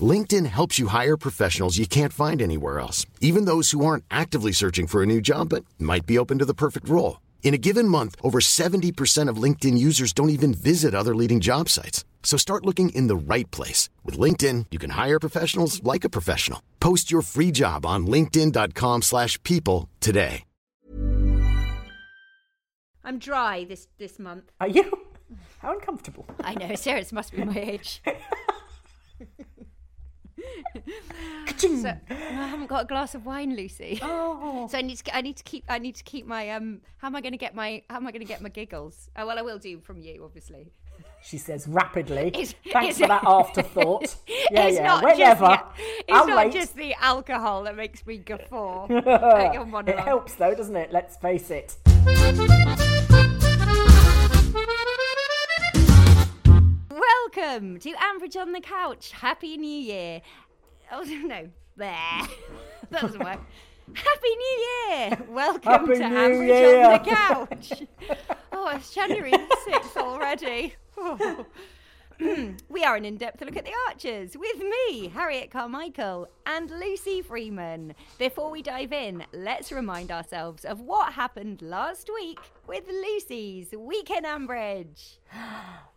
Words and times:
LinkedIn 0.00 0.46
helps 0.46 0.78
you 0.78 0.86
hire 0.86 1.16
professionals 1.16 1.78
you 1.78 1.86
can't 1.88 2.12
find 2.12 2.40
anywhere 2.40 2.78
else, 2.78 3.04
even 3.20 3.46
those 3.46 3.72
who 3.72 3.84
aren't 3.84 4.04
actively 4.10 4.52
searching 4.52 4.86
for 4.86 5.02
a 5.02 5.06
new 5.06 5.20
job 5.20 5.48
but 5.48 5.64
might 5.78 6.06
be 6.06 6.18
open 6.18 6.38
to 6.38 6.44
the 6.44 6.54
perfect 6.54 6.88
role. 6.88 7.20
In 7.42 7.52
a 7.52 7.58
given 7.58 7.88
month, 7.88 8.14
over 8.22 8.38
70% 8.38 9.28
of 9.28 9.42
LinkedIn 9.42 9.76
users 9.76 10.12
don't 10.12 10.30
even 10.30 10.54
visit 10.54 10.94
other 10.94 11.16
leading 11.16 11.40
job 11.40 11.68
sites. 11.68 12.04
So 12.22 12.36
start 12.36 12.64
looking 12.64 12.90
in 12.90 13.08
the 13.08 13.34
right 13.34 13.50
place. 13.50 13.88
With 14.04 14.16
LinkedIn, 14.16 14.66
you 14.70 14.78
can 14.78 14.90
hire 14.90 15.18
professionals 15.18 15.82
like 15.82 16.04
a 16.04 16.08
professional. 16.08 16.62
Post 16.78 17.10
your 17.10 17.22
free 17.22 17.50
job 17.50 17.84
on 17.84 18.06
linkedin.com 18.06 19.02
slash 19.02 19.42
people 19.42 19.88
today. 19.98 20.44
I'm 23.02 23.18
dry 23.18 23.64
this 23.64 23.88
this 23.98 24.18
month. 24.18 24.52
Are 24.60 24.68
you? 24.68 24.84
How 25.58 25.72
uncomfortable. 25.72 26.26
I 26.44 26.54
know, 26.54 26.74
Sarah, 26.74 27.00
it 27.00 27.12
must 27.12 27.34
be 27.34 27.42
my 27.42 27.58
age. 27.58 28.02
So 31.58 31.88
I 32.08 32.14
haven't 32.14 32.68
got 32.68 32.84
a 32.84 32.86
glass 32.86 33.14
of 33.14 33.26
wine, 33.26 33.54
Lucy. 33.54 33.98
oh. 34.02 34.66
So 34.70 34.78
I 34.78 34.82
need 34.82 34.96
to 34.96 35.14
I 35.16 35.20
need 35.20 35.36
to 35.36 35.42
keep 35.44 35.64
I 35.68 35.78
need 35.78 35.94
to 35.96 36.04
keep 36.04 36.26
my 36.26 36.48
um 36.50 36.80
how 36.98 37.08
am 37.08 37.16
I 37.16 37.20
going 37.20 37.32
to 37.32 37.38
get 37.38 37.54
my 37.54 37.82
how 37.90 37.96
am 37.96 38.06
I 38.06 38.12
going 38.12 38.22
to 38.22 38.26
get 38.26 38.40
my 38.40 38.48
giggles? 38.48 39.10
Oh 39.16 39.26
well, 39.26 39.38
I 39.38 39.42
will 39.42 39.58
do 39.58 39.78
from 39.80 40.00
you, 40.00 40.22
obviously. 40.24 40.72
She 41.22 41.36
says 41.36 41.68
rapidly. 41.68 42.28
It's- 42.34 42.54
Thanks 42.72 42.96
it's- 42.96 43.00
for 43.00 43.08
that 43.08 43.24
afterthought. 43.26 44.16
Yeah, 44.50 44.64
it's 44.66 44.76
yeah. 44.76 44.86
not 44.86 45.04
Whenever. 45.04 45.46
just 45.46 45.76
the, 45.76 45.82
it's 45.82 46.02
I'll 46.12 46.26
not 46.28 46.36
wait. 46.46 46.52
just 46.52 46.76
the 46.76 46.94
alcohol 46.94 47.64
that 47.64 47.76
makes 47.76 48.06
me 48.06 48.16
guffaw. 48.18 48.86
Like, 48.88 49.56
I'm 49.58 49.70
one 49.70 49.86
It 49.88 49.98
helps 49.98 50.34
though, 50.34 50.54
doesn't 50.54 50.76
it? 50.76 50.92
Let's 50.92 51.16
face 51.18 51.50
it. 51.50 51.76
Welcome 57.34 57.78
to 57.80 57.92
Ambridge 57.92 58.34
on 58.36 58.50
the 58.50 58.60
Couch. 58.60 59.12
Happy 59.12 59.56
New 59.56 59.68
Year. 59.68 60.20
Oh 60.90 61.02
no, 61.24 61.48
there. 61.76 61.94
that 62.90 63.02
doesn't 63.02 63.22
work. 63.22 63.38
Happy 63.94 64.36
New 64.36 64.66
Year! 64.88 65.18
Welcome 65.28 65.62
Happy 65.62 65.94
to 65.94 66.08
New 66.08 66.16
Ambridge 66.16 66.46
Year. 66.48 66.84
on 66.86 66.92
the 66.92 67.10
Couch. 67.10 67.82
oh, 68.52 68.68
it's 68.74 68.92
January 68.92 69.32
sixth 69.64 69.96
already. 69.96 70.74
Oh. 70.96 71.46
we 72.68 72.84
are 72.84 72.96
an 72.96 73.04
in-depth 73.04 73.40
look 73.40 73.56
at 73.56 73.64
the 73.64 73.72
Archers 73.88 74.36
with 74.36 74.58
me, 74.58 75.08
Harriet 75.08 75.50
Carmichael, 75.50 76.28
and 76.44 76.70
Lucy 76.70 77.22
Freeman. 77.22 77.94
Before 78.18 78.50
we 78.50 78.60
dive 78.60 78.92
in, 78.92 79.24
let's 79.32 79.72
remind 79.72 80.10
ourselves 80.10 80.64
of 80.66 80.80
what 80.80 81.14
happened 81.14 81.62
last 81.62 82.10
week 82.12 82.38
with 82.66 82.86
Lucy's 82.88 83.72
Weekend 83.76 84.26
Ambridge. 84.26 85.16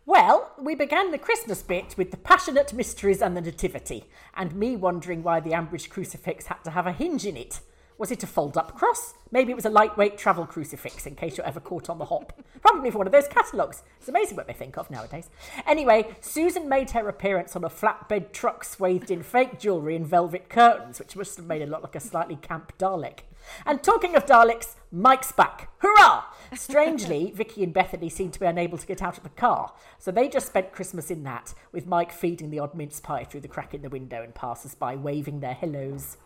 Well, 0.06 0.52
we 0.60 0.76
began 0.76 1.12
the 1.12 1.18
Christmas 1.18 1.64
bit 1.64 1.96
with 1.98 2.12
the 2.12 2.18
passionate 2.18 2.74
mysteries 2.74 3.22
and 3.22 3.38
the 3.38 3.42
nativity, 3.42 4.04
and 4.36 4.54
me 4.54 4.76
wondering 4.76 5.24
why 5.24 5.40
the 5.40 5.52
Ambridge 5.52 5.90
crucifix 5.90 6.48
had 6.48 6.62
to 6.66 6.72
have 6.72 6.86
a 6.86 6.92
hinge 6.92 7.26
in 7.26 7.38
it. 7.38 7.62
Was 7.98 8.12
it 8.12 8.24
a 8.24 8.28
fold 8.28 8.58
up 8.58 8.76
cross? 8.76 9.14
Maybe 9.32 9.52
it 9.52 9.56
was 9.56 9.66
a 9.66 9.70
lightweight 9.70 10.18
travel 10.18 10.46
crucifix 10.46 11.06
in 11.06 11.16
case 11.16 11.38
you're 11.38 11.46
ever 11.46 11.60
caught 11.60 11.90
on 11.90 12.00
the 12.00 12.06
hop. 12.06 12.34
Probably 12.62 12.90
for 12.90 12.98
one 12.98 13.08
of 13.08 13.14
those 13.14 13.28
catalogues. 13.28 13.84
It's 14.00 14.10
amazing 14.10 14.36
what 14.36 14.48
they 14.48 14.54
think 14.54 14.78
of 14.78 14.90
nowadays. 14.90 15.30
Anyway, 15.68 16.16
Susan 16.22 16.68
made 16.68 16.92
her 16.92 17.08
appearance 17.08 17.56
on 17.56 17.64
a 17.64 17.70
flatbed 17.70 18.32
truck 18.32 18.64
swathed 18.64 19.12
in 19.12 19.22
fake 19.22 19.60
jewellery 19.60 19.96
and 19.96 20.08
velvet 20.08 20.50
curtains, 20.50 21.00
which 21.00 21.16
must 21.16 21.38
have 21.38 21.46
made 21.46 21.62
it 21.62 21.70
look 21.70 21.84
like 21.84 21.96
a 21.96 22.00
slightly 22.00 22.36
camp 22.36 22.74
Dalek. 22.78 23.20
And 23.66 23.84
talking 23.84 24.16
of 24.16 24.26
Daleks, 24.26 24.76
Mike's 24.92 25.32
back. 25.32 25.70
Hurrah! 25.80 26.26
Strangely, 26.56 27.32
Vicky 27.36 27.64
and 27.64 27.74
Bethany 27.74 28.10
seemed 28.10 28.34
to 28.34 28.40
be 28.40 28.46
unable 28.46 28.78
to 28.78 28.88
get 28.88 29.02
out 29.02 29.18
of 29.18 29.24
the 29.24 29.30
car, 29.30 29.74
so 29.98 30.12
they 30.12 30.30
just 30.30 30.48
spent 30.48 30.72
Christmas 30.72 31.10
in 31.10 31.24
that, 31.24 31.54
with 31.72 31.88
Mike 31.88 32.12
feeding 32.12 32.52
the 32.52 32.60
odd 32.60 32.76
mince 32.76 33.00
pie 33.00 33.24
through 33.24 33.42
the 33.42 33.48
crack 33.48 33.74
in 33.74 33.82
the 33.82 33.90
window 33.90 34.22
and 34.22 34.36
passers 34.36 34.76
by 34.76 34.96
waving 34.96 35.40
their 35.40 35.54
hellos. 35.54 36.18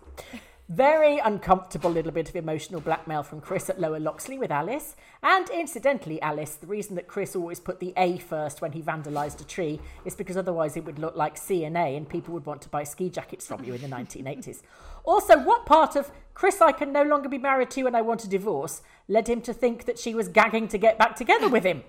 Very 0.70 1.18
uncomfortable 1.20 1.90
little 1.90 2.12
bit 2.12 2.28
of 2.28 2.36
emotional 2.36 2.82
blackmail 2.82 3.24
from 3.24 3.40
Chris 3.40 3.70
at 3.70 3.80
Lower 3.80 4.02
Loxley 4.02 4.38
with 4.38 4.52
Alice. 4.52 4.98
And 5.24 5.50
incidentally, 5.50 6.22
Alice, 6.22 6.56
the 6.56 6.68
reason 6.68 6.98
that 6.98 7.08
Chris 7.08 7.38
always 7.38 7.62
put 7.62 7.80
the 7.80 7.94
A 7.96 8.18
first 8.18 8.62
when 8.62 8.74
he 8.74 8.82
vandalised 8.82 9.40
a 9.40 9.46
tree 9.46 9.80
is 10.04 10.14
because 10.14 10.36
otherwise 10.36 10.76
it 10.76 10.84
would 10.84 11.00
look 11.00 11.16
like 11.16 11.38
C 11.38 11.64
and 11.64 11.78
A 11.78 11.96
and 11.96 12.10
people 12.10 12.34
would 12.34 12.46
want 12.46 12.62
to 12.64 12.70
buy 12.70 12.84
ski 12.84 13.10
jackets 13.10 13.48
from 13.48 13.64
you 13.64 13.76
in 13.76 13.82
the 13.82 13.88
1980s. 13.88 14.62
Also, 15.06 15.40
what 15.40 15.66
part 15.66 15.96
of 15.96 16.12
Chris, 16.34 16.60
I 16.60 16.74
can 16.74 16.92
no 16.92 17.04
longer 17.04 17.30
be 17.30 17.38
married 17.38 17.72
to 17.72 17.88
and 17.88 17.96
I 17.96 18.02
want 18.02 18.26
a 18.26 18.30
divorce 18.30 18.82
led 19.08 19.30
him 19.30 19.40
to 19.44 19.54
think 19.54 19.86
that 19.86 19.98
she 19.98 20.14
was 20.14 20.28
gagging 20.28 20.68
to 20.68 20.78
get 20.78 21.00
back 21.00 21.16
together 21.16 21.48
with 21.48 21.64
him? 21.64 21.84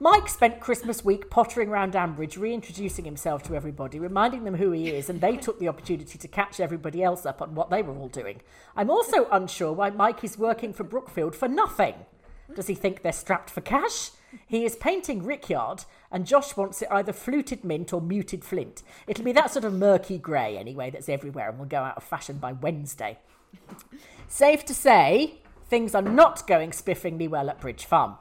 Mike 0.00 0.28
spent 0.28 0.60
Christmas 0.60 1.04
week 1.04 1.28
pottering 1.28 1.70
around 1.70 1.94
Ambridge, 1.94 2.38
reintroducing 2.38 3.04
himself 3.04 3.42
to 3.42 3.56
everybody, 3.56 3.98
reminding 3.98 4.44
them 4.44 4.54
who 4.54 4.70
he 4.70 4.90
is, 4.90 5.10
and 5.10 5.20
they 5.20 5.36
took 5.36 5.58
the 5.58 5.66
opportunity 5.66 6.16
to 6.16 6.28
catch 6.28 6.60
everybody 6.60 7.02
else 7.02 7.26
up 7.26 7.42
on 7.42 7.56
what 7.56 7.68
they 7.68 7.82
were 7.82 7.96
all 7.96 8.08
doing. 8.08 8.40
I'm 8.76 8.90
also 8.90 9.28
unsure 9.32 9.72
why 9.72 9.90
Mike 9.90 10.22
is 10.22 10.38
working 10.38 10.72
for 10.72 10.84
Brookfield 10.84 11.34
for 11.34 11.48
nothing. 11.48 11.94
Does 12.54 12.68
he 12.68 12.76
think 12.76 13.02
they're 13.02 13.12
strapped 13.12 13.50
for 13.50 13.60
cash? 13.60 14.10
He 14.46 14.64
is 14.64 14.76
painting 14.76 15.24
Rickyard, 15.24 15.84
and 16.12 16.28
Josh 16.28 16.56
wants 16.56 16.80
it 16.80 16.88
either 16.92 17.12
fluted 17.12 17.64
mint 17.64 17.92
or 17.92 18.00
muted 18.00 18.44
flint. 18.44 18.84
It'll 19.08 19.24
be 19.24 19.32
that 19.32 19.50
sort 19.50 19.64
of 19.64 19.72
murky 19.74 20.18
grey, 20.18 20.56
anyway, 20.56 20.90
that's 20.90 21.08
everywhere 21.08 21.48
and 21.48 21.58
will 21.58 21.66
go 21.66 21.82
out 21.82 21.96
of 21.96 22.04
fashion 22.04 22.38
by 22.38 22.52
Wednesday. 22.52 23.18
Safe 24.28 24.64
to 24.66 24.74
say, 24.74 25.40
things 25.68 25.96
are 25.96 26.02
not 26.02 26.46
going 26.46 26.70
spiffingly 26.70 27.28
well 27.28 27.50
at 27.50 27.60
Bridge 27.60 27.84
Farm. 27.84 28.14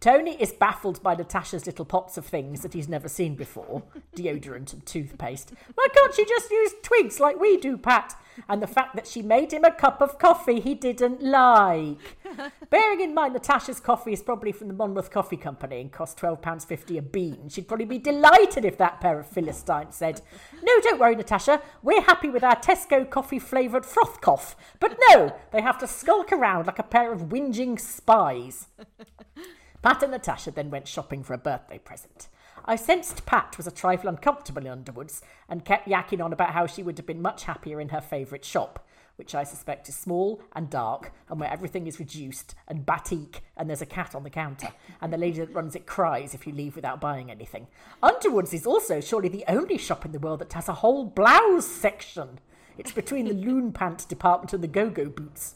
Tony 0.00 0.40
is 0.40 0.52
baffled 0.52 1.02
by 1.02 1.16
Natasha's 1.16 1.66
little 1.66 1.84
pots 1.84 2.16
of 2.16 2.24
things 2.24 2.60
that 2.60 2.72
he's 2.72 2.88
never 2.88 3.08
seen 3.08 3.34
before 3.34 3.82
deodorant 4.16 4.72
and 4.72 4.86
toothpaste. 4.86 5.52
Why 5.74 5.88
can't 5.92 6.14
she 6.14 6.24
just 6.24 6.50
use 6.50 6.72
twigs 6.84 7.18
like 7.18 7.40
we 7.40 7.56
do, 7.56 7.76
Pat? 7.76 8.14
And 8.48 8.62
the 8.62 8.68
fact 8.68 8.94
that 8.94 9.08
she 9.08 9.22
made 9.22 9.52
him 9.52 9.64
a 9.64 9.72
cup 9.72 10.00
of 10.00 10.20
coffee 10.20 10.60
he 10.60 10.74
didn't 10.76 11.20
like. 11.20 11.98
Bearing 12.70 13.00
in 13.00 13.12
mind 13.12 13.32
Natasha's 13.34 13.80
coffee 13.80 14.12
is 14.12 14.22
probably 14.22 14.52
from 14.52 14.68
the 14.68 14.74
Monmouth 14.74 15.10
Coffee 15.10 15.36
Company 15.36 15.80
and 15.80 15.90
costs 15.90 16.20
£12.50 16.20 16.96
a 16.96 17.02
bean, 17.02 17.48
she'd 17.48 17.66
probably 17.66 17.84
be 17.84 17.98
delighted 17.98 18.64
if 18.64 18.78
that 18.78 19.00
pair 19.00 19.18
of 19.18 19.26
Philistines 19.26 19.96
said, 19.96 20.22
No, 20.62 20.80
don't 20.80 21.00
worry, 21.00 21.16
Natasha, 21.16 21.60
we're 21.82 22.02
happy 22.02 22.30
with 22.30 22.44
our 22.44 22.54
Tesco 22.54 23.08
coffee 23.10 23.40
flavoured 23.40 23.84
froth 23.84 24.20
cough. 24.20 24.54
But 24.78 24.96
no, 25.08 25.34
they 25.50 25.60
have 25.60 25.78
to 25.78 25.88
skulk 25.88 26.32
around 26.32 26.68
like 26.68 26.78
a 26.78 26.84
pair 26.84 27.12
of 27.12 27.30
whinging 27.30 27.80
spies. 27.80 28.68
Pat 29.80 30.02
and 30.02 30.10
Natasha 30.10 30.50
then 30.50 30.70
went 30.70 30.88
shopping 30.88 31.22
for 31.22 31.34
a 31.34 31.38
birthday 31.38 31.78
present. 31.78 32.28
I 32.64 32.74
sensed 32.74 33.24
Pat 33.26 33.56
was 33.56 33.66
a 33.68 33.70
trifle 33.70 34.08
uncomfortable 34.08 34.62
in 34.62 34.72
Underwoods 34.72 35.22
and 35.48 35.64
kept 35.64 35.88
yakking 35.88 36.22
on 36.22 36.32
about 36.32 36.50
how 36.50 36.66
she 36.66 36.82
would 36.82 36.98
have 36.98 37.06
been 37.06 37.22
much 37.22 37.44
happier 37.44 37.80
in 37.80 37.90
her 37.90 38.00
favourite 38.00 38.44
shop, 38.44 38.84
which 39.14 39.36
I 39.36 39.44
suspect 39.44 39.88
is 39.88 39.96
small 39.96 40.42
and 40.52 40.68
dark 40.68 41.12
and 41.28 41.38
where 41.38 41.50
everything 41.50 41.86
is 41.86 42.00
reduced 42.00 42.56
and 42.66 42.84
batik 42.84 43.42
and 43.56 43.68
there's 43.68 43.80
a 43.80 43.86
cat 43.86 44.16
on 44.16 44.24
the 44.24 44.30
counter 44.30 44.68
and 45.00 45.12
the 45.12 45.16
lady 45.16 45.38
that 45.38 45.54
runs 45.54 45.76
it 45.76 45.86
cries 45.86 46.34
if 46.34 46.44
you 46.44 46.52
leave 46.52 46.74
without 46.74 47.00
buying 47.00 47.30
anything. 47.30 47.68
Underwoods 48.02 48.52
is 48.52 48.66
also 48.66 49.00
surely 49.00 49.28
the 49.28 49.44
only 49.46 49.78
shop 49.78 50.04
in 50.04 50.10
the 50.10 50.18
world 50.18 50.40
that 50.40 50.52
has 50.54 50.68
a 50.68 50.74
whole 50.74 51.04
blouse 51.04 51.66
section. 51.66 52.40
It's 52.76 52.92
between 52.92 53.26
the 53.26 53.32
loon 53.32 53.72
pants 53.72 54.04
department 54.04 54.52
and 54.52 54.62
the 54.62 54.68
go-go 54.68 55.08
boots. 55.08 55.54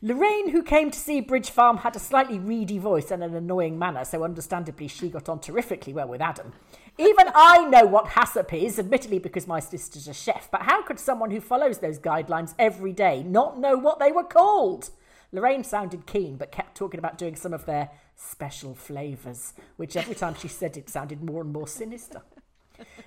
Lorraine, 0.00 0.50
who 0.50 0.62
came 0.62 0.92
to 0.92 0.98
see 0.98 1.20
Bridge 1.20 1.50
Farm, 1.50 1.78
had 1.78 1.96
a 1.96 1.98
slightly 1.98 2.38
reedy 2.38 2.78
voice 2.78 3.10
and 3.10 3.24
an 3.24 3.34
annoying 3.34 3.76
manner, 3.76 4.04
so 4.04 4.22
understandably 4.22 4.86
she 4.86 5.08
got 5.08 5.28
on 5.28 5.40
terrifically 5.40 5.92
well 5.92 6.06
with 6.06 6.20
Adam. 6.20 6.52
Even 6.98 7.26
I 7.34 7.64
know 7.68 7.84
what 7.84 8.10
HACCP 8.10 8.62
is, 8.62 8.78
admittedly 8.78 9.18
because 9.18 9.48
my 9.48 9.58
sister's 9.58 10.06
a 10.06 10.14
chef, 10.14 10.48
but 10.52 10.62
how 10.62 10.82
could 10.82 11.00
someone 11.00 11.32
who 11.32 11.40
follows 11.40 11.78
those 11.78 11.98
guidelines 11.98 12.54
every 12.60 12.92
day 12.92 13.24
not 13.24 13.58
know 13.58 13.76
what 13.76 13.98
they 13.98 14.12
were 14.12 14.22
called? 14.22 14.90
Lorraine 15.32 15.64
sounded 15.64 16.06
keen, 16.06 16.36
but 16.36 16.52
kept 16.52 16.76
talking 16.76 16.98
about 16.98 17.18
doing 17.18 17.34
some 17.34 17.52
of 17.52 17.66
their 17.66 17.90
special 18.14 18.76
flavours, 18.76 19.52
which 19.78 19.96
every 19.96 20.14
time 20.14 20.36
she 20.36 20.46
said 20.46 20.76
it 20.76 20.88
sounded 20.88 21.24
more 21.24 21.42
and 21.42 21.52
more 21.52 21.66
sinister. 21.66 22.22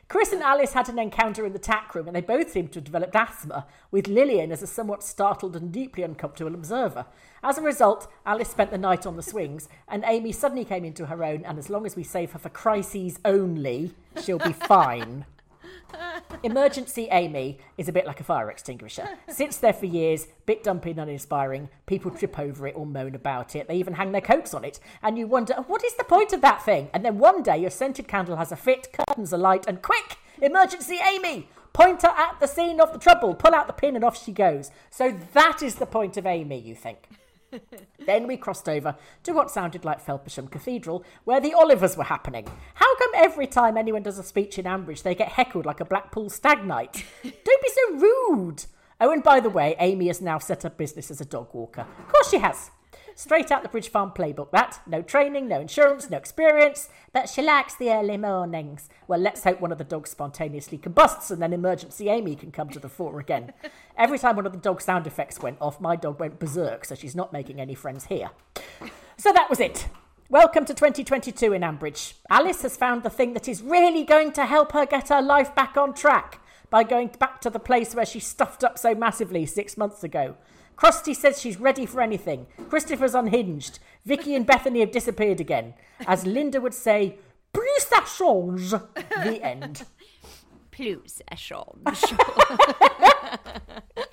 Chris 0.07 0.33
and 0.33 0.43
Alice 0.43 0.73
had 0.73 0.89
an 0.89 0.99
encounter 0.99 1.45
in 1.45 1.53
the 1.53 1.59
tack 1.59 1.95
room, 1.95 2.07
and 2.07 2.15
they 2.15 2.21
both 2.21 2.51
seemed 2.51 2.71
to 2.73 2.79
have 2.79 2.83
developed 2.83 3.15
asthma, 3.15 3.65
with 3.91 4.07
Lilian 4.07 4.51
as 4.51 4.61
a 4.61 4.67
somewhat 4.67 5.03
startled 5.03 5.55
and 5.55 5.71
deeply 5.71 6.03
uncomfortable 6.03 6.53
observer. 6.53 7.05
As 7.43 7.57
a 7.57 7.61
result, 7.61 8.11
Alice 8.25 8.49
spent 8.49 8.71
the 8.71 8.77
night 8.77 9.05
on 9.05 9.15
the 9.15 9.23
swings, 9.23 9.69
and 9.87 10.03
Amy 10.05 10.31
suddenly 10.31 10.65
came 10.65 10.83
into 10.83 11.05
her 11.05 11.23
own, 11.23 11.45
and 11.45 11.57
as 11.57 11.69
long 11.69 11.85
as 11.85 11.95
we 11.95 12.03
save 12.03 12.33
her 12.33 12.39
for 12.39 12.49
crises 12.49 13.19
only, 13.23 13.93
she'll 14.21 14.39
be 14.39 14.53
fine. 14.53 15.25
Emergency 16.43 17.07
Amy 17.11 17.59
is 17.77 17.87
a 17.87 17.91
bit 17.91 18.05
like 18.05 18.19
a 18.19 18.23
fire 18.23 18.49
extinguisher. 18.49 19.07
Sits 19.27 19.57
there 19.57 19.73
for 19.73 19.85
years, 19.85 20.27
bit 20.45 20.63
dumpy 20.63 20.91
and 20.91 20.99
uninspiring. 20.99 21.69
People 21.85 22.11
trip 22.11 22.39
over 22.39 22.67
it 22.67 22.75
or 22.75 22.85
moan 22.85 23.15
about 23.15 23.55
it. 23.55 23.67
They 23.67 23.75
even 23.75 23.93
hang 23.93 24.11
their 24.11 24.21
coats 24.21 24.53
on 24.53 24.63
it. 24.63 24.79
And 25.03 25.17
you 25.17 25.27
wonder, 25.27 25.53
what 25.67 25.83
is 25.83 25.95
the 25.95 26.03
point 26.03 26.33
of 26.33 26.41
that 26.41 26.63
thing? 26.63 26.89
And 26.93 27.05
then 27.05 27.19
one 27.19 27.43
day 27.43 27.57
your 27.59 27.69
scented 27.69 28.07
candle 28.07 28.37
has 28.37 28.51
a 28.51 28.55
fit, 28.55 28.91
curtains 28.91 29.33
are 29.33 29.37
light, 29.37 29.67
and 29.67 29.81
quick! 29.81 30.17
Emergency 30.41 30.99
Amy! 31.07 31.47
Point 31.73 32.01
her 32.01 32.09
at 32.09 32.39
the 32.39 32.47
scene 32.47 32.81
of 32.81 32.91
the 32.91 32.99
trouble. 32.99 33.33
Pull 33.33 33.55
out 33.55 33.67
the 33.67 33.73
pin 33.73 33.95
and 33.95 34.03
off 34.03 34.21
she 34.21 34.31
goes. 34.31 34.71
So 34.89 35.17
that 35.33 35.61
is 35.61 35.75
the 35.75 35.85
point 35.85 36.17
of 36.17 36.25
Amy, 36.25 36.59
you 36.59 36.75
think. 36.75 37.07
then 38.05 38.27
we 38.27 38.37
crossed 38.37 38.67
over 38.69 38.95
to 39.23 39.31
what 39.33 39.51
sounded 39.51 39.85
like 39.85 40.05
Felpersham 40.05 40.49
Cathedral, 40.49 41.03
where 41.23 41.39
the 41.39 41.53
Olivers 41.53 41.97
were 41.97 42.03
happening. 42.03 42.47
How 42.75 42.95
come 42.97 43.11
every 43.15 43.47
time 43.47 43.77
anyone 43.77 44.03
does 44.03 44.19
a 44.19 44.23
speech 44.23 44.57
in 44.57 44.65
Ambridge, 44.65 45.03
they 45.03 45.15
get 45.15 45.29
heckled 45.29 45.65
like 45.65 45.79
a 45.79 45.85
Blackpool 45.85 46.29
stag 46.29 46.65
night? 46.65 47.05
Don't 47.23 47.61
be 47.61 47.69
so 47.69 47.95
rude. 47.95 48.65
Oh, 48.99 49.11
and 49.11 49.23
by 49.23 49.39
the 49.39 49.49
way, 49.49 49.75
Amy 49.79 50.07
has 50.07 50.21
now 50.21 50.37
set 50.37 50.63
up 50.65 50.77
business 50.77 51.09
as 51.09 51.21
a 51.21 51.25
dog 51.25 51.49
walker. 51.53 51.81
Of 51.81 52.07
course 52.07 52.29
she 52.29 52.37
has. 52.37 52.69
Straight 53.21 53.51
out 53.51 53.61
the 53.61 53.69
Bridge 53.69 53.89
Farm 53.89 54.09
playbook, 54.15 54.49
that. 54.49 54.81
No 54.87 55.03
training, 55.03 55.47
no 55.47 55.59
insurance, 55.59 56.09
no 56.09 56.17
experience. 56.17 56.89
But 57.13 57.29
she 57.29 57.43
likes 57.43 57.75
the 57.75 57.91
early 57.91 58.17
mornings. 58.17 58.89
Well, 59.07 59.19
let's 59.19 59.43
hope 59.43 59.61
one 59.61 59.71
of 59.71 59.77
the 59.77 59.83
dogs 59.83 60.09
spontaneously 60.09 60.79
combusts 60.79 61.29
and 61.29 61.39
then 61.39 61.53
emergency 61.53 62.09
Amy 62.09 62.35
can 62.35 62.51
come 62.51 62.69
to 62.69 62.79
the 62.79 62.89
fore 62.89 63.19
again. 63.19 63.53
Every 63.95 64.17
time 64.17 64.37
one 64.37 64.47
of 64.47 64.53
the 64.53 64.57
dog 64.57 64.81
sound 64.81 65.05
effects 65.05 65.39
went 65.39 65.61
off, 65.61 65.79
my 65.79 65.95
dog 65.95 66.19
went 66.19 66.39
berserk, 66.39 66.83
so 66.83 66.95
she's 66.95 67.15
not 67.15 67.31
making 67.31 67.61
any 67.61 67.75
friends 67.75 68.05
here. 68.05 68.31
So 69.17 69.31
that 69.31 69.51
was 69.51 69.59
it. 69.59 69.87
Welcome 70.27 70.65
to 70.65 70.73
2022 70.73 71.53
in 71.53 71.61
Ambridge. 71.61 72.13
Alice 72.27 72.63
has 72.63 72.75
found 72.75 73.03
the 73.03 73.11
thing 73.11 73.33
that 73.33 73.47
is 73.47 73.61
really 73.61 74.03
going 74.03 74.31
to 74.31 74.47
help 74.47 74.71
her 74.71 74.87
get 74.87 75.09
her 75.09 75.21
life 75.21 75.53
back 75.53 75.77
on 75.77 75.93
track 75.93 76.41
by 76.71 76.81
going 76.81 77.11
back 77.19 77.39
to 77.41 77.51
the 77.51 77.59
place 77.59 77.93
where 77.93 78.05
she 78.05 78.19
stuffed 78.19 78.63
up 78.63 78.79
so 78.79 78.95
massively 78.95 79.45
six 79.45 79.77
months 79.77 80.03
ago. 80.03 80.37
Kirsty 80.81 81.13
says 81.13 81.39
she's 81.39 81.59
ready 81.59 81.85
for 81.85 82.01
anything. 82.01 82.47
Christopher's 82.67 83.13
unhinged. 83.13 83.77
Vicky 84.03 84.33
and 84.33 84.47
Bethany 84.47 84.79
have 84.79 84.91
disappeared 84.91 85.39
again. 85.39 85.75
As 86.07 86.25
Linda 86.25 86.59
would 86.59 86.73
say, 86.73 87.19
plus 87.53 87.85
ça 87.85 88.03
change. 88.17 88.71
The 88.71 89.43
end. 89.43 89.83
Plus 90.71 91.21
ça 91.21 91.35
change. 91.37 92.15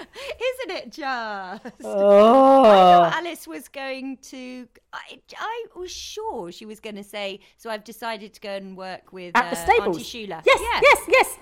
Isn't 0.40 0.76
it 0.76 0.92
just? 0.92 1.74
Oh. 1.84 2.64
I 2.64 3.10
thought 3.10 3.14
Alice 3.14 3.46
was 3.46 3.68
going 3.68 4.18
to. 4.22 4.66
I, 4.92 5.18
I 5.38 5.64
was 5.76 5.90
sure 5.90 6.50
she 6.50 6.64
was 6.66 6.80
going 6.80 6.96
to 6.96 7.04
say. 7.04 7.40
So 7.56 7.70
I've 7.70 7.84
decided 7.84 8.32
to 8.34 8.40
go 8.40 8.50
and 8.50 8.76
work 8.76 9.12
with 9.12 9.36
At 9.36 9.50
the 9.50 9.58
uh, 9.60 9.64
stables. 9.64 9.96
Auntie 9.98 10.26
Shula. 10.26 10.42
Yes, 10.46 10.60
Yeah. 10.60 10.80
yes, 10.82 11.00
yes. 11.08 11.38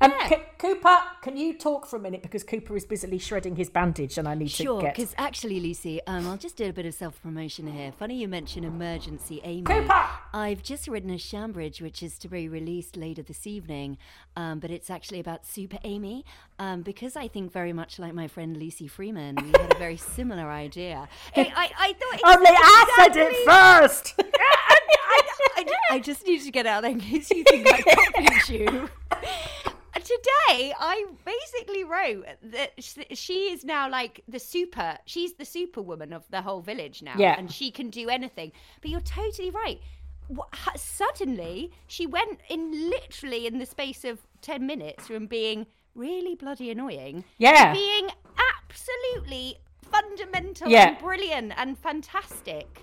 Um, 0.00 0.12
Yeah. 0.18 0.28
C- 0.28 0.36
Cooper, 0.58 0.98
can 1.22 1.36
you 1.38 1.56
talk 1.56 1.86
for 1.86 1.96
a 1.96 2.00
minute 2.00 2.22
because 2.22 2.42
Cooper 2.44 2.76
is 2.76 2.84
busily 2.84 3.18
shredding 3.18 3.56
his 3.56 3.70
bandage 3.70 4.18
and 4.18 4.26
I 4.28 4.34
need 4.34 4.50
Sure, 4.50 4.80
to 4.80 4.86
get. 4.86 4.94
because 4.96 5.14
actually, 5.16 5.58
Lucy, 5.60 6.00
um, 6.06 6.26
I'll 6.26 6.36
just 6.36 6.56
do 6.56 6.68
a 6.68 6.72
bit 6.72 6.84
of 6.86 6.94
self 6.94 7.22
promotion 7.22 7.66
here. 7.66 7.92
Funny 7.92 8.16
you 8.16 8.28
mention 8.28 8.64
Emergency 8.64 9.40
Amy. 9.44 9.62
Cooper! 9.62 10.06
I've 10.34 10.62
just 10.62 10.86
written 10.88 11.10
a 11.10 11.18
Shambridge, 11.18 11.80
which 11.80 12.02
is 12.02 12.18
to 12.18 12.28
be 12.28 12.46
released 12.48 12.96
later 12.96 13.22
this 13.22 13.46
evening, 13.46 13.96
um, 14.36 14.58
but 14.58 14.70
it's 14.70 14.90
actually 14.90 15.20
about 15.20 15.46
Super 15.46 15.78
Amy. 15.84 16.24
Um, 16.58 16.80
because 16.82 17.16
I 17.16 17.28
think 17.28 17.52
very 17.52 17.72
much 17.74 17.98
like 17.98 18.14
my 18.16 18.26
friend 18.26 18.56
Lucy 18.56 18.88
Freeman, 18.88 19.36
we 19.40 19.50
had 19.50 19.72
a 19.72 19.78
very 19.78 19.96
similar 20.16 20.50
idea. 20.50 21.08
I, 21.36 21.40
I, 21.54 21.70
I 21.78 21.92
thought. 21.92 22.36
Only 22.36 22.50
oh, 22.50 22.56
I 22.58 23.04
said 23.04 23.16
it 23.16 23.46
first. 23.46 24.14
I, 24.20 24.78
I, 25.56 25.64
I 25.92 25.98
just 26.00 26.26
need 26.26 26.42
to 26.42 26.50
get 26.50 26.66
out 26.66 26.82
there 26.82 26.90
in 26.90 27.00
case 27.00 27.30
you 27.30 27.44
think 27.44 27.68
I 27.72 27.82
copied 27.82 28.48
you. 28.48 28.90
Today, 29.94 30.72
I 30.78 31.04
basically 31.24 31.82
wrote 31.82 32.26
that 32.44 32.74
she 33.12 33.50
is 33.50 33.64
now 33.64 33.90
like 33.90 34.22
the 34.28 34.38
super. 34.38 34.98
She's 35.04 35.34
the 35.34 35.44
superwoman 35.44 36.12
of 36.12 36.22
the 36.30 36.42
whole 36.42 36.60
village 36.60 37.02
now, 37.02 37.14
Yeah. 37.18 37.34
and 37.36 37.50
she 37.50 37.72
can 37.72 37.90
do 37.90 38.08
anything. 38.08 38.52
But 38.80 38.90
you're 38.90 39.00
totally 39.00 39.50
right. 39.50 39.80
What, 40.28 40.48
suddenly, 40.76 41.72
she 41.88 42.06
went 42.06 42.38
in 42.48 42.88
literally 42.88 43.48
in 43.48 43.58
the 43.58 43.66
space 43.66 44.04
of 44.04 44.20
ten 44.42 44.64
minutes 44.64 45.08
from 45.08 45.26
being 45.26 45.66
really 45.96 46.34
bloody 46.34 46.70
annoying, 46.70 47.24
Yeah. 47.38 47.72
being 47.72 48.08
absolutely 48.68 49.58
fundamental 49.82 50.68
Yeah. 50.68 50.88
and 50.90 50.98
brilliant 50.98 51.52
and 51.56 51.78
fantastic 51.78 52.82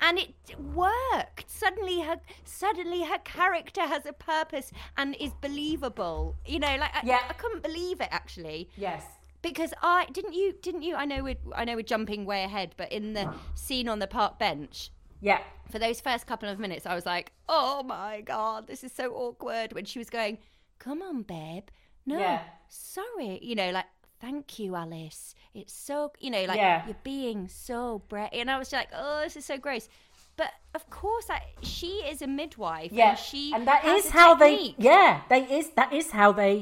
and 0.00 0.16
it 0.18 0.32
worked 0.60 1.50
suddenly 1.50 2.00
her 2.02 2.20
suddenly 2.44 3.02
her 3.02 3.18
character 3.18 3.80
has 3.82 4.06
a 4.06 4.12
purpose 4.12 4.70
and 4.96 5.16
is 5.18 5.32
believable 5.40 6.36
you 6.46 6.58
know 6.58 6.76
like 6.76 6.94
I, 6.94 7.00
Yeah. 7.04 7.20
I 7.28 7.32
couldn't 7.34 7.62
believe 7.62 8.00
it 8.00 8.08
actually 8.12 8.70
yes. 8.76 9.02
because 9.42 9.74
i 9.82 10.06
didn't 10.12 10.34
you 10.34 10.52
didn't 10.62 10.82
you 10.82 10.94
i 10.94 11.04
know 11.04 11.22
we're 11.24 11.36
i 11.54 11.64
know 11.64 11.74
we're 11.74 11.82
jumping 11.82 12.24
way 12.24 12.44
ahead 12.44 12.74
but 12.76 12.90
in 12.92 13.12
the 13.14 13.32
scene 13.54 13.88
on 13.88 13.98
the 13.98 14.06
park 14.06 14.38
bench 14.38 14.90
Yeah. 15.20 15.40
for 15.70 15.78
those 15.80 16.00
first 16.00 16.26
couple 16.28 16.48
of 16.48 16.58
minutes 16.60 16.86
i 16.86 16.94
was 16.94 17.04
like 17.04 17.32
oh 17.48 17.82
my 17.82 18.20
god 18.20 18.68
this 18.68 18.82
is 18.84 18.92
so 18.92 19.12
awkward 19.14 19.72
when 19.72 19.84
she 19.84 19.98
was 19.98 20.08
going 20.10 20.38
come 20.78 21.02
on 21.02 21.22
babe 21.22 21.64
no 22.08 22.18
Yeah. 22.18 22.40
sorry 22.68 23.38
you 23.42 23.54
know 23.60 23.70
like 23.78 23.86
thank 24.20 24.58
you 24.58 24.74
alice 24.74 25.34
it's 25.54 25.72
so 25.88 26.12
you 26.24 26.30
know 26.34 26.44
like 26.44 26.56
Yeah. 26.56 26.84
you're 26.86 27.04
being 27.04 27.48
so 27.48 28.02
brave 28.08 28.30
and 28.32 28.50
i 28.50 28.58
was 28.58 28.72
like 28.72 28.88
oh 28.94 29.20
this 29.24 29.36
is 29.36 29.44
so 29.44 29.56
gross 29.58 29.88
but 30.36 30.52
of 30.78 30.88
course 30.90 31.26
I, 31.30 31.40
she 31.62 31.92
is 32.12 32.22
a 32.22 32.26
midwife 32.40 32.92
Yeah. 32.92 33.10
and 33.10 33.18
she 33.18 33.52
and 33.54 33.66
that 33.66 33.84
is 33.84 34.10
how 34.10 34.30
technique. 34.36 34.76
they. 34.78 34.84
Yeah, 34.84 35.22
they 35.28 35.42
is 35.58 35.70
that 35.80 35.92
is 35.92 36.12
how 36.12 36.30
they 36.42 36.54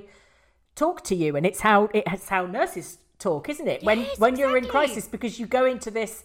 talk 0.74 1.02
to 1.04 1.14
you, 1.14 1.36
and 1.36 1.44
it's 1.44 1.60
how 1.60 1.78
it's 1.92 2.28
how 2.34 2.46
nurses 2.46 2.98
talk, 3.18 3.48
isn't 3.50 3.68
it? 3.68 3.82
When 3.82 4.00
Yes, 4.00 4.18
when 4.18 4.36
you're 4.38 4.56
in 4.56 4.66
crisis, 4.66 5.06
because 5.08 5.38
you 5.38 5.46
go 5.46 5.66
into 5.66 5.90
this, 5.90 6.24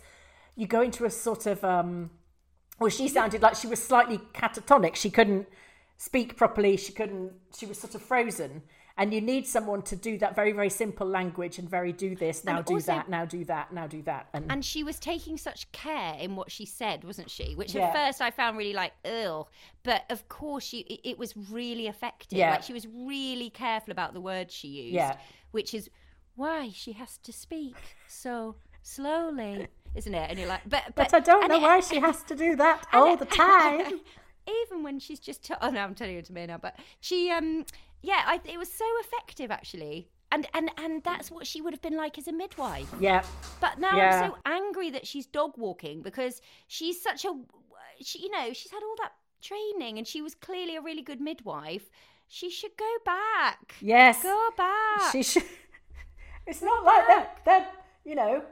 you 0.55 0.65
go 0.65 0.81
into 0.81 1.03
a 1.03 1.09
sort 1.09 1.45
of. 1.45 1.57
um 1.65 2.11
Well, 2.79 2.89
she 2.89 3.07
sounded 3.09 3.41
like 3.41 3.55
she 3.55 3.67
was 3.67 3.83
slightly 3.83 4.19
catatonic. 4.33 4.95
She 4.95 5.09
couldn't 5.17 5.45
speak 5.97 6.37
properly. 6.37 6.77
She 6.77 6.93
couldn't. 6.93 7.33
She 7.57 7.65
was 7.65 7.77
sort 7.77 7.95
of 7.95 8.01
frozen. 8.01 8.61
And 9.01 9.11
you 9.13 9.19
need 9.19 9.47
someone 9.47 9.81
to 9.83 9.95
do 9.95 10.17
that 10.19 10.35
very, 10.35 10.51
very 10.51 10.69
simple 10.69 11.07
language 11.07 11.57
and 11.57 11.67
very 11.67 11.91
do 11.91 12.15
this, 12.15 12.43
now 12.43 12.57
And 12.57 12.65
do 12.65 12.73
also- 12.75 12.91
that, 12.93 13.09
now 13.09 13.25
do 13.25 13.43
that, 13.45 13.73
now 13.73 13.87
do 13.87 14.01
that. 14.03 14.27
And, 14.33 14.51
and 14.51 14.63
she 14.63 14.83
was 14.83 14.99
taking 14.99 15.37
such 15.37 15.71
care 15.71 16.13
in 16.19 16.35
what 16.35 16.51
she 16.51 16.65
said, 16.65 17.03
wasn't 17.03 17.31
she? 17.31 17.55
Which 17.55 17.73
Yeah. 17.73 17.87
at 17.87 17.93
first 17.95 18.21
I 18.21 18.29
found 18.29 18.57
really 18.59 18.73
like, 18.73 18.93
ugh. 19.03 19.47
But 19.81 20.03
of 20.11 20.29
course, 20.29 20.63
she 20.63 20.79
it, 20.81 20.99
it 21.03 21.17
was 21.17 21.35
really 21.35 21.87
effective. 21.87 22.37
Yeah. 22.37 22.51
Like 22.51 22.63
she 22.63 22.73
was 22.73 22.85
really 22.87 23.49
careful 23.49 23.91
about 23.91 24.13
the 24.13 24.21
words 24.21 24.53
she 24.53 24.67
used. 24.67 24.93
Yeah. 24.93 25.17
Which 25.49 25.73
is 25.73 25.89
why 26.35 26.69
she 26.73 26.91
has 26.93 27.17
to 27.23 27.33
speak 27.33 27.75
so 28.07 28.55
slowly, 28.83 29.67
isn't 29.95 30.13
it? 30.13 30.29
And 30.29 30.37
you're 30.37 30.47
like, 30.47 30.61
but 30.69 30.83
but, 30.95 31.09
but 31.09 31.13
I 31.15 31.19
don't 31.21 31.47
know 31.47 31.55
it- 31.55 31.61
why 31.61 31.79
she 31.79 31.99
has 31.99 32.21
to 32.23 32.35
do 32.35 32.55
that 32.57 32.85
all 32.93 33.13
it- 33.13 33.19
the 33.19 33.25
time. 33.47 33.99
Even 34.63 34.81
when 34.83 34.99
she's 34.99 35.19
just, 35.19 35.43
t- 35.45 35.53
oh 35.61 35.69
no, 35.69 35.81
I'm 35.81 35.93
telling 35.93 36.15
you 36.15 36.21
to 36.23 36.33
me 36.33 36.45
now. 36.47 36.57
But 36.57 36.75
she, 36.99 37.29
um, 37.31 37.63
yeah, 38.01 38.21
I, 38.25 38.39
it 38.45 38.57
was 38.57 38.71
so 38.71 38.85
effective 39.01 39.51
actually. 39.51 40.09
And, 40.33 40.47
and 40.53 40.71
and 40.77 41.03
that's 41.03 41.29
what 41.29 41.45
she 41.45 41.59
would 41.61 41.73
have 41.73 41.81
been 41.81 41.97
like 41.97 42.17
as 42.17 42.27
a 42.27 42.31
midwife. 42.31 42.89
yeah. 43.01 43.23
But 43.59 43.79
now 43.79 43.95
Yeah. 43.97 44.21
I'm 44.23 44.29
so 44.31 44.37
angry 44.45 44.89
that 44.91 45.05
she's 45.05 45.25
dog 45.25 45.51
walking 45.57 46.01
because 46.01 46.41
she's 46.67 47.01
such 47.01 47.25
a, 47.25 47.33
she, 48.01 48.19
you 48.23 48.31
know, 48.31 48.53
she's 48.53 48.71
had 48.71 48.81
all 48.81 48.95
that 49.01 49.11
training 49.41 49.97
and 49.97 50.07
she 50.07 50.21
was 50.21 50.33
clearly 50.33 50.77
a 50.77 50.81
really 50.81 51.01
good 51.01 51.19
midwife. 51.19 51.89
She 52.29 52.49
should 52.49 52.77
go 52.77 52.89
back. 53.03 53.75
Yes. 53.81 54.23
Go 54.23 54.49
back. 54.55 55.11
She 55.11 55.21
should. 55.23 55.43
It's 56.47 56.61
not 56.61 56.83
like 56.83 57.07
they're, 57.07 57.27
they're 57.45 57.67
you 58.03 58.15
know, 58.15 58.43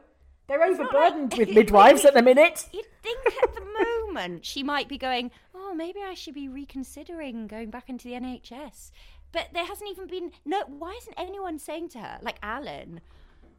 they're 0.48 0.60
not 0.60 0.70
overburdened 0.79 1.32
like- 1.32 1.39
with 1.48 1.50
midwives 1.56 2.06
at 2.06 2.13
the 2.13 2.22
minute. 2.22 2.68
You'd 2.72 2.86
think 3.01 3.20
at 3.44 3.56
the 3.56 3.62
moment 4.06 4.46
she 4.46 4.63
might 4.63 4.88
be 4.88 4.98
going, 4.98 5.32
oh, 5.56 5.74
maybe 5.74 6.00
I 6.06 6.13
should 6.13 6.36
be 6.36 6.48
reconsidering 6.50 7.48
going 7.48 7.70
back 7.72 7.89
into 7.89 8.08
the 8.08 8.13
NHS. 8.13 8.91
But 9.31 9.50
there 9.53 9.65
hasn't 9.65 9.89
even 9.89 10.07
been, 10.07 10.31
no, 10.45 10.63
why 10.67 10.98
isn't 11.01 11.13
anyone 11.17 11.59
saying 11.59 11.89
to 11.89 12.00
her, 12.00 12.17
like 12.21 12.38
Alan, 12.41 13.01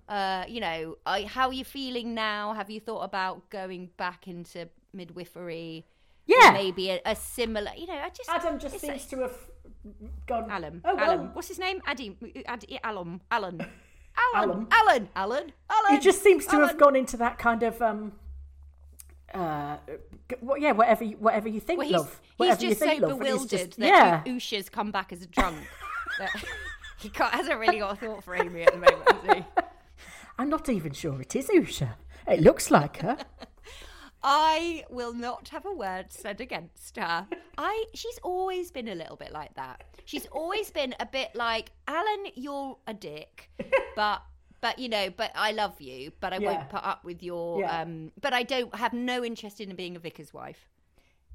uh, 0.08 0.44
you 0.48 0.60
know, 0.60 0.96
I, 1.06 1.22
how 1.22 1.46
are 1.48 1.52
you 1.52 1.64
feeling 1.64 2.14
now? 2.14 2.52
Have 2.54 2.70
you 2.70 2.80
thought 2.80 3.02
about 3.02 3.48
going 3.50 3.90
back 3.96 4.26
into 4.26 4.68
midwifery? 4.92 5.86
Yeah. 6.26 6.50
Maybe 6.52 6.90
a, 6.90 7.00
a 7.06 7.14
similar, 7.14 7.70
you 7.76 7.86
know, 7.86 7.94
I 7.94 8.08
just. 8.08 8.28
Adam 8.28 8.58
just 8.58 8.80
seems 8.80 8.92
like- 8.92 9.08
to 9.10 9.20
have 9.20 9.36
gone. 10.26 10.50
Alan. 10.50 10.80
Oh, 10.84 10.94
well, 10.96 11.10
Alan. 11.12 11.34
What's 11.34 11.48
his 11.48 11.58
name? 11.58 11.80
Addy. 11.86 12.16
Addy 12.46 12.78
Alan. 12.82 13.20
Alan. 13.30 13.60
Alan. 13.60 13.70
Alan. 14.50 14.66
Alan. 14.70 15.08
Alan. 15.14 15.52
Alan. 15.70 15.92
He 15.92 15.98
just 15.98 16.22
seems 16.22 16.46
to 16.46 16.56
have 16.56 16.76
gone 16.78 16.96
into 16.96 17.16
that 17.16 17.38
kind 17.38 17.62
of 17.62 17.80
um. 17.80 18.12
Uh, 19.32 19.76
what, 20.40 20.60
yeah, 20.60 20.72
whatever, 20.72 21.04
you, 21.04 21.16
whatever 21.16 21.48
you 21.48 21.60
think, 21.60 21.78
Well, 21.78 21.88
he's, 21.88 21.96
love. 21.96 22.20
he's 22.22 22.38
Whatever 22.38 22.62
you 22.62 22.68
just 22.70 22.80
so 22.80 22.86
love. 23.06 23.18
bewildered 23.18 23.48
just- 23.50 23.78
that 23.78 24.24
yeah, 24.26 24.32
Usha's 24.32 24.68
come 24.68 24.90
back 24.90 25.12
as 25.12 25.22
a 25.22 25.26
drunk. 25.26 25.58
he 26.98 27.10
hasn't 27.14 27.58
really 27.58 27.78
got 27.78 27.92
a 27.94 27.96
thought 27.96 28.24
for 28.24 28.34
Amy 28.34 28.62
at 28.62 28.72
the 28.72 28.78
moment, 28.78 29.12
has 29.26 29.36
he? 29.36 29.44
I'm 30.38 30.48
not 30.48 30.68
even 30.68 30.92
sure 30.92 31.20
it 31.20 31.34
is 31.36 31.48
Usha. 31.48 31.90
It 32.26 32.40
looks 32.40 32.70
like 32.70 32.98
her. 32.98 33.16
I 34.22 34.84
will 34.90 35.14
not 35.14 35.48
have 35.48 35.64
a 35.64 35.72
word 35.72 36.06
said 36.12 36.40
against 36.40 36.96
her. 36.98 37.26
I 37.56 37.84
she's 37.94 38.18
always 38.22 38.70
been 38.70 38.88
a 38.88 38.94
little 38.94 39.16
bit 39.16 39.32
like 39.32 39.54
that. 39.54 39.82
She's 40.04 40.26
always 40.26 40.70
been 40.70 40.94
a 41.00 41.06
bit 41.06 41.30
like 41.34 41.72
Alan, 41.88 42.26
you're 42.34 42.76
a 42.86 42.92
dick, 42.92 43.50
but 43.96 44.22
but 44.60 44.78
you 44.78 44.88
know, 44.88 45.10
but 45.10 45.30
I 45.34 45.52
love 45.52 45.80
you, 45.80 46.12
but 46.20 46.32
I 46.32 46.38
Yeah. 46.38 46.52
won't 46.56 46.68
put 46.68 46.84
up 46.84 47.04
with 47.04 47.22
your 47.22 47.60
Yeah. 47.60 47.80
um 47.82 48.12
but 48.20 48.32
I 48.32 48.42
don't 48.42 48.74
have 48.74 48.92
no 48.92 49.24
interest 49.24 49.60
in 49.60 49.74
being 49.76 49.96
a 49.96 49.98
vicar's 49.98 50.32
wife. 50.34 50.68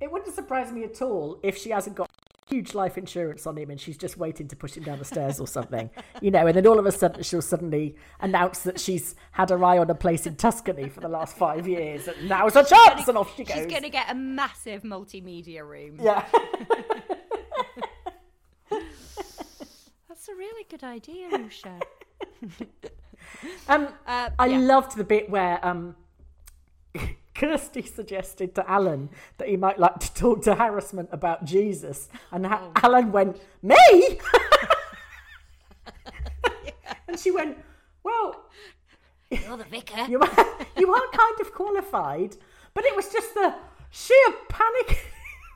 It 0.01 0.11
wouldn't 0.11 0.33
surprise 0.35 0.71
me 0.71 0.83
at 0.83 1.01
all 1.01 1.39
if 1.41 1.57
she 1.57 1.69
hasn't 1.69 1.95
got 1.95 2.09
huge 2.47 2.75
life 2.75 2.95
insurance 2.97 3.47
on 3.47 3.57
him 3.57 3.71
and 3.71 3.81
she's 3.81 3.97
just 3.97 4.17
waiting 4.17 4.47
to 4.47 4.55
push 4.55 4.75
him 4.77 4.83
down 4.83 4.99
the 4.99 5.05
stairs 5.05 5.39
or 5.39 5.47
something, 5.47 5.89
you 6.21 6.29
know, 6.29 6.45
and 6.45 6.55
then 6.55 6.67
all 6.67 6.77
of 6.77 6.85
a 6.85 6.91
sudden 6.91 7.23
she'll 7.23 7.41
suddenly 7.41 7.95
announce 8.19 8.59
that 8.59 8.79
she's 8.79 9.15
had 9.31 9.49
her 9.49 9.63
eye 9.63 9.79
on 9.79 9.89
a 9.89 9.95
place 9.95 10.27
in 10.27 10.35
Tuscany 10.35 10.87
for 10.89 10.99
the 10.99 11.07
last 11.07 11.35
five 11.35 11.67
years 11.67 12.07
and 12.07 12.29
now's 12.29 12.53
her 12.53 12.63
chance 12.63 13.07
and 13.07 13.17
off 13.17 13.35
she 13.35 13.43
goes. 13.45 13.57
She's 13.57 13.65
going 13.65 13.81
to 13.83 13.89
get 13.89 14.11
a 14.11 14.15
massive 14.15 14.83
multimedia 14.83 15.67
room. 15.67 15.97
Yeah. 15.99 16.23
That's 20.07 20.27
a 20.29 20.35
really 20.35 20.65
good 20.69 20.83
idea, 20.83 21.29
Lucia. 21.31 21.79
Um, 23.67 23.87
Uh, 24.07 24.29
I 24.37 24.47
yeah. 24.47 24.57
loved 24.59 24.95
the 24.97 25.03
bit 25.03 25.29
where 25.29 25.59
um, 25.65 25.95
Kirsty 27.35 27.81
suggested 27.83 28.53
to 28.55 28.69
Alan 28.69 29.09
that 29.37 29.47
he 29.49 29.57
might 29.57 29.79
like 29.79 29.99
to 29.99 30.13
talk 30.13 30.41
to 30.43 30.55
Harrison 30.55 31.07
about 31.11 31.45
Jesus, 31.45 32.07
and 32.31 32.45
ha- 32.45 32.61
Oh. 32.63 32.71
Alan 32.83 33.11
went, 33.11 33.39
"Me?" 33.61 33.75
and 37.07 37.19
she 37.19 37.31
went, 37.31 37.57
"Well, 38.03 38.45
You're 39.29 39.57
the 39.57 39.63
vicar. 39.65 40.05
you 40.07 40.19
are, 40.19 40.57
you 40.77 40.93
are 40.93 41.07
kind 41.11 41.39
of 41.41 41.51
qualified, 41.53 42.37
but 42.73 42.85
it 42.85 42.95
was 42.95 43.09
just 43.11 43.33
the 43.33 43.55
sheer 43.91 44.33
panic." 44.49 45.11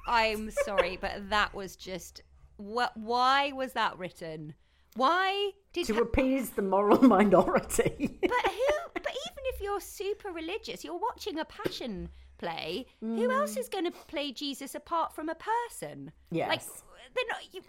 I'm 0.07 0.49
sorry, 0.51 0.97
but 0.99 1.29
that 1.29 1.53
was 1.53 1.75
just 1.75 2.21
what 2.57 2.95
why 2.97 3.51
was 3.53 3.73
that 3.73 3.97
written? 3.97 4.55
Why 4.99 5.51
did 5.73 5.85
to 5.87 5.99
appease 6.01 6.51
the 6.51 6.61
moral 6.61 7.01
minority. 7.17 8.19
But 8.21 8.31
who? 8.31 8.73
But 8.93 9.05
even 9.27 9.43
if 9.53 9.61
you're 9.61 9.79
super 9.79 10.31
religious, 10.31 10.83
you're 10.83 10.97
watching 10.99 11.39
a 11.39 11.45
passion 11.45 12.09
play. 12.37 12.85
Who 13.01 13.31
else 13.31 13.55
is 13.57 13.69
going 13.69 13.85
to 13.85 13.91
play 13.91 14.31
Jesus 14.31 14.75
apart 14.75 15.13
from 15.13 15.29
a 15.29 15.35
person? 15.35 16.11
like 16.31 16.37
Yes. 16.61 16.83
they're 17.15 17.23
not. 17.29 17.41
You, 17.53 17.61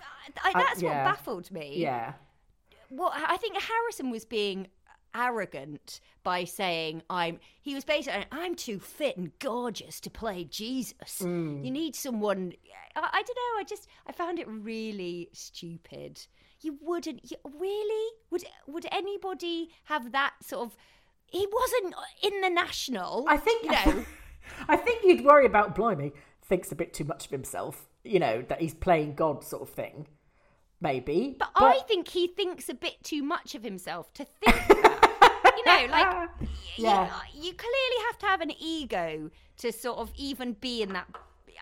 I, 0.45 0.51
Uh, 0.51 0.53
that's 0.65 0.83
yeah. 0.83 1.05
what 1.05 1.15
baffled 1.17 1.51
me. 1.51 1.77
yeah. 1.79 2.15
Well, 2.91 3.13
I 3.15 3.37
think 3.37 3.55
Harrison 3.61 4.11
was 4.11 4.25
being 4.25 4.67
arrogant 5.15 6.01
by 6.23 6.45
saying 6.45 7.03
I'm. 7.11 7.39
He 7.63 7.75
was 7.75 7.85
basically 7.85 8.25
I'm 8.33 8.55
too 8.55 8.79
fit 8.81 9.17
and 9.17 9.31
gorgeous 9.39 10.01
to 10.01 10.11
play 10.11 10.45
Jesus. 10.45 11.21
You 11.21 11.71
need 11.71 11.95
someone. 11.95 12.53
I, 12.97 13.01
I 13.13 13.23
don't 13.23 13.37
know. 13.37 13.61
I 13.61 13.65
just 13.69 13.87
I 14.07 14.13
found 14.13 14.39
it 14.39 14.49
really 14.49 15.29
stupid. 15.33 16.27
You 16.63 16.79
wouldn't 16.81 17.31
you, 17.31 17.37
really 17.59 18.11
would 18.31 18.45
would 18.67 18.87
anybody 18.93 19.71
have 19.85 20.13
that 20.13 20.35
sort 20.43 20.67
of? 20.67 20.77
He 21.27 21.47
wasn't 21.51 21.95
in 22.23 22.41
the 22.41 22.51
national. 22.51 23.25
I 23.29 23.37
think 23.37 23.65
you 23.65 23.71
know. 23.71 24.05
I 24.69 24.77
think 24.77 25.05
you'd 25.05 25.25
worry 25.25 25.47
about 25.47 25.75
Blimey 25.75 26.13
thinks 26.43 26.73
a 26.73 26.75
bit 26.75 26.93
too 26.93 27.05
much 27.05 27.27
of 27.27 27.31
himself. 27.31 27.89
You 28.05 28.19
know 28.19 28.43
that 28.49 28.61
he's 28.61 28.75
playing 28.75 29.15
God, 29.15 29.45
sort 29.45 29.63
of 29.63 29.71
thing. 29.71 30.07
Maybe, 30.83 31.37
But, 31.39 31.51
I 31.57 31.81
think 31.87 32.09
he 32.09 32.27
thinks 32.27 32.71
a 32.71 32.75
bit 32.75 33.05
too 33.05 33.23
much 33.23 33.55
of 33.55 33.63
himself 33.63 34.15
to 34.15 34.25
think 34.25 34.57
you 35.61 35.65
know, 35.67 35.87
like 35.91 36.29
Yeah. 36.77 37.11
you, 37.35 37.43
you 37.43 37.53
clearly 37.53 38.05
have 38.07 38.19
to 38.21 38.27
have 38.27 38.41
an 38.41 38.53
ego 38.59 39.31
to 39.59 39.73
sort 39.73 39.99
of 39.99 40.11
even 40.17 40.55
be 40.55 40.81
in 40.81 40.95
that. 40.95 41.07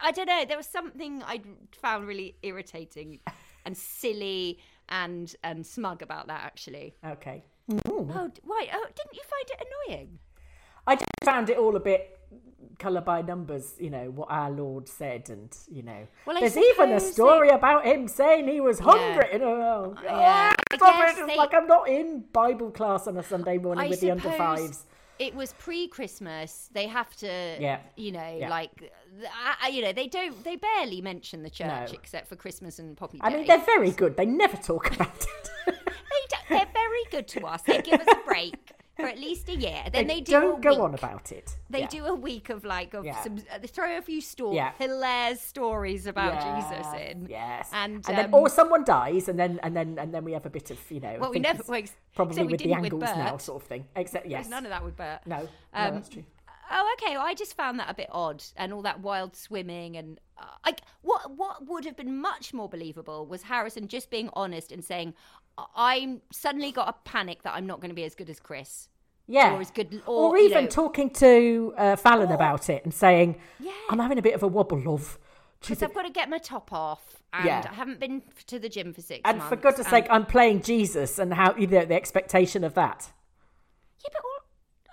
I 0.00 0.12
don't 0.12 0.26
know. 0.26 0.44
There 0.46 0.56
was 0.56 0.68
something 0.68 1.24
I 1.24 1.40
found 1.72 2.06
really 2.06 2.36
irritating 2.42 3.18
and 3.64 3.76
silly 3.76 4.60
and 4.88 5.34
and 5.42 5.66
smug 5.66 6.02
about 6.02 6.26
that. 6.28 6.42
Actually. 6.44 6.94
okay. 7.04 7.44
Mm-hmm. 7.70 8.18
Oh, 8.18 8.28
d- 8.28 8.40
why? 8.44 8.66
Oh, 8.72 8.86
didn't 8.96 9.14
you 9.14 9.22
find 9.28 9.44
it 9.50 9.66
annoying? 9.90 10.18
I 10.86 10.94
just 10.96 11.10
found 11.22 11.50
it 11.50 11.58
all 11.58 11.76
a 11.76 11.80
bit 11.80 12.18
colour 12.78 13.02
by 13.02 13.20
numbers. 13.20 13.74
You 13.78 13.90
know 13.90 14.10
what 14.10 14.28
our 14.30 14.50
Lord 14.50 14.88
said, 14.88 15.28
and 15.28 15.54
you 15.70 15.82
know, 15.82 16.06
Well, 16.24 16.40
there's 16.40 16.56
even 16.56 16.92
a 16.92 16.98
suppose 17.00 17.12
story 17.12 17.48
about 17.50 17.84
him 17.84 18.08
saying 18.08 18.48
he 18.48 18.60
was 18.60 18.78
hungry. 18.78 19.28
And, 19.32 19.42
oh, 19.42 19.94
Yeah. 20.02 20.54
I 20.72 20.76
stop 20.76 21.08
it. 21.08 21.18
It's 21.18 21.26
they- 21.26 21.36
like 21.36 21.52
I'm 21.52 21.66
not 21.66 21.88
in 21.88 22.24
Bible 22.32 22.70
class 22.70 23.06
on 23.06 23.16
a 23.18 23.22
Sunday 23.22 23.58
morning 23.58 23.84
I 23.84 23.88
with 23.88 24.00
the 24.00 24.12
under 24.12 24.30
fives. 24.30 24.86
It 25.18 25.34
was 25.34 25.52
pre-Christmas. 25.54 26.70
They 26.72 26.86
have 26.86 27.14
to, 27.16 27.26
Yeah. 27.26 27.80
you 27.96 28.12
know, 28.12 28.36
Yeah. 28.38 28.48
like, 28.48 28.74
th- 28.78 28.90
I, 29.32 29.66
I- 29.66 29.68
you 29.68 29.82
know, 29.82 29.92
they 29.92 30.06
don't, 30.06 30.42
they 30.44 30.56
barely 30.56 31.00
mention 31.00 31.42
the 31.42 31.50
church 31.50 31.90
No. 31.92 31.98
except 31.98 32.28
for 32.28 32.36
Christmas 32.36 32.78
and 32.78 32.96
Poppy 32.96 33.18
Day. 33.18 33.26
I 33.26 33.30
mean, 33.36 33.46
they're 33.46 33.58
very 33.64 33.90
good. 33.90 34.16
They 34.16 34.26
never 34.26 34.56
talk 34.56 34.94
about 34.94 35.16
it. 35.24 35.50
they 35.66 35.74
they're 36.56 36.68
very 36.72 37.04
good 37.10 37.28
to 37.28 37.46
us. 37.46 37.62
They 37.62 37.82
give 37.82 38.00
us 38.00 38.06
a 38.10 38.24
break 38.26 38.54
for 38.98 39.06
at 39.06 39.18
least 39.18 39.48
a 39.48 39.54
year. 39.54 39.82
Then 39.92 40.06
they, 40.06 40.20
do 40.20 40.32
don't 40.32 40.60
go 40.62 40.82
on 40.82 40.94
about 40.94 41.30
it. 41.32 41.56
They 41.70 41.80
Yeah. 41.80 41.86
do 41.86 42.04
a 42.06 42.14
week 42.14 42.50
of 42.50 42.64
like 42.64 42.94
of 42.94 43.04
Yeah. 43.04 43.22
some 43.22 43.38
uh, 43.52 43.58
they 43.58 43.66
throw 43.68 43.96
a 43.96 44.02
few 44.02 44.20
stories, 44.20 44.56
Yeah. 44.56 44.72
hilarious 44.78 45.40
stories 45.40 46.06
about 46.06 46.34
Jesus 46.42 46.86
in. 47.00 47.26
Yes, 47.28 47.70
and, 47.72 48.02
then 48.04 48.26
um, 48.26 48.34
or 48.34 48.48
someone 48.48 48.84
dies, 48.84 49.28
and 49.28 49.38
then 49.38 49.60
and 49.62 49.76
then 49.76 49.98
and 49.98 50.12
then 50.12 50.24
we 50.24 50.32
have 50.32 50.46
a 50.46 50.50
bit 50.50 50.70
of 50.70 50.78
you 50.90 51.00
know. 51.00 51.16
Well, 51.20 51.30
we 51.30 51.38
never- 51.38 51.62
well, 51.68 51.82
probably 52.14 52.42
with 52.42 52.50
the 52.52 52.56
didn't 52.64 52.82
with 52.82 52.92
angles 52.92 53.16
now, 53.16 53.36
sort 53.36 53.62
of 53.62 53.68
thing. 53.68 53.86
Except 53.94 54.26
yes, 54.26 54.44
There's 54.44 54.50
none 54.50 54.64
of 54.66 54.70
that 54.70 54.84
with 54.84 54.96
Bert. 54.96 55.20
No, 55.26 55.38
no, 55.38 55.48
Um, 55.74 55.94
that's 55.94 56.08
true. 56.08 56.24
Oh, 56.70 56.94
okay. 57.00 57.16
Well, 57.16 57.24
I 57.26 57.32
just 57.32 57.56
found 57.56 57.80
that 57.80 57.88
a 57.88 57.94
bit 57.94 58.08
odd, 58.12 58.44
and 58.54 58.74
all 58.74 58.82
that 58.82 59.00
wild 59.00 59.34
swimming, 59.34 59.96
and 59.96 60.20
uh, 60.36 60.72
what 61.00 61.30
what 61.34 61.66
would 61.66 61.86
have 61.86 61.96
been 61.96 62.20
much 62.20 62.52
more 62.52 62.68
believable 62.68 63.24
was 63.26 63.44
Harrison 63.44 63.88
just 63.88 64.10
being 64.10 64.28
honest 64.34 64.70
and 64.70 64.84
saying, 64.84 65.14
"I- 65.14 65.37
"I'm 65.76 66.22
suddenly 66.32 66.72
got 66.72 66.88
a 66.88 66.92
panic 67.08 67.42
that 67.42 67.54
I'm 67.54 67.66
not 67.66 67.80
going 67.80 67.90
to 67.90 67.94
be 67.94 68.04
as 68.04 68.14
good 68.14 68.30
as 68.30 68.40
Chris." 68.40 68.88
Yeah, 69.30 69.54
or 69.54 69.60
as 69.60 69.70
good- 69.70 70.02
or, 70.06 70.30
or, 70.30 70.38
you 70.38 70.46
even 70.46 70.64
know- 70.64 70.70
talking 70.70 71.10
to 71.10 71.74
uh, 71.76 71.96
Fallon 71.96 72.30
Or- 72.30 72.34
about 72.34 72.70
it 72.70 72.82
and 72.84 72.94
saying, 72.94 73.38
Yeah. 73.60 73.72
"I'm 73.90 73.98
having 73.98 74.18
a 74.18 74.22
bit 74.22 74.34
of 74.34 74.42
a 74.42 74.48
wobble, 74.48 74.78
love." 74.80 75.18
Because 75.60 75.82
I've 75.82 75.92
got 75.92 76.02
to 76.06 76.10
get 76.10 76.30
my 76.30 76.38
top 76.38 76.72
off, 76.72 77.20
and 77.32 77.44
Yeah. 77.44 77.66
I 77.70 77.74
haven't 77.74 77.98
been 78.00 78.22
to 78.46 78.58
the 78.58 78.68
gym 78.68 78.92
for 78.94 79.02
six 79.02 79.20
and 79.24 79.38
months. 79.38 79.48
for 79.50 79.56
goodness 79.56 79.86
and- 79.86 79.90
sake, 79.90 80.06
I'm 80.08 80.24
playing 80.24 80.62
Jesus, 80.62 81.18
and 81.18 81.34
how 81.34 81.52
the 81.52 81.94
expectation 81.94 82.62
of 82.64 82.74
that. 82.74 83.12
yeah, 84.02 84.10
but 84.12 84.22
all, 84.24 84.40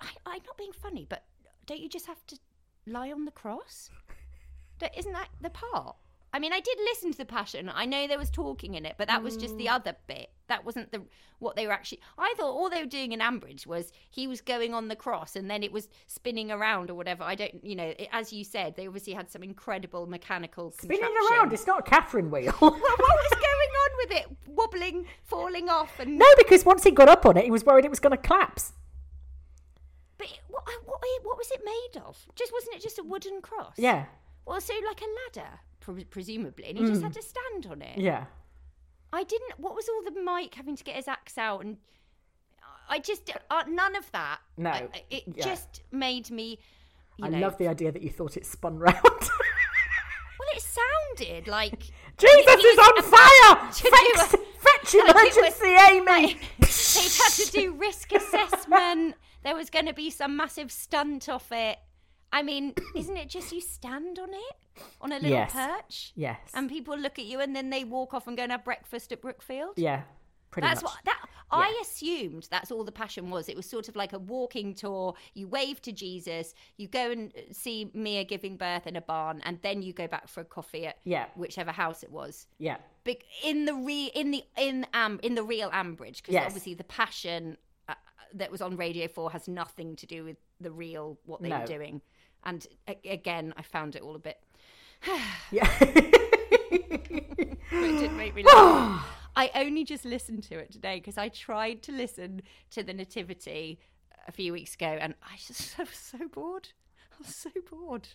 I, 0.02 0.32
I'm 0.34 0.42
not 0.44 0.56
being 0.58 0.72
funny, 0.72 1.06
but 1.08 1.24
don't 1.64 1.80
you 1.80 1.88
just 1.88 2.06
have 2.06 2.26
to 2.26 2.38
lie 2.86 3.10
on 3.12 3.24
the 3.24 3.30
cross? 3.30 3.90
Isn't 4.96 5.12
that 5.12 5.28
the 5.40 5.48
part? 5.50 5.96
I 6.36 6.38
mean, 6.38 6.52
I 6.52 6.60
did 6.60 6.76
listen 6.84 7.12
to 7.12 7.16
the 7.18 7.24
Passion. 7.24 7.70
I 7.74 7.86
know 7.86 8.06
there 8.06 8.18
was 8.18 8.28
talking 8.28 8.74
in 8.74 8.84
it, 8.84 8.96
but 8.98 9.08
that 9.08 9.22
was 9.22 9.38
Mm. 9.38 9.40
just 9.40 9.56
the 9.56 9.70
other 9.70 9.96
bit. 10.06 10.28
That 10.48 10.66
wasn't 10.66 10.92
the 10.92 11.02
what 11.38 11.56
they 11.56 11.66
were 11.66 11.72
actually. 11.72 12.00
I 12.18 12.34
thought 12.36 12.52
all 12.52 12.68
they 12.68 12.82
were 12.82 12.88
doing 12.88 13.12
in 13.12 13.20
Ambridge 13.20 13.66
was 13.66 13.90
he 14.10 14.26
was 14.26 14.42
going 14.42 14.74
on 14.74 14.88
the 14.88 14.96
cross, 14.96 15.34
and 15.34 15.50
then 15.50 15.62
it 15.62 15.72
was 15.72 15.88
spinning 16.06 16.50
around 16.52 16.90
or 16.90 16.94
whatever. 16.94 17.24
I 17.24 17.36
don't, 17.36 17.64
you 17.64 17.74
know, 17.74 17.88
it, 17.98 18.08
as 18.12 18.34
you 18.34 18.44
said, 18.44 18.76
they 18.76 18.86
obviously 18.86 19.14
had 19.14 19.30
some 19.30 19.42
incredible 19.42 20.06
mechanical 20.06 20.72
Spinning 20.72 21.16
around, 21.30 21.54
it's 21.54 21.66
not 21.66 21.80
a 21.80 21.82
Catherine 21.82 22.30
wheel. 22.30 22.54
Well, 22.60 22.70
what 22.78 22.80
was 22.80 23.30
going 23.32 23.72
on 23.84 23.90
with 23.96 24.10
it? 24.18 24.26
Wobbling, 24.46 25.06
falling 25.24 25.70
off, 25.70 25.98
and 26.00 26.18
no, 26.18 26.26
because 26.36 26.66
once 26.66 26.84
he 26.84 26.90
got 26.90 27.08
up 27.08 27.24
on 27.24 27.38
it, 27.38 27.44
he 27.44 27.50
was 27.50 27.64
worried 27.64 27.86
it 27.86 27.90
was 27.90 28.00
going 28.00 28.12
to 28.16 28.22
collapse. 28.22 28.74
But 30.18 30.28
it- 30.28 30.40
what, 30.48 30.64
what, 30.84 31.00
what 31.22 31.38
was 31.38 31.50
it 31.50 31.62
made 31.64 32.00
of? 32.02 32.18
Just 32.34 32.52
wasn't 32.52 32.76
it 32.76 32.82
just 32.82 32.98
a 32.98 33.02
wooden 33.04 33.40
cross? 33.40 33.74
Yeah, 33.78 34.06
Well, 34.46 34.60
so 34.60 34.74
like 34.86 35.00
a 35.00 35.38
ladder, 35.40 35.60
pre- 35.94 36.04
presumably, 36.04 36.66
and 36.68 36.78
he 36.78 36.84
just 36.86 37.02
had 37.02 37.12
to 37.14 37.22
stand 37.22 37.66
on 37.70 37.82
it. 37.82 37.98
Mm. 37.98 38.02
yeah. 38.02 38.24
I 39.12 39.22
didn't. 39.22 39.52
What 39.58 39.74
was 39.74 39.88
all 39.88 40.02
the 40.02 40.20
Mike 40.20 40.54
having 40.54 40.76
to 40.76 40.84
get 40.84 40.96
his 40.96 41.08
axe 41.08 41.38
out 41.38 41.64
and? 41.64 41.76
I 42.88 42.98
just 43.00 43.30
uh, 43.50 43.64
none 43.68 43.96
of 43.96 44.10
that. 44.12 44.38
No, 44.56 44.70
I- 44.70 44.90
it 45.10 45.24
yeah. 45.34 45.44
just 45.44 45.82
made 45.90 46.30
me. 46.30 46.58
You 47.16 47.26
I 47.26 47.28
know, 47.30 47.38
love 47.38 47.56
the 47.58 47.68
idea 47.68 47.90
that 47.92 48.02
you 48.02 48.10
thought 48.10 48.36
it 48.36 48.44
spun 48.44 48.78
round. 48.78 48.96
Well, 49.02 50.48
it 50.54 50.62
sounded 50.62 51.48
like 51.48 51.80
Jesus 52.18 52.64
is 52.64 52.78
on 52.78 53.02
fire! 53.02 53.56
Fetch, 53.72 54.34
a- 54.34 54.36
fetch 54.36 54.94
it 54.94 55.14
was- 55.14 55.36
emergency, 55.36 55.76
Amy! 55.90 56.06
like, 56.06 56.40
they'd 56.60 57.22
had 57.22 57.32
to 57.44 57.50
do 57.52 57.72
risk 57.74 58.12
assessment. 58.12 59.14
There 59.44 59.54
was 59.56 59.70
going 59.70 59.86
to 59.86 59.94
be 59.94 60.10
some 60.10 60.36
massive 60.36 60.70
stunt 60.72 61.28
off 61.28 61.50
it. 61.52 61.78
I 62.38 62.42
mean, 62.42 62.74
isn't 62.94 63.16
it 63.16 63.28
just 63.28 63.52
you 63.52 63.60
stand 63.60 64.18
on 64.18 64.28
it 64.32 64.56
on 65.00 65.10
a 65.12 65.16
little 65.16 65.30
Yes. 65.30 65.52
perch? 65.52 66.12
Yes. 66.14 66.38
And 66.54 66.68
people 66.68 66.96
look 66.98 67.18
at 67.18 67.24
you 67.24 67.40
and 67.40 67.56
then 67.56 67.70
they 67.70 67.84
walk 67.84 68.12
off 68.14 68.26
and 68.26 68.36
go 68.36 68.42
and 68.42 68.52
have 68.52 68.64
breakfast 68.64 69.10
at 69.12 69.22
Brookfield? 69.22 69.74
yeah, 69.78 70.02
pretty 70.50 70.68
That's 70.68 70.82
much. 70.82 70.92
what 70.92 71.04
that 71.06 71.20
I 71.50 71.78
assumed 71.80 72.48
that's 72.50 72.70
all 72.72 72.82
the 72.84 72.90
passion 72.92 73.30
was. 73.30 73.48
It 73.48 73.56
was 73.56 73.66
sort 73.66 73.88
of 73.88 73.94
like 73.96 74.12
a 74.12 74.18
walking 74.18 74.74
tour. 74.74 75.14
You 75.34 75.46
wave 75.46 75.80
to 75.82 75.92
Jesus, 75.92 76.54
you 76.76 76.88
go 76.88 77.10
and 77.12 77.32
uh, 77.36 77.52
see 77.52 77.88
Mia 77.94 78.24
giving 78.24 78.56
birth 78.56 78.86
in 78.86 78.96
a 78.96 79.00
barn, 79.00 79.40
and 79.44 79.58
then 79.62 79.80
you 79.80 79.92
go 79.92 80.08
back 80.08 80.26
for 80.28 80.40
a 80.40 80.44
coffee 80.44 80.86
at 80.86 80.96
Yeah. 81.04 81.26
whichever 81.36 81.70
house 81.70 82.02
it 82.02 82.10
was. 82.10 82.48
Yeah, 82.58 82.78
Big 83.04 83.22
in 83.44 83.64
the 83.64 83.74
re 83.74 84.10
in 84.14 84.32
the 84.32 84.42
in 84.58 84.86
am 84.92 85.20
in 85.22 85.36
the 85.36 85.44
real 85.44 85.70
Ambridge 85.70 86.16
because 86.16 86.34
Yes. 86.34 86.46
obviously 86.46 86.74
the 86.74 86.84
passion 86.84 87.56
uh, 87.88 87.94
that 88.34 88.50
was 88.50 88.60
on 88.60 88.76
Radio 88.76 89.06
Four 89.06 89.30
has 89.30 89.46
nothing 89.46 89.94
to 89.96 90.06
do 90.06 90.24
with 90.24 90.36
the 90.60 90.72
real 90.72 91.16
what 91.26 91.40
they 91.42 91.48
No. 91.48 91.60
were 91.60 91.66
doing. 91.66 92.02
And 92.46 92.66
a- 92.88 93.10
again, 93.10 93.52
I 93.58 93.62
found 93.62 93.94
it 93.96 94.02
all 94.02 94.14
a 94.14 94.18
bit. 94.18 94.38
Yeah. 95.50 95.68
it 95.80 97.58
did 97.70 98.12
make 98.12 98.34
me 98.34 98.42
laugh. 98.54 99.06
I 99.36 99.50
only 99.54 99.84
just 99.84 100.04
listened 100.04 100.44
to 100.44 100.58
it 100.58 100.72
today 100.72 100.96
because 100.98 101.18
I 101.18 101.28
tried 101.28 101.82
to 101.82 101.92
listen 101.92 102.40
to 102.70 102.82
the 102.82 102.94
Nativity 102.94 103.78
a 104.26 104.32
few 104.32 104.52
weeks 104.52 104.74
ago, 104.74 104.86
and 105.00 105.14
I 105.22 105.36
just 105.46 105.74
I 105.78 105.82
was 105.82 105.90
so 105.94 106.18
bored. 106.32 106.68
I 107.12 107.16
was 107.18 107.34
so 107.34 107.50
bored. 107.70 108.08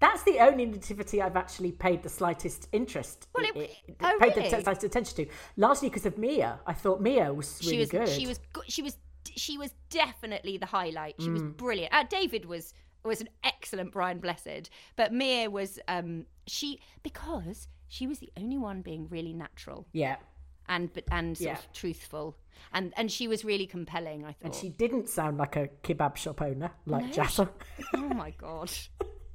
That's 0.00 0.22
the 0.22 0.38
only 0.40 0.64
nativity 0.64 1.20
I've 1.20 1.36
actually 1.36 1.72
paid 1.72 2.02
the 2.02 2.08
slightest 2.08 2.68
interest. 2.72 3.28
Well, 3.34 3.44
it- 3.44 3.70
i- 4.00 4.12
oh, 4.14 4.18
paid 4.20 4.34
the 4.34 4.48
slightest 4.48 4.84
attention 4.84 5.16
to, 5.16 5.26
largely 5.56 5.88
because 5.88 6.06
of 6.06 6.18
Mia. 6.18 6.58
I 6.66 6.72
thought 6.72 7.00
Mia 7.00 7.32
was 7.32 7.60
really 7.62 7.72
she 7.74 7.78
was 7.80 7.90
good. 7.90 8.08
she 8.08 8.26
was 8.26 8.40
she 8.68 8.82
was 8.82 8.96
she 9.36 9.58
was 9.58 9.70
definitely 9.90 10.56
the 10.56 10.66
highlight. 10.66 11.14
She 11.20 11.28
Mm. 11.28 11.32
was 11.34 11.42
brilliant. 11.42 11.92
Uh, 11.92 12.04
David 12.08 12.46
was 12.46 12.72
was 13.04 13.20
an 13.20 13.28
excellent 13.44 13.92
Brian 13.92 14.18
Blessed, 14.18 14.70
but 14.96 15.12
Mia 15.12 15.48
was 15.50 15.78
um 15.88 16.26
she 16.46 16.80
because 17.02 17.68
she 17.88 18.06
was 18.06 18.18
the 18.18 18.30
only 18.36 18.58
one 18.58 18.82
being 18.82 19.06
really 19.08 19.32
natural 19.32 19.86
yeah, 19.92 20.16
and 20.68 20.92
but 20.92 21.04
and 21.10 21.36
sort 21.36 21.46
Yeah. 21.48 21.58
of 21.58 21.72
truthful 21.72 22.36
and 22.72 22.92
and 22.96 23.10
she 23.12 23.28
was 23.28 23.44
really 23.44 23.66
compelling. 23.66 24.24
I 24.24 24.28
thought. 24.32 24.36
and 24.44 24.54
she 24.54 24.68
didn't 24.70 25.08
sound 25.08 25.38
like 25.38 25.56
a 25.56 25.68
kebab 25.84 26.16
shop 26.16 26.42
owner 26.42 26.70
like 26.86 27.04
No, 27.06 27.10
Jazza. 27.12 27.48
oh 27.94 28.08
my 28.08 28.30
god, 28.38 28.72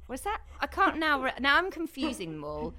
was 0.08 0.20
that? 0.22 0.40
I 0.60 0.66
can't 0.66 0.98
now. 0.98 1.30
Now 1.40 1.56
I'm 1.56 1.70
confusing 1.70 2.32
them 2.32 2.44
all. 2.44 2.74